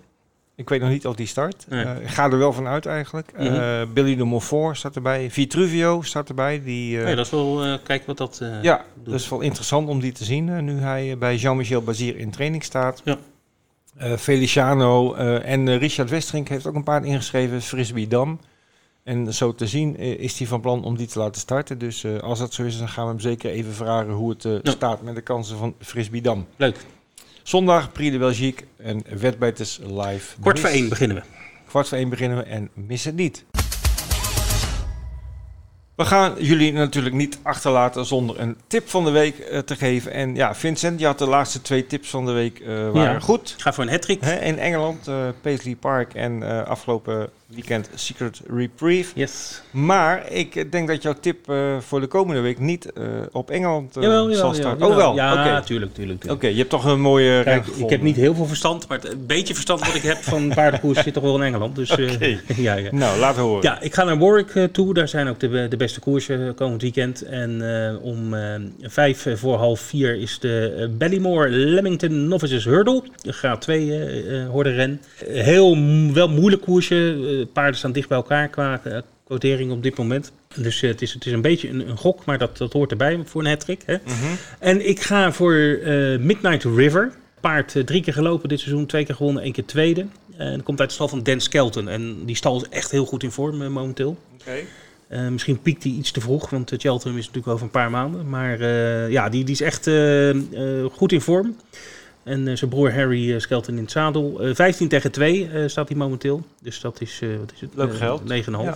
Ik 0.56 0.68
weet 0.68 0.80
nog 0.80 0.90
niet 0.90 1.06
of 1.06 1.14
die 1.14 1.26
start. 1.26 1.66
Nee. 1.68 1.84
Uh, 1.84 2.00
ik 2.00 2.08
ga 2.08 2.30
er 2.30 2.38
wel 2.38 2.52
van 2.52 2.66
uit 2.66 2.86
eigenlijk. 2.86 3.32
Mm 3.38 3.46
-hmm. 3.46 3.54
uh, 3.54 3.82
Billy 3.94 4.16
de 4.16 4.24
Montfort 4.24 4.76
staat 4.76 4.96
erbij. 4.96 5.30
Vitruvio 5.30 6.02
staat 6.02 6.28
erbij. 6.28 6.62
Die, 6.62 6.96
uh, 6.96 7.04
nee, 7.04 7.14
dat 7.14 7.24
is 7.24 7.30
wel, 7.30 7.78
kijk 7.82 8.06
wat 8.06 8.16
dat 8.16 8.40
Ja, 8.62 8.84
doet. 8.94 9.04
dat 9.04 9.20
is 9.20 9.28
wel 9.28 9.40
interessant 9.40 9.88
om 9.88 10.00
die 10.00 10.12
te 10.12 10.24
zien. 10.24 10.64
nu 10.64 10.78
hij 10.78 11.18
bij 11.18 11.36
Jean-Michel 11.36 11.82
Bazir 11.82 12.16
in 12.16 12.30
training 12.30 12.64
staat. 12.64 13.02
Ja. 13.04 13.18
Feliciano 14.18 15.14
en 15.14 15.78
Richard 15.78 16.10
Westrink 16.10 16.48
heeft 16.48 16.66
ook 16.66 16.74
een 16.74 16.84
paard 16.84 17.04
ingeschreven. 17.04 17.62
Frisbee 17.62 18.08
Dam. 18.08 18.40
En 19.02 19.34
zo 19.34 19.54
te 19.54 19.66
zien 19.66 19.96
is 19.96 20.38
hij 20.38 20.46
van 20.46 20.60
plan 20.60 20.84
om 20.84 20.96
die 20.96 21.06
te 21.06 21.18
laten 21.18 21.40
starten. 21.40 21.78
Dus 21.78 22.06
als 22.20 22.38
dat 22.38 22.52
zo 22.52 22.62
is, 22.62 22.78
dan 22.78 22.88
gaan 22.88 23.04
we 23.04 23.10
hem 23.10 23.20
zeker 23.20 23.50
even 23.50 23.72
vragen 23.72 24.12
hoe 24.12 24.30
het 24.30 24.42
ja. 24.42 24.70
staat 24.70 25.02
met 25.02 25.14
de 25.14 25.20
kansen 25.20 25.56
van 25.56 25.74
Frisbee 25.78 26.20
Dam. 26.22 26.46
Leuk. 26.56 26.76
Zondag 27.46 27.92
Prix 27.92 28.12
de 28.12 28.18
Belgique 28.18 28.64
en 28.76 29.02
Wetbeters 29.18 29.78
live. 29.82 30.40
Kwart 30.40 30.60
voor 30.60 30.68
één 30.68 30.88
beginnen 30.88 31.16
we. 31.16 31.22
Kwart 31.68 31.88
voor 31.88 31.98
één 31.98 32.08
beginnen 32.08 32.38
we 32.38 32.44
en 32.44 32.70
mis 32.74 33.04
het 33.04 33.14
niet. 33.14 33.44
We 35.94 36.04
gaan 36.04 36.34
jullie 36.38 36.72
natuurlijk 36.72 37.14
niet 37.14 37.38
achterlaten 37.42 38.06
zonder 38.06 38.40
een 38.40 38.56
tip 38.66 38.88
van 38.88 39.04
de 39.04 39.10
week 39.10 39.48
uh, 39.50 39.58
te 39.58 39.76
geven. 39.76 40.12
En 40.12 40.34
ja, 40.34 40.54
Vincent, 40.54 41.00
je 41.00 41.06
had 41.06 41.18
de 41.18 41.26
laatste 41.26 41.62
twee 41.62 41.86
tips 41.86 42.10
van 42.10 42.26
de 42.26 42.32
week 42.32 42.60
uh, 42.60 42.68
waren 42.68 43.12
ja. 43.12 43.20
goed. 43.20 43.54
Ga 43.58 43.72
voor 43.72 43.84
een 43.84 43.90
hat-trick. 43.90 44.22
In 44.22 44.58
Engeland, 44.58 45.08
uh, 45.08 45.28
Paisley 45.40 45.74
Park 45.74 46.14
en 46.14 46.66
afgelopen 46.66 47.30
weekend 47.46 47.90
Secret 47.94 48.40
Reprieve. 48.46 49.12
Yes. 49.14 49.62
Maar 49.70 50.32
ik 50.32 50.72
denk 50.72 50.88
dat 50.88 51.02
jouw 51.02 51.14
tip 51.20 51.50
uh, 51.50 51.78
voor 51.78 52.00
de 52.00 52.06
komende 52.06 52.40
week 52.40 52.58
niet 52.58 52.90
uh, 52.98 53.04
op 53.32 53.50
Engeland 53.50 53.96
uh, 53.96 54.02
jawel, 54.02 54.22
jawel, 54.22 54.36
zal 54.36 54.54
starten. 54.54 54.88
Jawel, 54.88 54.90
oh 54.90 54.96
wel? 54.96 55.14
Ja, 55.14 55.32
okay. 55.32 55.62
tuurlijk, 55.62 55.94
tuurlijk. 55.94 56.24
Oké, 56.24 56.32
okay, 56.32 56.50
je 56.50 56.56
hebt 56.56 56.70
toch 56.70 56.84
een 56.84 57.00
mooie 57.00 57.42
Kijk, 57.42 57.66
Ik 57.66 57.90
heb 57.90 58.02
niet 58.02 58.16
heel 58.16 58.34
veel 58.34 58.46
verstand, 58.46 58.88
maar 58.88 59.00
het 59.00 59.26
beetje 59.26 59.54
verstand 59.54 59.86
wat 59.86 59.94
ik 59.94 60.02
heb 60.02 60.16
van 60.16 60.48
paardenkoers 60.54 61.02
zit 61.02 61.14
toch 61.14 61.22
wel 61.22 61.36
in 61.36 61.42
Engeland. 61.42 61.76
Dus, 61.76 61.90
okay. 61.90 62.40
ja, 62.56 62.74
ja. 62.74 62.88
Nou, 62.92 63.18
laat 63.18 63.36
horen. 63.36 63.62
Ja, 63.62 63.80
ik 63.80 63.94
ga 63.94 64.04
naar 64.04 64.18
Warwick 64.18 64.68
toe. 64.72 64.94
Daar 64.94 65.08
zijn 65.08 65.28
ook 65.28 65.40
de, 65.40 65.66
de 65.68 65.76
beste 65.76 66.00
koersen 66.00 66.54
komend 66.54 66.82
weekend. 66.82 67.22
En 67.22 67.62
om 68.02 68.34
vijf 68.80 69.26
voor 69.34 69.56
half 69.56 69.80
vier 69.80 70.14
is 70.14 70.38
de 70.38 70.94
Ballymore 70.98 71.50
Leamington 71.50 72.28
Novices 72.28 72.64
Hurdle. 72.64 73.02
Graad 73.22 73.60
2 73.60 74.46
horde 74.50 74.70
ren. 74.70 75.00
Heel 75.24 75.76
wel 76.12 76.28
moeilijk 76.28 76.62
koersje. 76.62 77.34
Paarden 77.52 77.76
staan 77.76 77.92
dicht 77.92 78.08
bij 78.08 78.16
elkaar 78.16 78.48
qua 78.48 78.80
uh, 78.86 78.98
quotering 79.24 79.72
op 79.72 79.82
dit 79.82 79.96
moment. 79.96 80.32
Dus 80.54 80.82
uh, 80.82 80.90
het, 80.90 81.02
is, 81.02 81.14
het 81.14 81.26
is 81.26 81.32
een 81.32 81.40
beetje 81.40 81.68
een, 81.68 81.88
een 81.88 81.96
gok, 81.96 82.24
maar 82.24 82.38
dat, 82.38 82.56
dat 82.56 82.72
hoort 82.72 82.90
erbij 82.90 83.20
voor 83.24 83.40
een 83.40 83.48
hat-trick. 83.48 83.82
Hè? 83.86 83.94
Mm 83.94 84.00
-hmm. 84.04 84.36
En 84.58 84.88
ik 84.88 85.00
ga 85.00 85.32
voor 85.32 85.54
uh, 85.54 86.18
Midnight 86.18 86.64
River. 86.64 87.12
paard 87.40 87.76
drie 87.84 88.02
keer 88.02 88.12
gelopen 88.12 88.48
dit 88.48 88.60
seizoen. 88.60 88.86
Twee 88.86 89.04
keer 89.04 89.14
gewonnen, 89.14 89.42
één 89.42 89.52
keer 89.52 89.66
tweede. 89.66 90.06
En 90.36 90.52
dat 90.52 90.62
komt 90.62 90.80
uit 90.80 90.88
de 90.88 90.94
stal 90.94 91.08
van 91.08 91.22
Dan 91.22 91.40
Skelton. 91.40 91.88
En 91.88 92.24
die 92.24 92.36
stal 92.36 92.56
is 92.56 92.68
echt 92.68 92.90
heel 92.90 93.06
goed 93.06 93.22
in 93.22 93.30
vorm 93.30 93.72
momenteel. 93.72 94.16
Misschien 95.30 95.62
piekt 95.62 95.82
hij 95.82 95.92
iets 95.92 96.10
te 96.10 96.20
vroeg, 96.20 96.50
want 96.50 96.72
Cheltenham 96.76 97.18
is 97.18 97.26
natuurlijk 97.26 97.52
over 97.52 97.64
een 97.64 97.70
paar 97.70 97.90
maanden. 97.90 98.28
Maar 98.28 98.62
ja, 99.10 99.28
die, 99.28 99.44
die 99.44 99.54
is 99.54 99.60
echt 99.60 99.90
goed 100.92 101.12
in 101.12 101.20
vorm. 101.20 101.56
En 102.26 102.46
uh, 102.46 102.56
zijn 102.56 102.70
broer 102.70 102.94
Harry 102.94 103.30
uh, 103.30 103.38
Skelton 103.38 103.74
in 103.74 103.82
het 103.82 103.90
zadel. 103.90 104.46
Uh, 104.46 104.54
15 104.54 104.88
tegen 104.88 105.12
2 105.12 105.68
staat 105.68 105.88
hij 105.88 105.96
momenteel. 105.96 106.46
Dus 106.62 106.80
dat 106.80 107.00
is, 107.00 107.22
wat 107.38 107.52
is 107.54 107.60
het? 107.60 107.70
Leuk 107.74 107.94
geld. 107.96 108.20
9,5, 108.20 108.26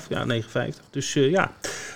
ja. 0.09 0.25
ja 0.27 0.43
9,50. 0.43 0.91
Dus 0.91 1.13
ja, 1.13 1.53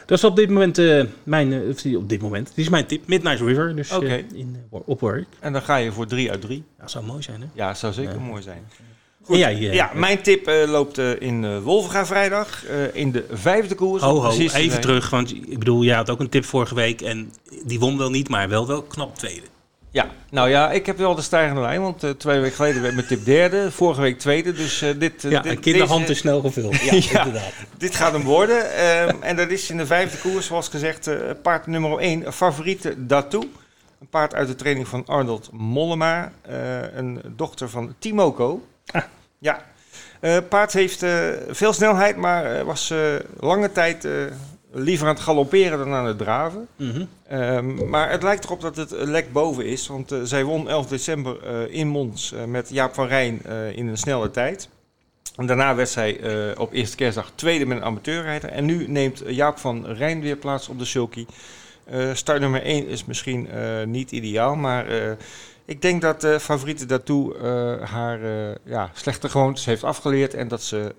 dat 0.07 0.19
is 0.19 0.25
op 0.25 0.37
dit 0.37 0.49
moment 0.49 1.05
mijn, 1.23 1.75
op 1.97 2.09
dit 2.09 2.21
moment, 2.21 2.47
dit 2.47 2.65
is 2.65 2.69
mijn 2.69 2.87
tip. 2.87 3.07
Midnight 3.07 3.41
River, 3.41 3.77
dus 3.77 3.93
okay. 3.93 4.27
in, 4.35 4.57
op 4.71 5.01
work. 5.01 5.27
En 5.41 5.53
dan 5.53 5.63
ga 5.63 5.77
je 5.77 5.93
voor 5.93 6.07
3 6.07 6.31
uit 6.31 6.41
3. 6.41 6.65
Ja, 6.79 6.89
zou 6.89 7.05
mooi 7.05 7.23
zijn 7.23 7.41
hè? 7.41 7.47
Ja, 7.53 7.69
dat 7.69 7.79
zou 7.79 7.93
zeker 7.93 8.21
mooi 8.21 8.43
zijn. 8.43 8.63
Goed. 9.23 9.37
Ja, 9.37 9.49
ja, 9.49 9.91
mijn 9.95 10.23
tip 10.23 10.49
uh, 10.49 10.71
loopt 10.71 10.99
uh, 10.99 11.21
in 11.21 11.43
uh, 11.43 12.05
vrijdag. 12.05 12.65
in 12.93 13.13
de 13.13 13.25
vijfde 13.31 13.75
koers. 13.75 14.03
Ho, 14.03 14.21
ho, 14.21 14.31
even 14.31 14.81
terug. 14.81 15.11
Want 15.11 15.35
ik 15.35 15.59
bedoel, 15.59 15.83
je 15.83 15.95
had 15.95 16.11
ook 16.11 16.21
een 16.21 16.29
tip 16.29 16.45
vorige 16.45 16.75
week. 16.75 17.01
En 17.01 17.33
die 17.65 17.79
won 17.79 17.99
wel 17.99 18.11
niet, 18.11 18.29
maar 18.29 18.49
wel 18.49 18.67
wel 18.67 18.83
knap 18.83 19.17
tweede. 19.17 19.53
Ja, 19.95 20.07
nou 20.31 20.49
ja, 20.49 20.71
ik 20.71 20.87
heb 20.87 20.99
wel 20.99 21.15
de 21.15 21.23
stijgende 21.23 21.61
lijn, 21.61 21.81
want 21.81 22.05
uh, 22.05 22.11
twee 22.11 22.41
weken 22.41 22.57
geleden 22.57 22.83
werd 22.83 22.95
mijn 22.95 23.07
tip 23.07 23.25
derde, 23.25 23.71
vorige 23.71 24.01
week 24.01 24.19
tweede, 24.19 24.53
dus 24.53 24.83
uh, 24.83 24.91
dit... 24.99 25.25
Uh, 25.25 25.31
ja, 25.31 25.41
dit, 25.41 25.61
kinderhand 25.61 26.09
is 26.09 26.19
snel 26.19 26.41
gevuld. 26.41 26.81
ja, 26.83 26.93
inderdaad. 26.93 27.53
Dit 27.77 27.95
gaat 27.95 28.13
hem 28.13 28.23
worden. 28.23 28.87
Um, 29.09 29.23
en 29.23 29.37
dat 29.37 29.51
is 29.51 29.71
in 29.71 29.77
de 29.77 29.87
vijfde 29.87 30.19
koers, 30.19 30.47
zoals 30.47 30.69
gezegd, 30.69 31.11
paard 31.43 31.67
nummer 31.67 31.99
1, 31.99 32.33
favoriete 32.33 33.07
Datu. 33.07 33.39
Een 33.39 34.09
paard 34.11 34.35
uit 34.35 34.49
de 34.49 34.55
training 34.55 34.89
van 34.89 35.07
Arnold 35.07 35.49
Mollema, 35.53 36.33
een 36.95 37.21
dochter 37.37 37.69
van 37.69 37.95
Timoko. 37.99 38.67
Ah. 38.93 39.03
Ja, 39.39 39.65
paard 40.49 40.73
heeft 40.73 41.05
veel 41.49 41.73
snelheid, 41.73 42.17
maar 42.17 42.65
was 42.65 42.93
lange 43.41 43.73
tijd 43.73 44.09
liever 44.75 45.07
aan 45.07 45.15
het 45.15 45.23
galopperen 45.23 45.79
dan 45.79 45.93
aan 45.93 46.07
het 46.07 46.19
draven. 46.19 46.69
Mhm. 46.77 47.05
Ehm, 47.29 47.89
maar 47.89 48.11
het 48.11 48.23
lijkt 48.23 48.45
erop 48.45 48.61
dat 48.61 48.77
het 48.77 48.91
lek 48.91 49.33
boven 49.33 49.67
is. 49.67 49.87
Want 49.87 50.13
uh, 50.13 50.19
zij 50.23 50.45
won 50.45 50.69
11 50.69 50.87
december 50.87 51.37
uh, 51.45 51.75
in 51.75 51.89
Mons 51.89 52.33
uh, 52.33 52.45
met 52.45 52.69
Jaap 52.69 52.95
van 52.95 53.07
Rijn 53.07 53.43
in 53.75 53.87
een 53.87 53.97
snelle 53.97 54.31
tijd. 54.31 54.69
En 55.37 55.47
daarna 55.47 55.75
werd 55.75 55.89
zij 55.89 56.21
op 56.57 56.73
eerste 56.73 56.97
kerstdag 56.97 57.31
tweede 57.35 57.67
met 57.67 57.77
een 57.77 57.85
amateurrijder. 57.85 58.51
En 58.51 58.65
nu 58.65 58.89
neemt 58.89 59.23
Jaap 59.27 59.59
van 59.59 59.87
Rijn 59.87 60.21
weer 60.21 60.37
plaats 60.37 60.69
op 60.69 60.79
de 60.79 60.85
sulky. 60.85 61.27
start 62.13 62.41
nummer 62.41 62.63
1 62.63 62.87
is 62.87 63.05
misschien 63.05 63.49
niet 63.85 64.11
ideaal, 64.11 64.55
maar... 64.55 64.87
Ik 65.67 65.83
denk 65.83 66.03
dat 66.03 66.21
de 66.21 66.41
favoriete 66.41 66.87
daartoe 66.87 67.37
haar 67.85 68.21
ja, 68.65 68.91
slechte 68.93 69.29
gewoontes 69.29 69.65
heeft 69.65 69.85
afgeleerd 69.85 70.35
en 70.35 70.49
dat 70.49 70.63
ze 70.63 70.95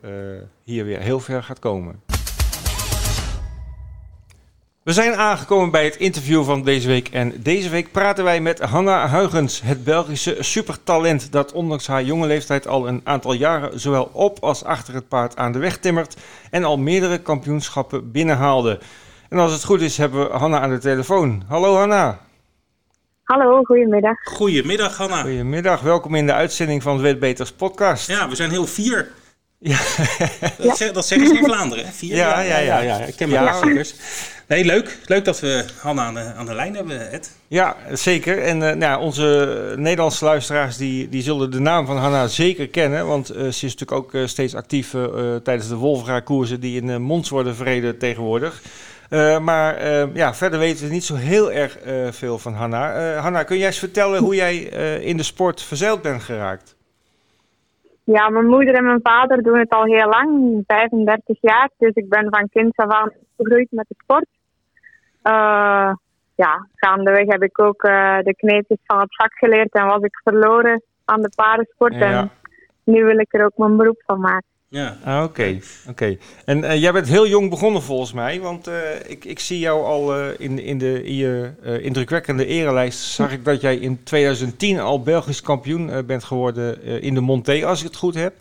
hier 0.64 0.86
weer 0.86 1.00
heel 1.00 1.20
ver 1.20 1.44
gaat 1.44 1.60
komen. 1.60 2.02
We 4.86 4.94
zijn 4.94 5.16
aangekomen 5.16 5.72
bij 5.72 5.84
het 5.84 5.96
interview 5.96 6.44
van 6.44 6.64
deze 6.64 6.88
week. 6.88 7.10
En 7.10 7.34
deze 7.38 7.70
week 7.70 7.92
praten 7.92 8.24
wij 8.24 8.42
met 8.42 8.60
Hanna 8.60 9.10
Huygens, 9.10 9.62
het 9.62 9.84
Belgische 9.84 10.38
supertalent 10.40 11.32
dat 11.32 11.52
ondanks 11.52 11.88
haar 11.88 12.04
jonge 12.04 12.28
leeftijd 12.28 12.68
al 12.68 12.88
een 12.88 13.02
aantal 13.04 13.34
jaren 13.34 13.80
zowel 13.80 14.10
op 14.14 14.38
als 14.40 14.64
achter 14.64 14.94
het 14.94 15.08
paard 15.08 15.36
aan 15.36 15.52
de 15.52 15.60
weg 15.60 15.78
timmert 15.78 16.16
en 16.52 16.64
al 16.64 16.78
meerdere 16.78 17.18
kampioenschappen 17.18 18.12
binnenhaalde. 18.12 18.80
En 19.30 19.38
als 19.38 19.52
het 19.52 19.64
goed 19.64 19.82
is, 19.82 19.98
hebben 19.98 20.30
we 20.30 20.38
Hanna 20.38 20.60
aan 20.60 20.70
de 20.70 20.78
telefoon. 20.78 21.44
Hallo 21.48 21.76
Hanna. 21.76 22.20
Hallo, 23.24 23.64
goedemiddag. 23.64 24.18
Goedemiddag 24.24 24.98
Hanna. 24.98 25.22
Goedemiddag, 25.22 25.82
welkom 25.82 26.16
in 26.16 26.26
de 26.26 26.34
uitzending 26.34 26.84
van 26.84 26.98
de 26.98 27.04
Wetbeters 27.04 27.52
podcast. 27.52 28.08
Ja, 28.08 28.30
we 28.30 28.36
zijn 28.36 28.50
heel 28.50 28.68
vier. 28.68 29.12
Ja. 29.60 29.78
Dat, 30.58 30.78
zeg, 30.78 30.92
dat 30.92 31.06
zeggen 31.06 31.28
ze 31.28 31.38
in 31.38 31.44
Vlaanderen, 31.44 31.86
hè? 31.86 31.92
Vier? 31.92 32.16
Ja, 32.16 32.40
ja, 32.40 32.58
ja. 32.58 32.80
ja, 32.80 32.98
Ik 32.98 33.16
ken 33.16 33.30
mijn 33.30 33.42
klassiekers. 33.42 33.96
Nee, 34.48 34.66
leuk. 34.66 34.98
Leuk 35.06 35.26
dat 35.26 35.40
we 35.40 35.66
Hanna 35.82 36.04
aan 36.04 36.14
de, 36.14 36.34
aan 36.38 36.46
de 36.46 36.54
lijn 36.54 36.76
hebben, 36.76 37.12
Ed. 37.12 37.40
Ja, 37.48 37.76
zeker. 37.92 38.42
En 38.42 38.62
uh, 38.62 38.72
nou, 38.72 39.02
onze 39.02 39.74
Nederlandse 39.78 40.26
luisteraars 40.26 40.78
die, 40.78 41.10
die 41.10 41.22
zullen 41.22 41.52
de 41.52 41.60
naam 41.60 41.86
van 41.86 41.98
Hanna 41.98 42.28
zeker 42.28 42.70
kennen. 42.70 43.08
Want 43.08 43.32
uh, 43.32 43.38
ze 43.38 43.48
is 43.48 43.62
natuurlijk 43.62 43.92
ook 43.92 44.14
uh, 44.14 44.26
steeds 44.26 44.56
actief 44.56 44.96
tijdens 45.44 45.70
de 45.70 45.76
Wolfra-koersen 45.76 46.60
die 46.60 46.82
in 46.82 47.02
Mons 47.02 47.30
worden 47.30 47.56
verreden 47.56 47.98
tegenwoordig. 47.98 48.62
maar 49.42 49.88
ja, 50.14 50.34
verder 50.34 50.60
weten 50.60 50.88
we 50.88 50.94
niet 50.94 51.04
zo 51.04 51.16
heel 51.16 51.52
erg 51.52 51.78
veel 52.12 52.38
van 52.38 52.54
Hanna. 52.54 53.16
Hanna, 53.18 53.44
kun 53.44 53.58
jij 53.58 53.68
eens 53.68 53.80
vertellen 53.80 54.22
hoe 54.22 54.36
jij 54.36 54.58
in 55.02 55.18
de 55.18 55.24
sport 55.24 55.62
verzeild 55.62 56.02
bent 56.02 56.24
geraakt? 56.24 56.76
Ja, 58.04 58.30
mijn 58.30 58.46
moeder 58.46 58.74
en 58.76 58.84
mijn 58.84 59.00
vader 59.04 59.44
doen 59.44 59.60
het 59.60 59.70
al 59.70 59.84
heel 59.84 60.10
lang, 60.10 60.64
35 60.68 61.38
jaar. 61.42 61.70
Dus 61.78 61.94
ik 61.94 62.10
ben 62.10 62.28
van 62.30 62.50
kind 62.50 62.76
af 62.76 62.92
aan 62.92 63.12
gegroeid 63.38 63.68
met 63.72 63.86
de 63.88 63.96
sport. 64.04 64.28
Uh, 65.24 65.94
ja, 66.36 66.68
gaandeweg 66.76 67.28
heb 67.28 67.44
ik 67.44 67.60
ook 67.60 67.84
uh, 67.84 68.18
de 68.20 68.36
kneepjes 68.36 68.78
van 68.84 69.00
het 69.00 69.16
vak 69.16 69.34
geleerd 69.34 69.74
en 69.74 69.86
was 69.86 70.02
ik 70.02 70.22
verloren 70.24 70.84
aan 71.06 71.22
de 71.22 71.32
paardensport. 71.36 71.94
En 71.94 72.32
nu 72.84 73.04
wil 73.04 73.20
ik 73.20 73.34
er 73.34 73.46
ook 73.46 73.58
mijn 73.58 73.78
beroep 73.78 74.04
van 74.06 74.20
maken. 74.20 74.48
Ja, 74.68 74.98
ah, 75.04 75.24
oké. 75.24 75.60
oké. 75.90 76.18
En 76.46 76.58
uh, 76.58 76.82
jij 76.82 76.92
bent 76.92 77.08
heel 77.08 77.28
jong 77.28 77.50
begonnen 77.50 77.82
volgens 77.82 78.14
mij, 78.14 78.42
want 78.42 78.70
ik, 79.08 79.26
ik 79.26 79.40
zie 79.40 79.60
jou 79.60 79.84
al 79.84 80.32
in, 80.32 80.60
in, 80.60 80.78
de, 80.78 81.04
in 81.04 81.16
je 81.16 81.52
indrukwekkende 81.82 82.46
erelijst, 82.46 83.00
zag 83.00 83.32
ik 83.32 83.46
dat 83.46 83.62
jij 83.62 83.76
in 83.76 84.04
2010 84.04 84.80
al 84.80 85.02
Belgisch 85.02 85.42
kampioen 85.42 86.06
bent 86.06 86.24
geworden 86.24 86.82
in 87.02 87.14
de 87.14 87.22
Monté, 87.22 87.66
als 87.66 87.80
ik 87.80 87.88
het 87.88 87.96
goed 87.96 88.16
heb. 88.16 88.34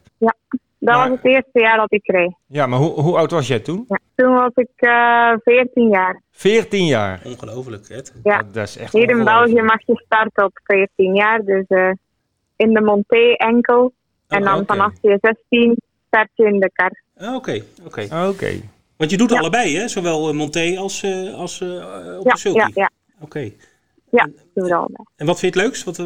Dat 0.84 0.94
was 0.94 1.08
het 1.08 1.24
eerste 1.24 1.60
jaar 1.60 1.76
dat 1.76 1.92
ik 1.92 2.02
kreeg. 2.02 2.32
Ja, 2.46 2.66
maar 2.66 2.78
hoe, 2.78 3.00
hoe 3.00 3.16
oud 3.16 3.30
was 3.30 3.48
jij 3.48 3.60
toen? 3.60 3.84
Ja, 3.88 3.98
toen 4.14 4.34
was 4.34 4.50
ik 4.54 4.70
uh, 4.76 5.30
eh, 5.30 5.38
14 5.42 5.88
jaar. 5.88 6.20
14 6.30 6.86
jaar? 6.86 7.20
Ongelooflijk, 7.24 7.88
hè? 7.88 8.00
Ja, 8.22 8.42
dat 8.52 8.68
is 8.68 8.76
echt 8.76 8.92
hier 8.92 9.10
in 9.10 9.24
België 9.24 9.62
mag 9.62 9.86
je 9.86 10.02
starten 10.04 10.44
op 10.44 10.60
14 10.64 11.14
jaar. 11.14 11.44
Dus 11.44 11.64
uh, 11.68 11.90
in 12.56 12.74
de 12.74 12.80
Monté 12.80 13.34
enkel. 13.36 13.92
En 14.28 14.38
oh, 14.38 14.44
dan 14.44 14.60
okay. 14.60 14.76
vanaf 14.76 14.92
je 15.00 15.18
16 15.20 15.76
start 16.06 16.28
je 16.34 16.44
in 16.44 16.60
de 16.60 16.70
kar. 16.72 17.02
Ah, 17.16 17.34
oké, 17.34 17.62
oké. 17.84 18.28
Oké. 18.28 18.60
Want 18.96 19.10
je 19.10 19.16
doet 19.16 19.30
ja. 19.30 19.38
allebei, 19.38 19.76
hè? 19.76 19.88
Zowel 19.88 20.28
uh, 20.28 20.34
Monté 20.34 20.78
als, 20.78 21.02
uh, 21.02 21.34
als 21.34 21.60
uh, 21.60 22.18
op 22.18 22.24
ja, 22.24 22.32
de 22.32 22.38
sulky? 22.38 22.58
Ja, 22.58 22.70
ja. 22.74 22.90
Oké. 23.14 23.24
Okay. 23.24 23.56
Ja, 24.10 24.28
doen 24.54 24.64
we 24.64 24.74
allebei. 24.74 25.04
En 25.16 25.26
wat 25.26 25.38
vind 25.38 25.54
je 25.54 25.60
het 25.60 25.68
leukst? 25.68 25.84
Wat, 25.84 25.96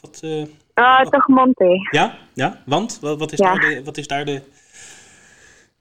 wat, 0.00 0.22
uh, 0.74 1.00
toch 1.00 1.26
Monté. 1.26 1.78
Ja? 1.90 2.14
Ja? 2.34 2.62
Want? 2.66 2.98
Wat, 3.00 3.18
wat, 3.18 3.32
is, 3.32 3.38
Daar 3.38 3.60
de, 3.60 3.82
wat 3.84 3.96
is 3.96 4.06
daar 4.06 4.24
de... 4.24 4.42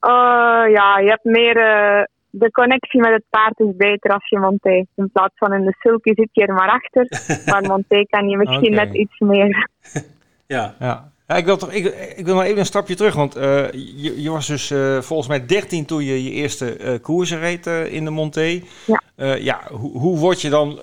Uh, 0.01 0.71
ja, 0.73 0.99
je 0.99 1.10
hebt 1.10 1.23
meer... 1.23 1.58
Uh, 1.58 2.04
de 2.32 2.51
connectie 2.51 2.99
met 2.99 3.12
het 3.12 3.23
paard 3.30 3.60
is 3.60 3.75
beter 3.75 4.12
als 4.12 4.30
je 4.30 4.39
Monté. 4.39 4.86
In 4.95 5.10
plaats 5.13 5.34
van 5.36 5.54
in 5.54 5.65
de 5.65 5.75
sulky 5.80 6.13
zit 6.15 6.30
je 6.32 6.45
er 6.45 6.54
maar 6.54 6.69
achter. 6.69 7.08
maar 7.51 7.62
Monté 7.62 8.04
kan 8.04 8.30
je 8.30 8.38
misschien 8.38 8.73
okay. 8.73 8.86
net 8.86 8.95
iets 8.95 9.19
meer. 9.19 9.69
ja. 10.56 10.75
ja. 10.80 11.12
Ja, 11.31 11.37
ik 11.37 11.45
wil, 11.45 11.57
toch, 11.57 11.71
ik, 11.71 11.85
ik 12.15 12.25
wil 12.25 12.35
nog 12.35 12.43
even 12.43 12.57
een 12.59 12.65
stapje 12.65 12.95
terug, 12.95 13.15
want 13.15 13.37
uh, 13.37 13.71
je, 13.71 14.21
je, 14.21 14.29
was 14.31 14.47
dus 14.47 14.71
uh, 14.71 15.01
volgens 15.01 15.27
mij 15.27 15.45
13 15.45 15.85
toen 15.85 16.03
je 16.03 16.23
je 16.23 16.31
eerste 16.31 16.77
uh, 16.79 17.01
koersen 17.01 17.39
reed 17.39 17.67
in 17.67 18.05
de 18.05 18.11
Monté. 18.11 18.61
Ja. 18.85 19.01
ja, 19.35 19.59
hoe, 19.69 19.97
hoe 19.97 20.17
word 20.19 20.41
je 20.41 20.49
dan, 20.49 20.79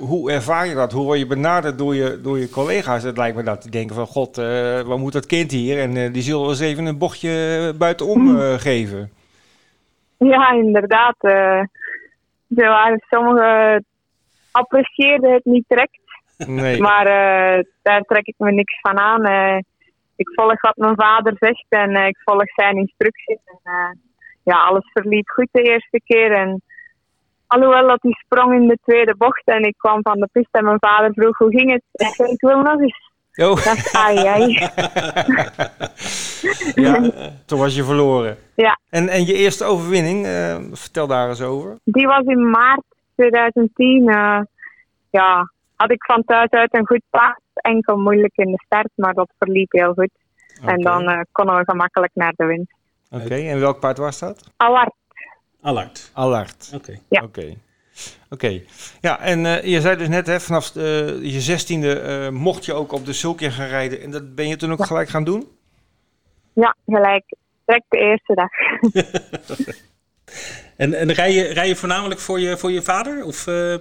hoe 0.00 0.30
ervaar 0.30 0.66
je 0.66 0.74
dat? 0.74 0.92
Hoe 0.92 1.04
word 1.04 1.18
je 1.18 1.26
benaderd 1.26 1.78
door 1.78 1.94
je, 1.94 2.20
door 2.20 2.38
je 2.38 2.50
collega's? 2.50 3.02
Het 3.02 3.16
lijkt 3.16 3.36
me 3.36 3.42
dat 3.42 3.62
die 3.62 3.70
denken 3.70 3.94
van, 3.94 4.06
god, 4.06 4.36
wat 4.86 4.98
moet 4.98 5.12
dat 5.12 5.26
kind 5.26 5.50
hier? 5.50 5.78
En 5.78 6.12
die 6.12 6.22
zullen 6.22 6.48
eens 6.48 6.60
even 6.60 6.86
een 6.86 6.98
bochtje 6.98 7.74
buitenom 7.78 8.36
hm. 8.36 8.56
geven. 8.56 9.10
Ja, 10.18 10.52
inderdaad. 10.52 11.16
sommigen 13.10 13.84
apprecieerden 14.50 15.32
het 15.32 15.44
niet 15.44 15.64
direct. 15.68 15.98
Nee. 16.46 16.80
Maar 16.80 17.04
daar 17.82 18.02
trek 18.02 18.26
ik 18.26 18.34
me 18.38 18.52
niks 18.52 18.80
van 18.80 18.98
aan 18.98 19.22
ik 20.22 20.32
volg 20.34 20.60
wat 20.60 20.76
mijn 20.76 20.94
vader 20.96 21.34
zegt 21.38 21.66
en 21.68 21.90
uh, 21.90 22.06
ik 22.06 22.20
volg 22.24 22.50
zijn 22.54 22.76
instructies. 22.76 23.40
En, 23.44 23.60
uh, 23.64 23.90
ja, 24.42 24.64
alles 24.64 24.90
verliep 24.92 25.28
goed 25.28 25.48
de 25.52 25.62
eerste 25.62 26.00
keer. 26.04 26.32
En 26.32 26.62
alhoewel 27.46 27.86
dat 27.86 28.02
hij 28.02 28.12
sprong 28.12 28.54
in 28.54 28.68
de 28.68 28.78
tweede 28.84 29.16
bocht 29.16 29.42
en 29.44 29.62
ik 29.62 29.74
kwam 29.76 30.02
van 30.02 30.20
de 30.20 30.28
piste 30.32 30.58
en 30.58 30.64
mijn 30.64 30.78
vader 30.78 31.12
vroeg 31.12 31.38
hoe 31.38 31.50
ging 31.50 31.70
het. 31.70 31.82
Ik 31.92 32.14
zei, 32.14 32.32
ik 32.32 32.40
wil 32.40 32.60
nog 32.60 32.80
eens. 32.80 33.10
Oh. 33.36 33.64
Dat 33.64 33.76
is 33.76 33.94
ai, 33.94 34.26
ai. 34.26 34.52
ja, 36.84 37.10
toen 37.46 37.58
was 37.58 37.74
je 37.74 37.84
verloren. 37.84 38.36
Ja. 38.54 38.78
En, 38.90 39.08
en 39.08 39.26
je 39.26 39.34
eerste 39.34 39.64
overwinning, 39.64 40.26
uh, 40.26 40.56
vertel 40.72 41.06
daar 41.06 41.28
eens 41.28 41.42
over. 41.42 41.76
Die 41.84 42.06
was 42.06 42.24
in 42.24 42.50
maart 42.50 42.84
2010. 43.14 44.04
ja, 45.10 45.51
had 45.82 45.90
ik 45.90 46.04
van 46.04 46.24
thuis 46.24 46.50
uit 46.50 46.74
een 46.74 46.86
goed 46.86 47.02
paard. 47.10 47.40
Enkel 47.54 47.96
moeilijk 47.96 48.36
in 48.36 48.50
de 48.50 48.62
start, 48.64 48.90
maar 48.94 49.14
dat 49.14 49.30
verliep 49.38 49.72
heel 49.72 49.92
goed. 49.92 50.10
En 50.64 50.80
dan 50.80 51.10
uh, 51.10 51.20
konden 51.32 51.56
we 51.56 51.64
gemakkelijk 51.64 52.10
naar 52.14 52.32
de 52.36 52.44
winst. 52.44 52.74
Oké, 53.10 53.34
en 53.34 53.60
welk 53.60 53.80
paard 53.80 53.98
was 53.98 54.18
dat? 54.18 54.50
Allard. 54.56 54.94
Allard. 55.60 56.10
Allard. 56.14 56.72
Oké. 56.74 56.98
Ja. 57.08 57.22
Oké. 57.22 57.54
Oké. 58.30 58.62
Ja, 59.00 59.20
en 59.20 59.68
je 59.68 59.80
zei 59.80 59.96
dus 59.96 60.08
net, 60.08 60.26
hè, 60.26 60.40
vanaf 60.40 60.74
je 60.74 61.40
zestiende 61.40 62.28
mocht 62.32 62.64
je 62.64 62.72
ook 62.72 62.92
op 62.92 63.06
de 63.06 63.12
Sulkje 63.12 63.50
gaan 63.50 63.66
rijden. 63.66 64.00
En 64.00 64.10
dat 64.10 64.34
ben 64.34 64.48
je 64.48 64.56
toen 64.56 64.72
ook 64.72 64.86
gelijk 64.86 65.08
gaan 65.08 65.24
doen? 65.24 65.48
Ja, 66.52 66.76
gelijk. 66.86 67.24
Direct 67.64 67.86
de 67.88 67.98
eerste 67.98 68.34
dag. 68.34 68.50
En, 70.82 70.94
en 70.94 71.12
rij, 71.12 71.32
je, 71.32 71.42
rij 71.42 71.68
je 71.68 71.76
voornamelijk 71.76 72.20
voor 72.20 72.40
je, 72.40 72.56
voor 72.56 72.70
je 72.70 72.82
vader? 72.82 73.24
Of, 73.24 73.46
uh, 73.46 73.74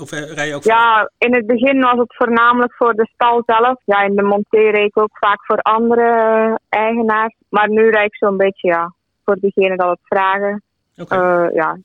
of 0.00 0.12
eh, 0.12 0.32
rij 0.32 0.46
je 0.46 0.54
ook 0.54 0.62
voor... 0.62 0.72
Ja, 0.72 1.10
in 1.18 1.34
het 1.34 1.46
begin 1.46 1.80
was 1.80 1.98
het 1.98 2.14
voornamelijk 2.16 2.74
voor 2.74 2.94
de 2.94 3.08
stal 3.14 3.42
zelf. 3.46 3.80
Ja, 3.84 4.02
in 4.02 4.16
de 4.16 4.22
monté 4.22 4.58
reed 4.58 4.86
ik 4.86 4.98
ook 4.98 5.18
vaak 5.18 5.44
voor 5.44 5.58
andere 5.58 6.58
eigenaars. 6.68 7.34
Maar 7.48 7.68
nu 7.68 7.90
rijd 7.90 8.06
ik 8.06 8.16
zo'n 8.16 8.36
beetje 8.36 8.68
ja, 8.68 8.94
voor 9.24 9.36
degene 9.40 9.76
dat 9.76 9.88
het 9.88 9.98
vragen. 10.02 10.62
Okay. 10.96 11.18
Uh, 11.18 11.54
ja, 11.54 11.70
een 11.70 11.84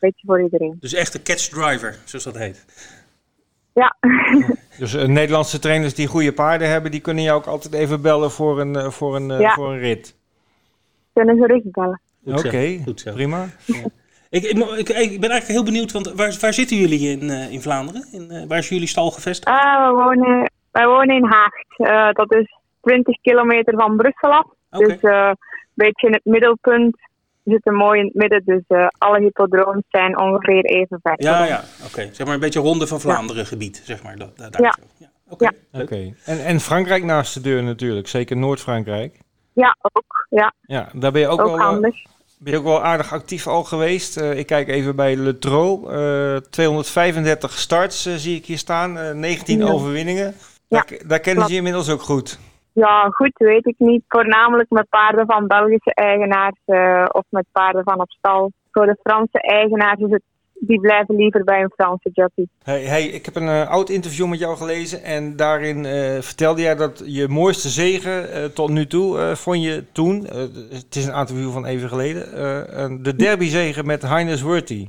beetje 0.00 0.26
voor 0.26 0.42
iedereen. 0.42 0.76
Dus 0.80 0.94
echt 0.94 1.14
een 1.14 1.22
catch 1.22 1.48
driver, 1.48 1.96
zoals 2.04 2.24
dat 2.24 2.38
heet? 2.38 2.64
Ja. 3.74 3.96
dus 4.78 4.94
uh, 4.94 5.04
Nederlandse 5.04 5.58
trainers 5.58 5.94
die 5.94 6.06
goede 6.06 6.32
paarden 6.32 6.68
hebben, 6.68 6.90
die 6.90 7.00
kunnen 7.00 7.24
jou 7.24 7.38
ook 7.38 7.46
altijd 7.46 7.74
even 7.74 8.02
bellen 8.02 8.30
voor 8.30 8.60
een, 8.60 8.92
voor 8.92 9.16
een, 9.16 9.28
ja. 9.28 9.54
voor 9.54 9.72
een 9.72 9.78
rit? 9.78 10.16
Kunnen 11.12 11.36
ze 11.36 11.46
rustig 11.46 11.70
bellen. 11.70 12.00
Oké, 12.24 12.82
prima. 13.14 13.46
Ik, 14.30 14.42
ik, 14.44 14.58
ik, 14.58 14.88
ik, 14.88 15.20
ben 15.20 15.30
eigenlijk 15.30 15.46
heel 15.46 15.64
benieuwd, 15.64 15.92
want 15.92 16.12
waar, 16.12 16.36
waar 16.40 16.52
zitten 16.52 16.76
jullie 16.76 17.10
in, 17.10 17.22
uh, 17.22 17.52
in 17.52 17.62
Vlaanderen? 17.62 18.06
In, 18.12 18.28
uh, 18.30 18.42
waar 18.48 18.58
is 18.58 18.68
jullie 18.68 18.86
stal 18.86 19.10
gevestigd? 19.10 19.56
Uh, 19.56 19.88
we 19.88 19.94
wonen, 19.94 20.50
wij 20.70 20.86
wonen 20.86 21.16
in 21.16 21.24
Haagt. 21.24 22.16
dat 22.16 22.34
is 22.34 22.58
20 22.80 23.20
kilometer 23.20 23.74
van 23.76 23.96
Brussel 23.96 24.30
af. 24.30 24.46
Okay. 24.70 24.86
Dus 24.88 24.98
een 25.02 25.36
beetje 25.74 26.06
in 26.06 26.12
het 26.12 26.24
middelpunt. 26.24 26.96
We 27.42 27.50
zitten 27.50 27.74
mooi 27.74 28.00
in 28.00 28.04
het 28.06 28.14
midden, 28.14 28.42
dus 28.44 28.90
alle 28.98 29.20
hippodromes 29.20 29.84
zijn 29.88 30.18
ongeveer 30.18 30.64
even 30.64 30.98
ver. 31.02 31.14
Ja, 31.16 31.44
ja, 31.44 31.62
oké. 31.86 32.08
Zeg 32.12 32.26
maar 32.26 32.34
een 32.34 32.40
beetje 32.40 32.60
ronde 32.60 32.86
van 32.86 33.00
Vlaanderen 33.00 33.42
ja. 33.42 33.48
gebied, 33.48 33.82
zeg 33.84 34.02
maar. 34.02 34.16
Dat, 34.16 34.36
daar 34.36 34.62
ja. 34.62 34.76
ja. 34.98 35.10
Oké. 35.28 35.44
Okay. 35.44 35.82
Okay. 35.82 36.14
En, 36.24 36.44
en 36.44 36.60
Frankrijk 36.60 37.04
naast 37.04 37.34
de 37.34 37.40
deur 37.40 37.62
natuurlijk, 37.62 38.08
zeker 38.08 38.36
Noord-Frankrijk. 38.36 39.18
Ja, 39.52 39.76
ook. 39.80 40.26
Ja. 40.30 40.54
ja, 40.66 40.88
daar 40.92 41.12
ben 41.12 41.20
je 41.20 41.28
ook, 41.28 41.40
ook 41.40 41.46
wel. 41.46 41.58
Handig. 41.58 41.96
Ben 42.44 42.52
je 42.52 42.58
ook 42.58 42.64
wel 42.64 42.82
aardig 42.82 43.12
actief 43.12 43.46
al 43.46 43.64
geweest? 43.64 44.20
Uh, 44.20 44.38
ik 44.38 44.46
kijk 44.46 44.68
even 44.68 44.96
bij 44.96 45.16
Le 45.16 45.38
Tro. 45.38 45.90
Uh, 45.90 46.36
235 46.36 47.52
starts 47.52 48.06
uh, 48.06 48.14
zie 48.14 48.36
ik 48.36 48.46
hier 48.46 48.58
staan. 48.58 49.20
19 49.20 49.58
ja. 49.58 49.72
overwinningen. 49.72 50.34
Daar, 50.68 50.86
ja, 50.88 50.98
daar 51.06 51.20
kennen 51.20 51.44
ze 51.44 51.50
je 51.50 51.56
inmiddels 51.56 51.90
ook 51.90 52.00
goed. 52.02 52.38
Ja, 52.72 53.08
goed 53.10 53.32
weet 53.34 53.66
ik 53.66 53.74
niet. 53.78 54.02
Voornamelijk 54.08 54.70
met 54.70 54.88
paarden 54.88 55.26
van 55.26 55.46
Belgische 55.46 55.94
eigenaars 55.94 56.60
of 57.12 57.24
met 57.28 57.44
paarden 57.52 57.84
van 57.84 58.00
op 58.00 58.10
stal. 58.10 58.52
Voor 58.70 58.86
de 58.86 58.98
Franse 59.02 59.40
eigenaars 59.40 60.00
is 60.00 60.10
het 60.10 60.22
die 60.58 60.80
blijven 60.80 61.16
liever 61.16 61.44
bij 61.44 61.62
een 61.62 61.72
Franse 61.74 62.10
jockey. 62.12 62.46
Hey, 62.62 62.82
hey, 62.82 63.04
ik 63.04 63.24
heb 63.24 63.36
een 63.36 63.48
uh, 63.48 63.68
oud 63.70 63.88
interview 63.88 64.26
met 64.26 64.38
jou 64.38 64.56
gelezen 64.56 65.02
en 65.02 65.36
daarin 65.36 65.84
uh, 65.84 66.20
vertelde 66.20 66.62
jij 66.62 66.74
dat 66.74 67.02
je 67.06 67.28
mooiste 67.28 67.68
zegen 67.68 68.28
uh, 68.28 68.44
tot 68.44 68.70
nu 68.70 68.86
toe 68.86 69.36
vond 69.36 69.62
je 69.62 69.84
toen, 69.92 70.26
het 70.70 70.96
is 70.96 71.06
een 71.06 71.12
aantal 71.12 71.36
uur 71.36 71.50
van 71.50 71.66
even 71.66 71.88
geleden, 71.88 72.22
de 73.02 73.16
derbyzegen 73.16 73.86
met 73.86 74.02
Heines 74.02 74.42
Worthy. 74.42 74.88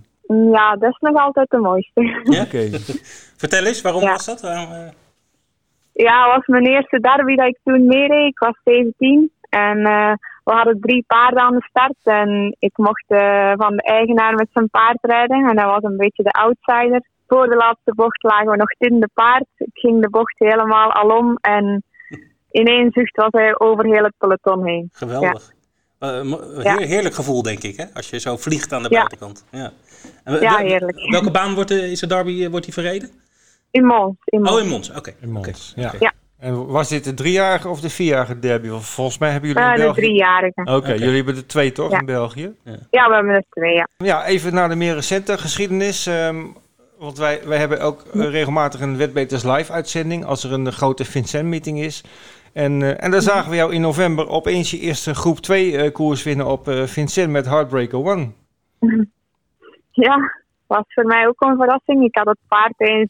Ja, 0.52 0.76
dat 0.76 0.90
is 0.90 0.98
nog 1.00 1.22
altijd 1.22 1.50
de 1.50 1.58
mooiste. 1.58 2.22
Ja? 2.24 2.42
Oké. 2.42 2.70
Vertel 3.42 3.66
eens, 3.66 3.82
waarom 3.82 4.02
ja. 4.02 4.12
was 4.12 4.26
dat? 4.26 4.42
Waarom, 4.42 4.92
ja, 5.94 6.24
het 6.24 6.36
was 6.36 6.46
mijn 6.46 6.66
eerste 6.66 7.00
derby 7.00 7.36
dat 7.36 7.48
ik 7.48 7.58
toen 7.64 7.86
meereed. 7.86 8.32
Ik 8.32 8.40
was 8.40 8.60
17 8.64 9.32
en 9.50 9.88
we 10.46 10.52
hadden 10.52 10.80
drie 10.80 11.04
paarden 11.08 11.44
aan 11.44 11.54
de 11.54 11.68
start 11.70 12.00
en 12.04 12.56
ik 12.60 12.78
mocht 12.78 13.06
uh, 13.08 13.54
van 13.56 13.76
de 13.76 13.84
eigenaar 13.84 14.34
met 14.34 14.48
zijn 14.54 14.70
paard 14.70 14.98
rijden. 15.02 15.50
En 15.50 15.58
hij 15.58 15.68
was 15.68 15.84
een 15.84 15.98
beetje 15.98 16.24
de 16.24 16.32
outsider. 16.32 17.02
Voor 17.28 17.48
de 17.48 17.56
laatste 17.56 17.94
bocht 17.96 18.24
lagen 18.24 18.50
we 18.50 18.58
nog 18.58 19.00
de 19.00 19.10
paard. 19.14 19.46
Ik 19.56 19.70
ging 19.74 20.02
de 20.02 20.10
bocht 20.10 20.40
helemaal 20.40 20.94
alom 20.94 21.38
en 21.42 21.84
in 22.52 22.66
één 22.66 22.92
zucht 22.92 23.16
was 23.16 23.32
hij 23.32 23.60
over 23.60 23.86
heel 23.86 24.04
het 24.04 24.14
peloton 24.18 24.66
heen. 24.66 24.90
Geweldig. 24.92 25.54
Ja. 26.00 26.24
Uh, 26.24 26.76
heerlijk 26.78 27.16
gevoel, 27.16 27.42
denk 27.42 27.64
ik, 27.64 27.78
hè? 27.78 27.86
als 27.94 28.10
je 28.10 28.20
zo 28.20 28.38
vliegt 28.38 28.74
aan 28.74 28.84
de 28.84 28.90
ja. 28.90 28.98
buitenkant. 28.98 29.46
Ja, 29.52 29.72
en, 30.24 30.42
ja 30.42 30.58
heerlijk. 30.58 31.10
Welke 31.10 31.32
baan 31.32 31.54
wordt 31.54 31.70
de, 31.70 31.92
is 31.92 32.00
de 32.00 32.08
derby 32.08 32.50
wordt 32.50 32.66
die 32.66 32.74
verreden? 32.74 33.10
In 33.72 33.86
Mons. 33.86 34.16
In 34.26 34.42
Mons. 34.42 34.56
Oh, 34.56 34.62
in 34.62 34.68
Mons, 34.68 34.92
oké. 34.92 35.14
In 35.20 35.32
Mons, 35.32 35.74
ja. 35.76 35.94
ja. 36.00 36.14
En 36.46 36.68
was 36.68 36.90
dit 36.90 37.04
de 37.04 37.14
driejarige 37.14 37.70
of 37.70 37.80
de 37.82 37.90
vierjarige 37.90 38.40
derby? 38.40 38.68
Volgens 38.68 39.18
mij 39.18 39.32
hebben 39.32 39.50
jullie 39.50 39.64
uh, 39.64 39.72
in 39.74 39.80
België... 39.80 40.02
de 40.02 40.08
driejarige. 40.08 40.62
Oké, 40.62 40.72
okay, 40.72 40.98
jullie 40.98 41.16
hebben 41.16 41.36
er 41.36 41.48
twee 41.48 41.72
toch 41.72 42.00
in 42.00 42.06
België? 42.06 42.56
Ja. 42.64 42.76
ja. 42.92 43.08
we 43.08 43.16
hebben 43.16 43.34
er 43.34 43.44
twee, 43.50 43.74
ja. 43.74 43.88
Ja, 43.98 44.26
even 44.26 44.54
naar 44.54 44.70
de 44.70 44.76
meer 44.76 44.94
recente 44.94 45.38
geschiedenis. 45.38 46.06
Um, 46.06 46.56
want 47.00 47.18
wij, 47.18 47.42
wij 47.48 47.58
hebben 47.58 47.82
ook 47.82 48.04
uh, 48.14 48.30
regelmatig 48.30 48.82
een 48.82 48.98
Wetbeters 48.98 49.44
live 49.44 49.72
uitzending 49.72 50.26
als 50.26 50.44
er 50.44 50.54
een 50.54 50.72
grote 50.72 51.06
Vincent 51.06 51.46
meeting 51.46 51.80
is. 51.80 52.04
En, 52.54 52.82
uh, 52.82 53.04
en 53.04 53.12
daar 53.12 53.22
zagen 53.22 53.50
we 53.50 53.56
jou 53.56 53.74
in 53.74 53.82
november 53.82 54.30
opeens 54.30 54.72
je 54.72 54.80
eerste 54.80 55.16
groep 55.16 55.38
2 55.38 55.92
koers 55.92 56.24
winnen 56.24 56.46
op 56.46 56.70
Vincent 56.86 57.32
met 57.32 57.46
Heartbreaker 57.46 58.06
One. 58.06 58.32
Ja, 59.92 60.32
was 60.68 60.84
voor 60.88 61.06
mij 61.06 61.28
ook 61.28 61.42
een 61.42 61.56
verrassing. 61.56 62.04
Ik 62.04 62.16
had 62.16 62.26
het 62.26 62.38
paard 62.48 62.74
eens 62.78 63.10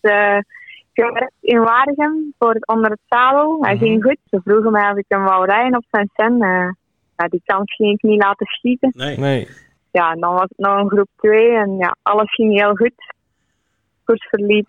in 1.42 1.60
Waregem 1.60 2.34
voor 2.40 2.54
het 2.54 2.68
onder 2.68 2.92
het 2.92 3.00
zadel. 3.08 3.58
Hij 3.62 3.78
ging 3.78 4.04
goed. 4.04 4.18
Ze 4.30 4.42
vroegen 4.44 4.72
mij 4.72 4.92
of 4.92 4.98
ik 4.98 5.06
hem 5.08 5.24
wou 5.24 5.46
rijden 5.46 5.78
op 5.78 5.86
zijn 5.92 6.10
cent. 6.14 6.44
Uh, 6.44 6.70
ja, 7.18 7.28
die 7.28 7.42
kans 7.46 7.76
ging 7.76 7.94
ik 7.94 8.02
niet 8.02 8.24
laten 8.24 8.46
schieten. 8.46 8.92
Nee. 8.96 9.18
nee. 9.18 9.48
Ja, 9.92 10.16
dan 10.16 10.34
was 10.34 10.48
het 10.48 10.58
nog 10.58 10.80
een 10.80 10.90
groep 10.90 11.10
2 11.16 11.56
en 11.56 11.78
ja, 11.78 11.96
alles 12.02 12.34
ging 12.34 12.60
heel 12.60 12.76
goed. 12.76 12.94
Koers 14.04 14.28
verliep 14.30 14.68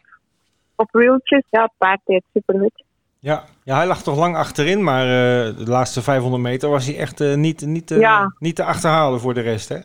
op 0.75 0.89
wieltjes. 0.93 1.43
Ja, 1.51 1.63
het 1.63 1.73
paard 1.79 2.01
deed 2.05 2.23
supergoed. 2.33 2.85
Ja. 3.19 3.45
ja, 3.65 3.77
hij 3.77 3.87
lag 3.87 4.03
toch 4.03 4.19
lang 4.19 4.37
achterin, 4.37 4.85
maar 4.85 5.05
uh, 5.05 5.57
de 5.57 5.71
laatste 5.71 6.03
500 6.03 6.43
meter 6.43 6.69
was 6.69 6.87
hij 6.87 6.99
echt 6.99 7.21
uh, 7.21 7.35
niet, 7.35 7.67
niet, 7.67 7.89
ja. 7.89 8.35
niet 8.39 8.57
te 8.57 8.65
achterhalen 8.65 9.21
voor 9.21 9.35
de 9.35 9.41
rest, 9.41 9.69
hè? 9.69 9.79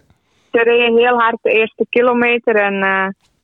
Ze 0.51 0.63
reden 0.63 0.97
heel 0.97 1.19
hard 1.19 1.37
de 1.41 1.51
eerste 1.51 1.85
kilometer 1.89 2.55
en 2.55 2.83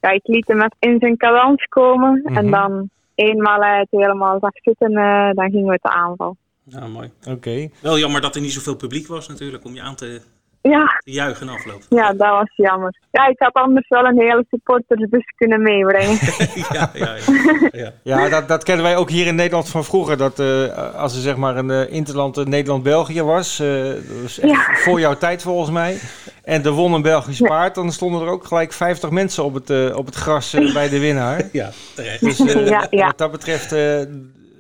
ja, 0.02 0.10
ik 0.10 0.28
liet 0.28 0.48
hem 0.48 0.68
in 0.80 1.00
zijn 1.00 1.18
cadans 1.18 1.64
komen. 1.64 2.22
En 2.24 2.46
mhm. 2.46 2.52
dan 2.52 2.90
eenmaal 3.16 3.60
hij 3.62 3.80
het 3.80 4.02
helemaal 4.02 4.40
zag 4.40 4.52
zitten, 4.54 4.92
uh, 4.92 5.30
dan 5.34 5.52
gingen 5.52 5.72
we 5.72 5.80
te 5.82 5.90
aanval. 5.90 6.36
Ja, 6.64 6.88
mooi. 6.88 7.12
Oké. 7.30 7.70
Wel 7.82 7.98
jammer 7.98 8.22
dat 8.22 8.36
er 8.36 8.42
niet 8.42 8.52
zoveel 8.52 8.76
publiek 8.76 9.08
was 9.08 9.28
natuurlijk 9.28 9.66
om 9.66 9.74
je 9.74 9.82
aan 9.82 9.96
te, 9.96 10.22
ja. 10.70 11.02
te 11.04 11.12
juichen 11.12 11.50
afloop. 11.50 11.82
Ja, 11.90 12.14
dat 12.14 12.30
was 12.30 12.52
jammer. 12.56 12.96
Ja, 13.12 13.28
ik 13.28 13.40
had 13.40 13.54
anders 13.54 13.88
wel 13.88 14.06
een 14.06 14.20
hele 14.20 14.46
supportersbus 14.50 15.34
kunnen 15.36 15.62
meebrengen. 15.62 16.18
ja, 16.72 16.92
ja, 16.94 17.16
ja. 17.16 17.72
ja. 17.72 17.92
ja 18.04 18.30
dat, 18.30 18.48
dat 18.48 18.64
kennen 18.64 18.86
wij 18.86 18.98
ook 18.98 19.10
hier 19.10 19.28
in 19.28 19.36
Nederland 19.36 19.70
van 19.70 19.84
vroeger. 19.84 20.18
Dat 20.18 20.40
uh, 20.40 20.96
als 20.96 21.16
er 21.16 21.22
zeg 21.22 21.36
maar 21.36 21.58
een 21.58 21.70
uh, 21.70 21.92
interland 21.92 22.46
Nederland-België 22.46 23.22
was, 23.22 23.60
uh, 23.60 23.84
dat 23.84 24.22
was 24.22 24.40
echt 24.40 24.82
voor 24.82 25.00
jouw 25.00 25.18
tijd 25.18 25.42
volgens 25.42 25.70
mij. 25.70 25.98
En 26.44 26.64
er 26.64 26.72
won 26.72 26.94
een 26.94 27.02
Belgisch 27.02 27.42
paard, 27.42 27.76
dan 27.76 27.92
stonden 27.92 28.22
er 28.22 28.28
ook 28.28 28.46
gelijk 28.46 28.74
50 28.74 29.10
mensen 29.10 29.44
op 29.44 29.54
het, 29.54 29.94
op 29.94 30.06
het 30.06 30.16
gras 30.16 30.56
bij 30.74 30.90
de 30.90 31.00
winnaar. 31.00 31.50
Ja, 31.52 31.70
terecht. 31.96 32.20
Dus 32.20 32.38
ja, 32.38 32.88
ja. 32.90 33.06
wat 33.06 33.18
dat 33.18 33.32
betreft 33.32 33.72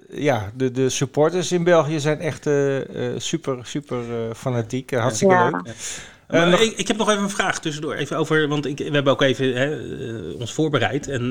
ja, 0.09 0.51
de, 0.55 0.71
de 0.71 0.89
supporters 0.89 1.51
in 1.51 1.63
België 1.63 1.99
zijn 1.99 2.19
echt 2.19 2.47
uh, 2.47 2.79
super, 3.17 3.57
super 3.63 3.97
uh, 3.97 4.33
fanatiek. 4.35 4.91
hartstikke 4.91 5.33
ja. 5.33 5.49
leuk. 5.49 5.73
Uh, 6.29 6.49
nog... 6.49 6.59
ik, 6.59 6.77
ik, 6.77 6.87
heb 6.87 6.97
nog 6.97 7.09
even 7.09 7.23
een 7.23 7.29
vraag 7.29 7.59
tussendoor. 7.59 7.93
Even 7.93 8.17
over, 8.17 8.47
want 8.47 8.65
ik, 8.65 8.77
we 8.77 8.83
hebben 8.83 9.13
ook 9.13 9.21
even 9.21 9.55
hè, 9.55 9.77
ons 10.39 10.53
voorbereid. 10.53 11.07
En, 11.07 11.29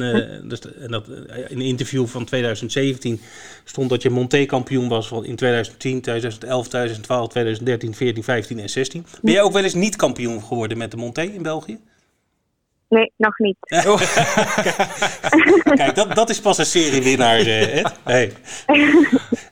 dus, 0.48 0.60
en 0.80 0.90
dat, 0.90 1.08
in 1.48 1.56
een 1.56 1.60
interview 1.60 2.06
van 2.06 2.24
2017 2.24 3.20
stond 3.64 3.90
dat 3.90 4.02
je 4.02 4.10
Monté-kampioen 4.10 4.88
was 4.88 5.08
van 5.08 5.24
in 5.24 5.36
2010, 5.36 6.00
2011, 6.00 6.68
2012, 6.68 7.28
2013, 7.28 7.94
14, 7.94 8.24
15 8.24 8.58
en 8.58 8.70
16. 8.70 9.06
Ben 9.22 9.32
jij 9.32 9.42
ook 9.42 9.52
wel 9.52 9.64
eens 9.64 9.74
niet 9.74 9.96
kampioen 9.96 10.42
geworden 10.42 10.78
met 10.78 10.90
de 10.90 10.96
Monté 10.96 11.22
in 11.22 11.42
België? 11.42 11.78
Nee, 12.88 13.12
nog 13.16 13.38
niet. 13.38 13.56
Kijk, 15.76 15.94
dat, 15.94 16.14
dat 16.14 16.30
is 16.30 16.40
pas 16.40 16.58
een 16.58 16.66
seriewinnaar. 16.66 17.40
Uh, 17.40 17.84
hey. 18.04 18.32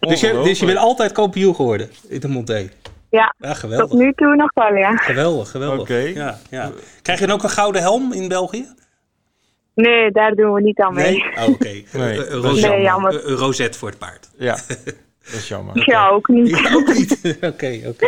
dus, 0.00 0.20
je, 0.20 0.40
dus 0.44 0.58
je 0.58 0.66
bent 0.66 0.78
altijd 0.78 1.12
kampioen 1.12 1.54
geworden 1.54 1.90
in 2.08 2.20
de 2.20 2.28
Monté? 2.28 2.68
Ja, 3.10 3.34
ja 3.38 3.54
geweldig. 3.54 3.88
tot 3.88 3.98
nu 3.98 4.12
toe 4.12 4.36
nog 4.36 4.50
wel, 4.54 4.74
ja. 4.74 4.96
Geweldig, 4.96 5.50
geweldig. 5.50 5.80
Okay. 5.80 6.12
Ja, 6.12 6.38
ja. 6.50 6.70
Krijg 7.02 7.20
je 7.20 7.26
dan 7.26 7.36
ook 7.36 7.42
een 7.42 7.50
gouden 7.50 7.80
helm 7.82 8.12
in 8.12 8.28
België? 8.28 8.66
Nee, 9.74 10.10
daar 10.10 10.34
doen 10.34 10.52
we 10.52 10.60
niet 10.60 10.80
aan 10.80 10.94
mee. 10.94 11.10
Nee? 11.10 11.36
Oh, 11.36 11.42
oké. 11.42 11.50
Okay. 11.52 11.86
Nee. 11.92 12.28
Een, 12.28 12.44
een, 12.44 12.60
nee, 12.60 12.82
jammer. 12.82 13.26
een 13.26 13.36
rozet 13.36 13.76
voor 13.76 13.88
het 13.88 13.98
paard. 13.98 14.30
Ja. 14.36 14.56
Dat 15.24 15.34
is 15.34 15.48
jammer. 15.48 15.90
Ja, 15.90 16.08
ook 16.08 16.28
niet. 16.28 16.48
Ja, 16.48 16.74
ook 16.74 16.94
niet. 16.94 17.20
Oké, 17.52 17.80
oké. 17.86 18.06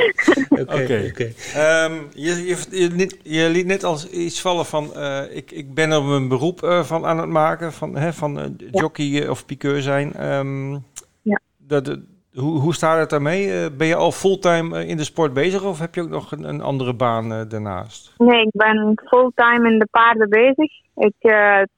Oké. 1.09 1.33
Ehm, 1.55 1.93
je, 2.15 2.47
je, 2.47 2.57
je, 2.71 3.11
je, 3.23 3.49
liet 3.49 3.67
net 3.67 3.85
als 3.85 4.11
iets 4.11 4.41
vallen 4.41 4.67
van, 4.67 4.91
uh, 4.97 5.37
ik, 5.37 5.51
ik 5.51 5.75
ben 5.75 5.91
er 5.91 6.03
een 6.03 6.29
beroep 6.29 6.63
uh, 6.63 6.83
van 6.83 7.05
aan 7.05 7.19
het 7.19 7.29
maken, 7.29 7.73
van, 7.73 7.97
hè, 7.97 8.13
van 8.13 8.39
uh, 8.39 8.45
jockey 8.71 9.29
of 9.29 9.47
piqueur 9.47 9.83
zijn. 9.83 10.33
Um, 10.33 10.85
ja. 11.23 11.41
Dat, 11.59 11.99
Hoe, 12.35 12.61
hoe 12.61 12.75
staat 12.75 12.99
het 12.99 13.11
daarmee? 13.11 13.71
ben 13.71 13.87
je 13.87 13.95
al 13.95 14.13
fulltime 14.13 14.87
in 14.87 14.97
de 14.97 15.05
sport 15.05 15.33
bezig 15.33 15.63
of 15.65 15.79
heb 15.79 15.95
je 15.95 16.03
ook 16.03 16.09
nog 16.09 16.33
een, 16.33 16.45
een 16.45 16.61
andere 16.61 16.95
baan 16.95 17.49
daarnaast? 17.49 18.15
Nee, 18.19 18.41
ik 18.41 18.53
ben 18.53 19.03
fulltime 19.07 19.71
in 19.71 19.79
de 19.79 19.89
paarden 19.91 20.29
bezig. 20.29 20.71
Ik 20.95 21.15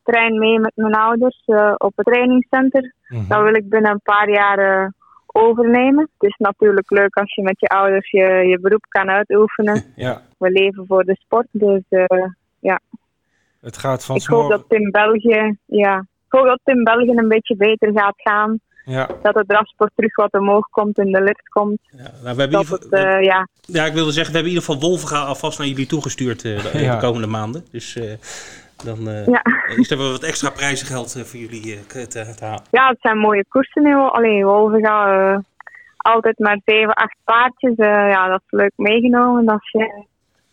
train 0.03 0.39
mee 0.39 0.59
met 0.59 0.73
mijn 0.75 0.95
ouders 0.95 1.43
op 1.77 1.93
het 1.97 2.07
trainingscenter. 2.07 2.93
Mm 3.09 3.29
Dat 3.29 3.43
wil 3.43 3.55
ik 3.55 3.69
binnen 3.69 3.91
een 3.91 4.01
paar 4.03 4.31
jaar 4.31 4.93
overnemen. 5.39 6.11
Het 6.19 6.31
is 6.31 6.37
natuurlijk 6.39 6.91
leuk 6.91 7.17
als 7.17 7.35
je 7.35 7.43
met 7.43 7.61
je 7.61 7.67
ouders 7.67 8.11
je, 8.11 8.25
je 8.25 8.59
beroep 8.61 8.85
kan 8.89 9.11
uitoefenen. 9.11 9.85
ja. 9.97 10.23
We 10.39 10.51
leven 10.51 10.87
voor 10.87 11.05
de 11.05 11.17
sport, 11.21 11.47
dus 11.51 11.83
ja. 12.59 12.81
Het 13.61 13.77
gaat 13.77 14.05
van 14.05 14.17
ik 14.17 14.27
hoop 14.27 14.51
dat 14.51 14.65
het 14.69 14.81
in 14.81 14.91
België, 14.91 15.57
ja, 15.65 15.99
ik 15.99 16.39
hoop 16.39 16.45
dat 16.45 16.61
het 16.65 16.77
in 16.77 16.85
België 16.85 17.11
een 17.11 17.29
beetje 17.29 17.57
beter 17.57 17.93
gaat 17.93 18.15
gaan. 18.17 18.61
Ja. 18.85 19.09
Dat 19.23 19.35
de 19.35 19.45
drafsport 19.47 19.91
terug 19.95 20.17
wat 20.17 20.33
omhoog 20.33 20.69
komt 20.71 20.99
en 20.99 21.13
de 21.13 21.23
lift 21.23 21.49
komt. 21.49 21.79
Ja, 21.91 22.11
nou, 22.23 22.37
we 22.37 22.41
hebben 22.41 22.59
het, 22.59 22.87
uh, 22.91 23.23
ja. 23.23 23.49
ja, 23.61 23.85
ik 23.85 23.93
wilde 23.93 24.13
zeggen, 24.13 24.33
we 24.33 24.39
hebben 24.39 24.53
in 24.53 24.59
ieder 24.59 24.63
geval 24.63 24.81
Wolvenga 24.81 25.25
alvast 25.25 25.59
naar 25.59 25.67
jullie 25.67 25.87
toegestuurd 25.87 26.45
uh, 26.45 26.63
de, 26.63 26.79
de, 26.79 26.97
komende 27.01 27.27
maanden. 27.27 27.65
Dus 27.71 27.99
uh, 28.87 28.95
dan 28.95 29.25
ja. 29.27 29.43
is 29.77 29.91
er 29.91 29.99
wel 29.99 30.11
wat 30.11 30.23
extra 30.23 30.51
prijzengeld 30.51 31.23
voor 31.25 31.41
jullie 31.41 31.87
te, 31.87 32.07
te, 32.07 32.35
halen. 32.41 32.63
Ja, 32.71 32.89
het 32.89 33.01
zijn 33.01 33.19
mooie 33.19 33.45
koersen 33.49 33.83
nu. 33.83 33.95
Alleen 33.95 34.45
Wolvenga 34.45 35.43
altijd 35.97 36.39
maar 36.39 36.61
7, 36.65 36.95
8 36.95 37.17
paardjes. 37.25 37.73
ja, 37.77 38.29
dat 38.29 38.41
is 38.47 38.59
leuk 38.59 38.73
meegenomen. 38.77 39.47
Als 39.47 39.71
je 39.71 40.07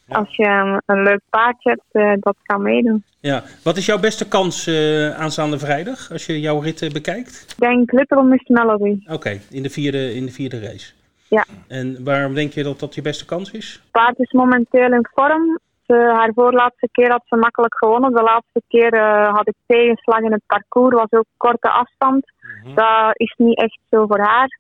als 0.07 0.35
je 0.35 0.79
een, 0.85 1.03
leuk 1.03 1.21
paardje 1.29 1.69
hebt, 1.69 2.05
uh, 2.05 2.13
dat 2.19 2.35
kan 2.43 2.61
meedoen. 2.61 3.03
Ja, 3.19 3.43
wat 3.63 3.77
is 3.77 3.85
jouw 3.85 3.99
beste 3.99 4.27
kans 4.27 4.67
uh, 4.67 5.19
aanstaande 5.19 5.59
vrijdag 5.59 6.11
als 6.11 6.25
je 6.25 6.39
jouw 6.39 6.59
rit 6.59 6.93
bekijkt? 6.93 7.45
Ik 7.49 7.59
denk 7.59 7.91
Little 7.91 8.23
Miss 8.23 8.47
Melody. 8.47 8.97
Oké, 9.07 9.39
in, 9.49 9.63
de 9.63 9.69
vierde, 9.69 10.13
in 10.13 10.25
de 10.25 10.31
vierde 10.31 10.59
race. 10.59 10.93
Ja. 11.27 11.45
En 11.67 12.03
waarom 12.03 12.33
denk 12.33 12.53
je 12.53 12.63
dat 12.63 12.79
dat 12.79 12.95
je 12.95 13.01
beste 13.01 13.25
kans 13.25 13.51
is? 13.51 13.71
Het 13.71 13.91
paard 13.91 14.19
is 14.19 14.31
momenteel 14.31 14.93
in 14.93 15.07
vorm. 15.13 15.59
Ze, 15.87 15.93
haar 15.93 16.31
voorlaatste 16.33 16.89
keer 16.91 17.11
had 17.11 17.23
ze 17.25 17.35
makkelijk 17.35 17.77
gewonnen. 17.77 18.13
De 18.13 18.21
laatste 18.21 18.61
keer 18.67 18.93
uh, 18.93 19.33
had 19.33 19.47
ik 19.47 19.55
tegenslag 19.65 20.19
in 20.19 20.31
het 20.31 20.45
parcours. 20.45 20.95
was 20.95 21.11
ook 21.11 21.25
korte 21.37 21.69
afstand. 21.69 22.25
Mhm. 22.63 22.75
Dat 22.75 23.11
is 23.13 23.33
niet 23.37 23.57
echt 23.57 23.79
zo 23.89 24.05
voor 24.05 24.19
haar. 24.19 24.59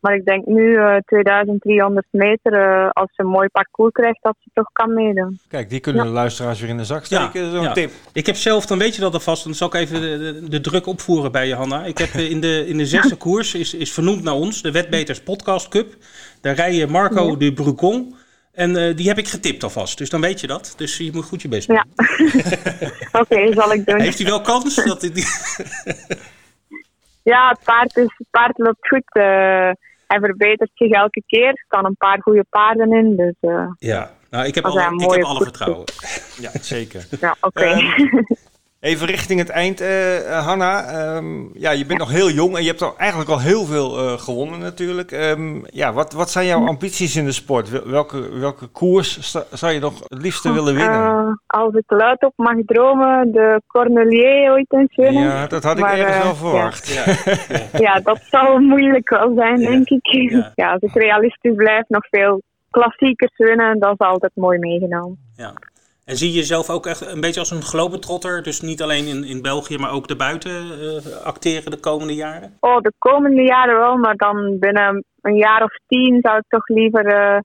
Maar 0.00 0.14
ik 0.14 0.24
denk 0.24 0.46
nu, 0.46 0.62
uh, 0.62 0.96
eh, 0.96 1.02
2300 1.06 2.06
meter, 2.10 2.52
uh, 2.52 2.90
als 2.90 3.10
ze 3.14 3.22
een 3.22 3.28
mooi 3.28 3.48
parcours 3.48 3.92
krijgt, 3.92 4.18
dat 4.22 4.36
ze 4.40 4.50
toch 4.52 4.72
kan 4.72 4.94
meedoen. 4.94 5.38
Kijk, 5.48 5.70
die 5.70 5.80
kunnen 5.80 6.04
de 6.04 6.10
luisteraars 6.10 6.60
weer 6.60 6.68
in 6.68 6.76
de 6.76 6.84
zak 6.84 7.04
steken. 7.04 7.44
Ja, 7.44 7.50
Zo'n 7.50 7.62
ja. 7.62 7.72
tip. 7.72 7.90
Ik 8.12 8.26
heb 8.26 8.36
zelf, 8.36 8.66
dan 8.66 8.78
weet 8.78 8.94
je 8.94 9.00
dat 9.00 9.14
alvast, 9.14 9.44
dan 9.44 9.54
zal 9.54 9.68
ik 9.68 9.74
even 9.74 10.00
de, 10.00 10.48
de, 10.48 10.60
druk 10.60 10.86
opvoeren 10.86 11.32
bij 11.32 11.46
je, 11.46 11.54
Hanna. 11.54 11.84
Ik 11.84 11.98
heb 11.98 12.08
eh, 12.08 12.30
in 12.30 12.40
de, 12.40 12.66
in 12.66 12.76
de 12.76 12.86
zesde 12.86 13.16
koers, 13.24 13.54
is, 13.54 13.74
is 13.74 13.92
vernoemd 13.92 14.22
naar 14.22 14.34
ons, 14.34 14.62
de 14.62 14.70
Wetbeters 14.70 15.22
Podcast 15.22 15.68
Cup. 15.68 15.96
Daar 16.40 16.54
rijden 16.54 16.90
Marco 16.90 17.36
de 17.36 17.52
Brucon. 17.52 18.14
En 18.52 18.70
uh, 18.70 18.96
die 18.96 19.08
heb 19.08 19.18
ik 19.18 19.28
getipt 19.28 19.62
alvast, 19.62 19.98
dus 19.98 20.10
dan 20.10 20.20
weet 20.20 20.40
je 20.40 20.46
dat. 20.46 20.74
Dus 20.76 20.96
je 20.96 21.10
moet 21.12 21.24
goed 21.24 21.42
je 21.42 21.48
best 21.48 21.68
doen. 21.68 21.76
Ja. 21.76 21.84
Oké, 23.20 23.52
zal 23.52 23.72
ik 23.72 23.86
doen. 23.86 24.00
Heeft 24.00 24.18
hij 24.18 24.26
wel 24.26 24.40
kans? 24.40 24.74
dat 24.74 25.02
hij... 25.02 25.12
ja, 27.22 27.48
het 27.48 27.64
paard, 27.64 27.96
is, 27.96 28.14
het 28.16 28.26
paard 28.30 28.58
loopt 28.58 28.88
goed. 28.88 29.16
Uh, 29.16 29.22
hij 30.06 30.18
verbetert 30.20 30.70
zich 30.74 30.90
elke 30.90 31.22
keer. 31.26 31.48
Er 31.48 31.64
staan 31.66 31.84
een 31.84 31.96
paar 31.96 32.22
goede 32.22 32.44
paarden 32.50 32.92
in. 32.92 33.16
Dus, 33.16 33.34
uh, 33.40 33.70
ja, 33.78 34.10
nou, 34.30 34.46
ik 34.46 34.54
heb, 34.54 34.64
alle, 34.64 35.04
ik 35.04 35.10
heb 35.10 35.24
alle 35.24 35.42
vertrouwen. 35.42 35.84
Ja, 36.40 36.50
zeker. 36.60 37.06
Ja, 37.20 37.36
oké. 37.40 37.60
Okay. 37.60 37.92
Ehm, 38.80 38.92
even 38.92 39.06
richting 39.06 39.38
het 39.38 39.48
eind, 39.48 39.80
uh, 39.80 40.46
Hanna. 40.46 41.16
Um, 41.16 41.50
ja, 41.54 41.70
je 41.70 41.86
bent 41.86 41.98
nog 41.98 42.10
heel 42.10 42.30
jong 42.30 42.56
en 42.56 42.62
je 42.62 42.68
hebt 42.68 42.82
al 42.82 42.94
eigenlijk 42.96 43.30
al 43.30 43.40
heel 43.40 43.64
veel 43.64 43.98
uh, 43.98 44.18
gewonnen 44.18 44.58
natuurlijk. 44.58 45.12
Um, 45.12 45.62
ja, 45.66 45.92
wat, 45.92 46.12
wat 46.12 46.30
zijn 46.30 46.46
jouw 46.46 46.66
ambities 46.66 47.16
in 47.16 47.24
de 47.24 47.32
sport? 47.32 47.84
Welke, 47.84 48.38
welke 48.38 48.66
koers 48.66 49.34
zou 49.52 49.72
je 49.72 49.80
nog 49.80 49.98
het 50.08 50.22
liefste 50.22 50.52
willen 50.52 50.74
winnen? 50.74 51.40
als 51.46 51.74
ik 51.74 51.84
luid 51.86 52.22
op 52.22 52.32
mag 52.36 52.56
dromen, 52.66 53.32
de 53.32 53.62
Cornelier 53.66 54.52
ooit 54.52 54.72
eens 54.72 54.96
winnen. 54.96 55.22
Ja, 55.22 55.46
dat 55.46 55.62
had 55.62 55.76
ik 55.76 55.82
maar, 55.82 55.98
ergens 55.98 56.24
wel 56.24 56.34
verwacht. 56.34 56.88
Ja. 56.88 57.04
ja. 57.86 58.00
dat 58.00 58.20
zou 58.22 58.60
moeilijk 58.60 59.08
wel 59.08 59.32
zijn, 59.36 59.56
denk 59.56 59.88
ik. 59.88 60.08
Ja. 60.54 60.72
als 60.72 60.82
ik 60.82 60.94
realistisch 60.94 61.54
blijf, 61.54 61.84
nog 61.88 62.06
veel 62.10 62.42
klassiekers 62.70 63.36
winnen, 63.36 63.78
dat 63.78 63.92
is 63.92 63.98
altijd 63.98 64.32
mooi 64.34 64.58
meegenomen. 64.58 65.18
Ja. 65.36 65.52
En 66.10 66.16
zie 66.16 66.32
je 66.32 66.38
jezelf 66.38 66.70
ook 66.70 66.86
echt 66.86 67.06
een 67.06 67.20
beetje 67.20 67.40
als 67.40 67.50
een 67.50 67.62
globetrotter? 67.62 68.42
Dus 68.42 68.60
niet 68.60 68.82
alleen 68.82 69.06
in, 69.06 69.24
in 69.24 69.42
België, 69.42 69.78
maar 69.78 69.92
ook 69.92 70.08
daarbuiten 70.08 70.50
uh, 70.50 71.16
acteren 71.24 71.70
de 71.70 71.80
komende 71.80 72.14
jaren? 72.14 72.56
Oh, 72.60 72.80
de 72.80 72.92
komende 72.98 73.42
jaren 73.42 73.78
wel, 73.78 73.96
maar 73.96 74.16
dan 74.16 74.58
binnen 74.58 75.04
een 75.20 75.36
jaar 75.36 75.62
of 75.62 75.78
tien 75.86 76.18
zou 76.22 76.36
ik 76.36 76.44
toch 76.48 76.68
liever 76.68 77.06
uh, 77.06 77.38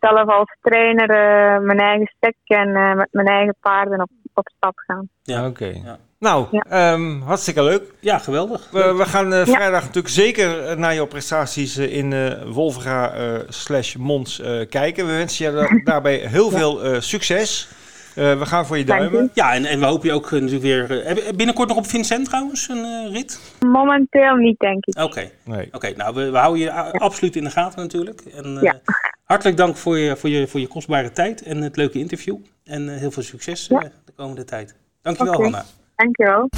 zelf 0.00 0.28
als 0.28 0.56
trainer 0.60 1.10
uh, 1.10 1.64
mijn 1.64 1.78
eigen 1.78 2.12
stek 2.16 2.36
en 2.44 2.96
met 2.96 3.08
mijn 3.10 3.26
eigen 3.26 3.56
paarden 3.60 4.00
op, 4.00 4.10
op 4.34 4.48
stap 4.56 4.78
gaan. 4.86 5.08
Ja, 5.22 5.46
oké. 5.46 5.72
Ja. 5.84 5.98
Nou, 6.18 6.46
ja. 6.50 6.92
Um, 6.92 7.22
hartstikke 7.22 7.62
leuk. 7.62 7.82
Ja, 8.00 8.18
geweldig. 8.18 8.68
We, 8.70 8.94
we 8.94 9.04
gaan 9.04 9.32
uh, 9.32 9.42
vrijdag 9.46 9.80
natuurlijk 9.80 10.14
zeker 10.14 10.78
naar 10.78 10.94
jouw 10.94 11.06
prestaties 11.06 11.76
in 11.78 12.10
uh, 12.10 12.42
Wolvera 12.42 13.16
uh, 13.16 13.38
slash 13.48 13.94
Mons 13.94 14.42
kijken. 14.68 15.06
We 15.06 15.12
wensen 15.12 15.52
je 15.52 15.80
daarbij 15.84 16.16
heel 16.16 16.50
veel 16.50 17.00
succes. 17.00 17.80
We 18.14 18.46
gaan 18.46 18.66
voor 18.66 18.78
je 18.78 18.84
duimen. 18.84 19.30
Ja, 19.34 19.54
en, 19.54 19.64
en 19.64 19.78
we 19.78 19.86
hopen 19.86 20.08
je 20.08 20.14
ook 20.14 20.30
natuurlijk 20.30 20.62
weer... 20.62 21.14
binnenkort 21.36 21.68
nog 21.68 21.76
op 21.76 21.86
Vincent 21.86 22.24
trouwens, 22.24 22.68
een 22.68 23.10
rit? 23.12 23.56
Momenteel 23.66 24.34
niet, 24.34 24.58
denk 24.58 24.86
ik. 24.86 24.98
Oké, 24.98 25.30
nee. 25.44 25.68
Oké, 25.72 25.92
nou, 25.96 26.14
we, 26.14 26.30
we, 26.30 26.38
houden 26.38 26.62
je 26.62 26.72
absoluut 26.98 27.36
in 27.36 27.44
de 27.44 27.50
gaten 27.50 27.80
natuurlijk. 27.80 28.20
En, 28.20 28.58
ja. 28.60 28.80
Hartelijk 29.24 29.56
dank 29.56 29.76
voor 29.76 29.98
je, 29.98 30.16
voor, 30.16 30.30
je, 30.30 30.46
voor 30.46 30.60
je 30.60 30.66
kostbare 30.66 31.12
tijd 31.12 31.42
en 31.42 31.62
het 31.62 31.76
leuke 31.76 31.98
interview. 31.98 32.36
En 32.64 32.88
heel 32.88 33.10
veel 33.10 33.22
succes 33.22 33.68
de 33.68 33.90
komende 34.16 34.44
tijd. 34.44 34.74
Dankjewel, 35.02 35.34
okay. 35.34 35.44
Hanna. 35.44 35.64
Dankjewel. 35.96 36.48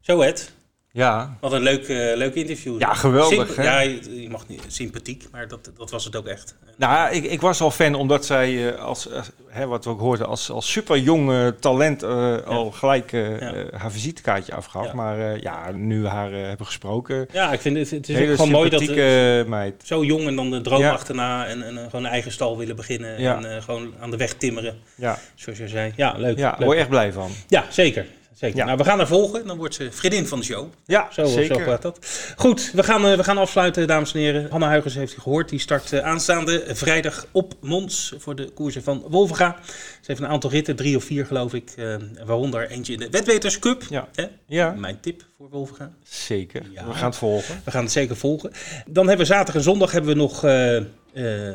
Zo, 0.00 0.20
Ed. 0.20 0.55
Ja. 0.96 1.36
Wat 1.40 1.52
een 1.52 1.62
leuk, 1.62 1.88
uh, 1.88 2.16
leuk 2.16 2.34
interview. 2.34 2.80
Ja, 2.80 2.94
geweldig. 2.94 3.56
ja, 3.56 3.80
je, 3.80 4.26
mag 4.30 4.48
niet 4.48 4.62
sympathiek, 4.66 5.26
maar 5.32 5.48
dat, 5.48 5.70
dat 5.76 5.90
was 5.90 6.04
het 6.04 6.16
ook 6.16 6.26
echt. 6.26 6.54
Nou, 6.76 7.14
ik, 7.14 7.24
ik 7.24 7.40
was 7.40 7.60
al 7.60 7.70
fan 7.70 7.94
omdat 7.94 8.26
zij, 8.26 8.52
uh, 8.52 8.84
als, 8.84 9.08
uh, 9.08 9.20
hè, 9.48 9.66
wat 9.66 9.84
we 9.84 9.90
ook 9.90 10.00
hoorden, 10.00 10.26
als, 10.26 10.50
als 10.50 10.72
super 10.72 10.98
jong 10.98 11.52
talent 11.60 12.00
ja. 12.00 12.36
al 12.36 12.70
gelijk 12.70 13.10
ja. 13.10 13.52
haar 13.76 13.92
visitekaartje 13.92 14.54
afgaf. 14.54 14.86
Ja. 14.86 14.94
Maar 14.94 15.40
ja, 15.40 15.70
nu 15.70 16.06
haar 16.06 16.32
hebben 16.32 16.66
gesproken. 16.66 17.28
Ja, 17.32 17.52
ik 17.52 17.60
vind 17.60 17.76
het, 17.76 17.90
het 17.90 18.08
is 18.08 18.30
gewoon 18.30 18.50
mooi 18.50 18.70
dat 18.70 19.46
meid. 19.46 19.82
zo 19.84 20.04
jong 20.04 20.26
en 20.26 20.36
dan 20.36 20.50
de 20.50 20.60
droom 20.60 20.84
achterna 20.84 21.46
en, 21.46 21.62
en 21.62 21.76
gewoon 21.76 22.04
een 22.04 22.10
eigen 22.10 22.32
stal 22.32 22.58
willen 22.58 22.76
beginnen. 22.76 23.16
En 23.16 23.62
gewoon 23.62 23.94
aan 24.00 24.10
de 24.10 24.16
weg 24.16 24.32
timmeren. 24.32 24.74
Ja. 24.94 25.18
Zoals 25.34 25.58
je 25.58 25.68
zei. 25.68 25.92
Ja, 25.96 26.14
leuk. 26.16 26.38
Ja, 26.38 26.50
daar 26.50 26.64
word 26.64 26.72
je 26.72 26.80
echt 26.80 26.88
blij 26.90 27.12
van. 27.12 27.30
Ja, 27.48 27.64
zeker 27.70 28.06
zeker. 28.38 28.64
Nou, 28.64 28.76
we 28.76 28.84
gaan 28.84 28.98
haar 28.98 29.06
volgen. 29.06 29.46
Dan 29.46 29.56
wordt 29.56 29.74
ze 29.74 29.92
vriendin 29.92 30.26
van 30.26 30.38
de 30.38 30.44
show. 30.44 30.68
Ja, 30.86 31.08
zo, 31.12 31.24
zeker. 31.24 31.64
Zo 31.64 31.78
dat. 31.80 31.98
Goed, 32.36 32.70
we 32.74 32.82
gaan, 32.82 33.06
uh, 33.06 33.16
we 33.16 33.24
gaan 33.24 33.38
afsluiten, 33.38 33.86
dames 33.86 34.14
en 34.14 34.20
heren. 34.20 34.50
Hanna 34.50 34.66
Huigers 34.66 34.94
heeft 34.94 35.16
u 35.16 35.20
gehoord. 35.20 35.48
Die 35.48 35.58
start 35.58 35.92
uh, 35.92 36.00
aanstaande 36.00 36.64
vrijdag 36.68 37.26
op 37.30 37.54
Mons 37.60 38.14
voor 38.18 38.36
de 38.36 38.50
koersen 38.50 38.82
van 38.82 39.04
Wolvenga. 39.08 39.56
Ze 39.66 40.06
heeft 40.06 40.20
een 40.20 40.26
aantal 40.26 40.50
ritten, 40.50 40.76
drie 40.76 40.96
of 40.96 41.04
vier 41.04 41.26
geloof 41.26 41.54
ik. 41.54 41.72
Uh, 41.76 41.96
waaronder 42.24 42.70
eentje 42.70 42.92
in 42.92 42.98
de 42.98 43.10
Wetweters 43.10 43.58
Cup. 43.58 43.82
Ja. 43.90 44.08
Ja. 44.46 44.70
Mijn 44.70 45.00
tip 45.00 45.22
voor 45.36 45.48
Wolvenga. 45.50 45.92
Zeker. 46.02 46.62
Ja. 46.70 46.86
We 46.86 46.94
gaan 46.94 47.08
het 47.08 47.16
volgen. 47.16 47.60
We 47.64 47.70
gaan 47.70 47.82
het 47.82 47.92
zeker 47.92 48.16
volgen. 48.16 48.52
Dan 48.86 49.08
hebben 49.08 49.26
we 49.26 49.32
zaterdag 49.32 49.54
en 49.54 49.62
zondag 49.62 49.92
hebben 49.92 50.10
we 50.10 50.16
nog 50.16 50.42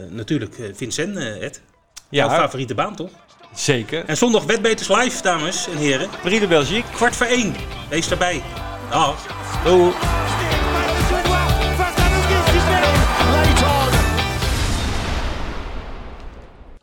natuurlijk 0.09 0.55
Vincent, 0.73 1.17
Ed. 1.17 1.61
Ja. 2.09 2.25
Jouw 2.25 2.29
favoriete 2.29 2.75
baan, 2.75 2.95
toch? 2.95 3.11
Zeker. 3.53 4.05
En 4.05 4.17
zondag 4.17 4.43
Wetbeters 4.43 4.87
live, 4.87 5.21
dames 5.21 5.67
en 5.67 5.77
heren. 5.77 6.09
Prix 6.21 6.39
de 6.39 6.47
Belgique. 6.47 6.91
Kwart 6.91 7.15
voor 7.15 7.25
één. 7.25 7.55
Wees 7.89 8.07
daarbij. 8.07 8.41
Dag. 8.89 9.15
Doei. 9.63 9.93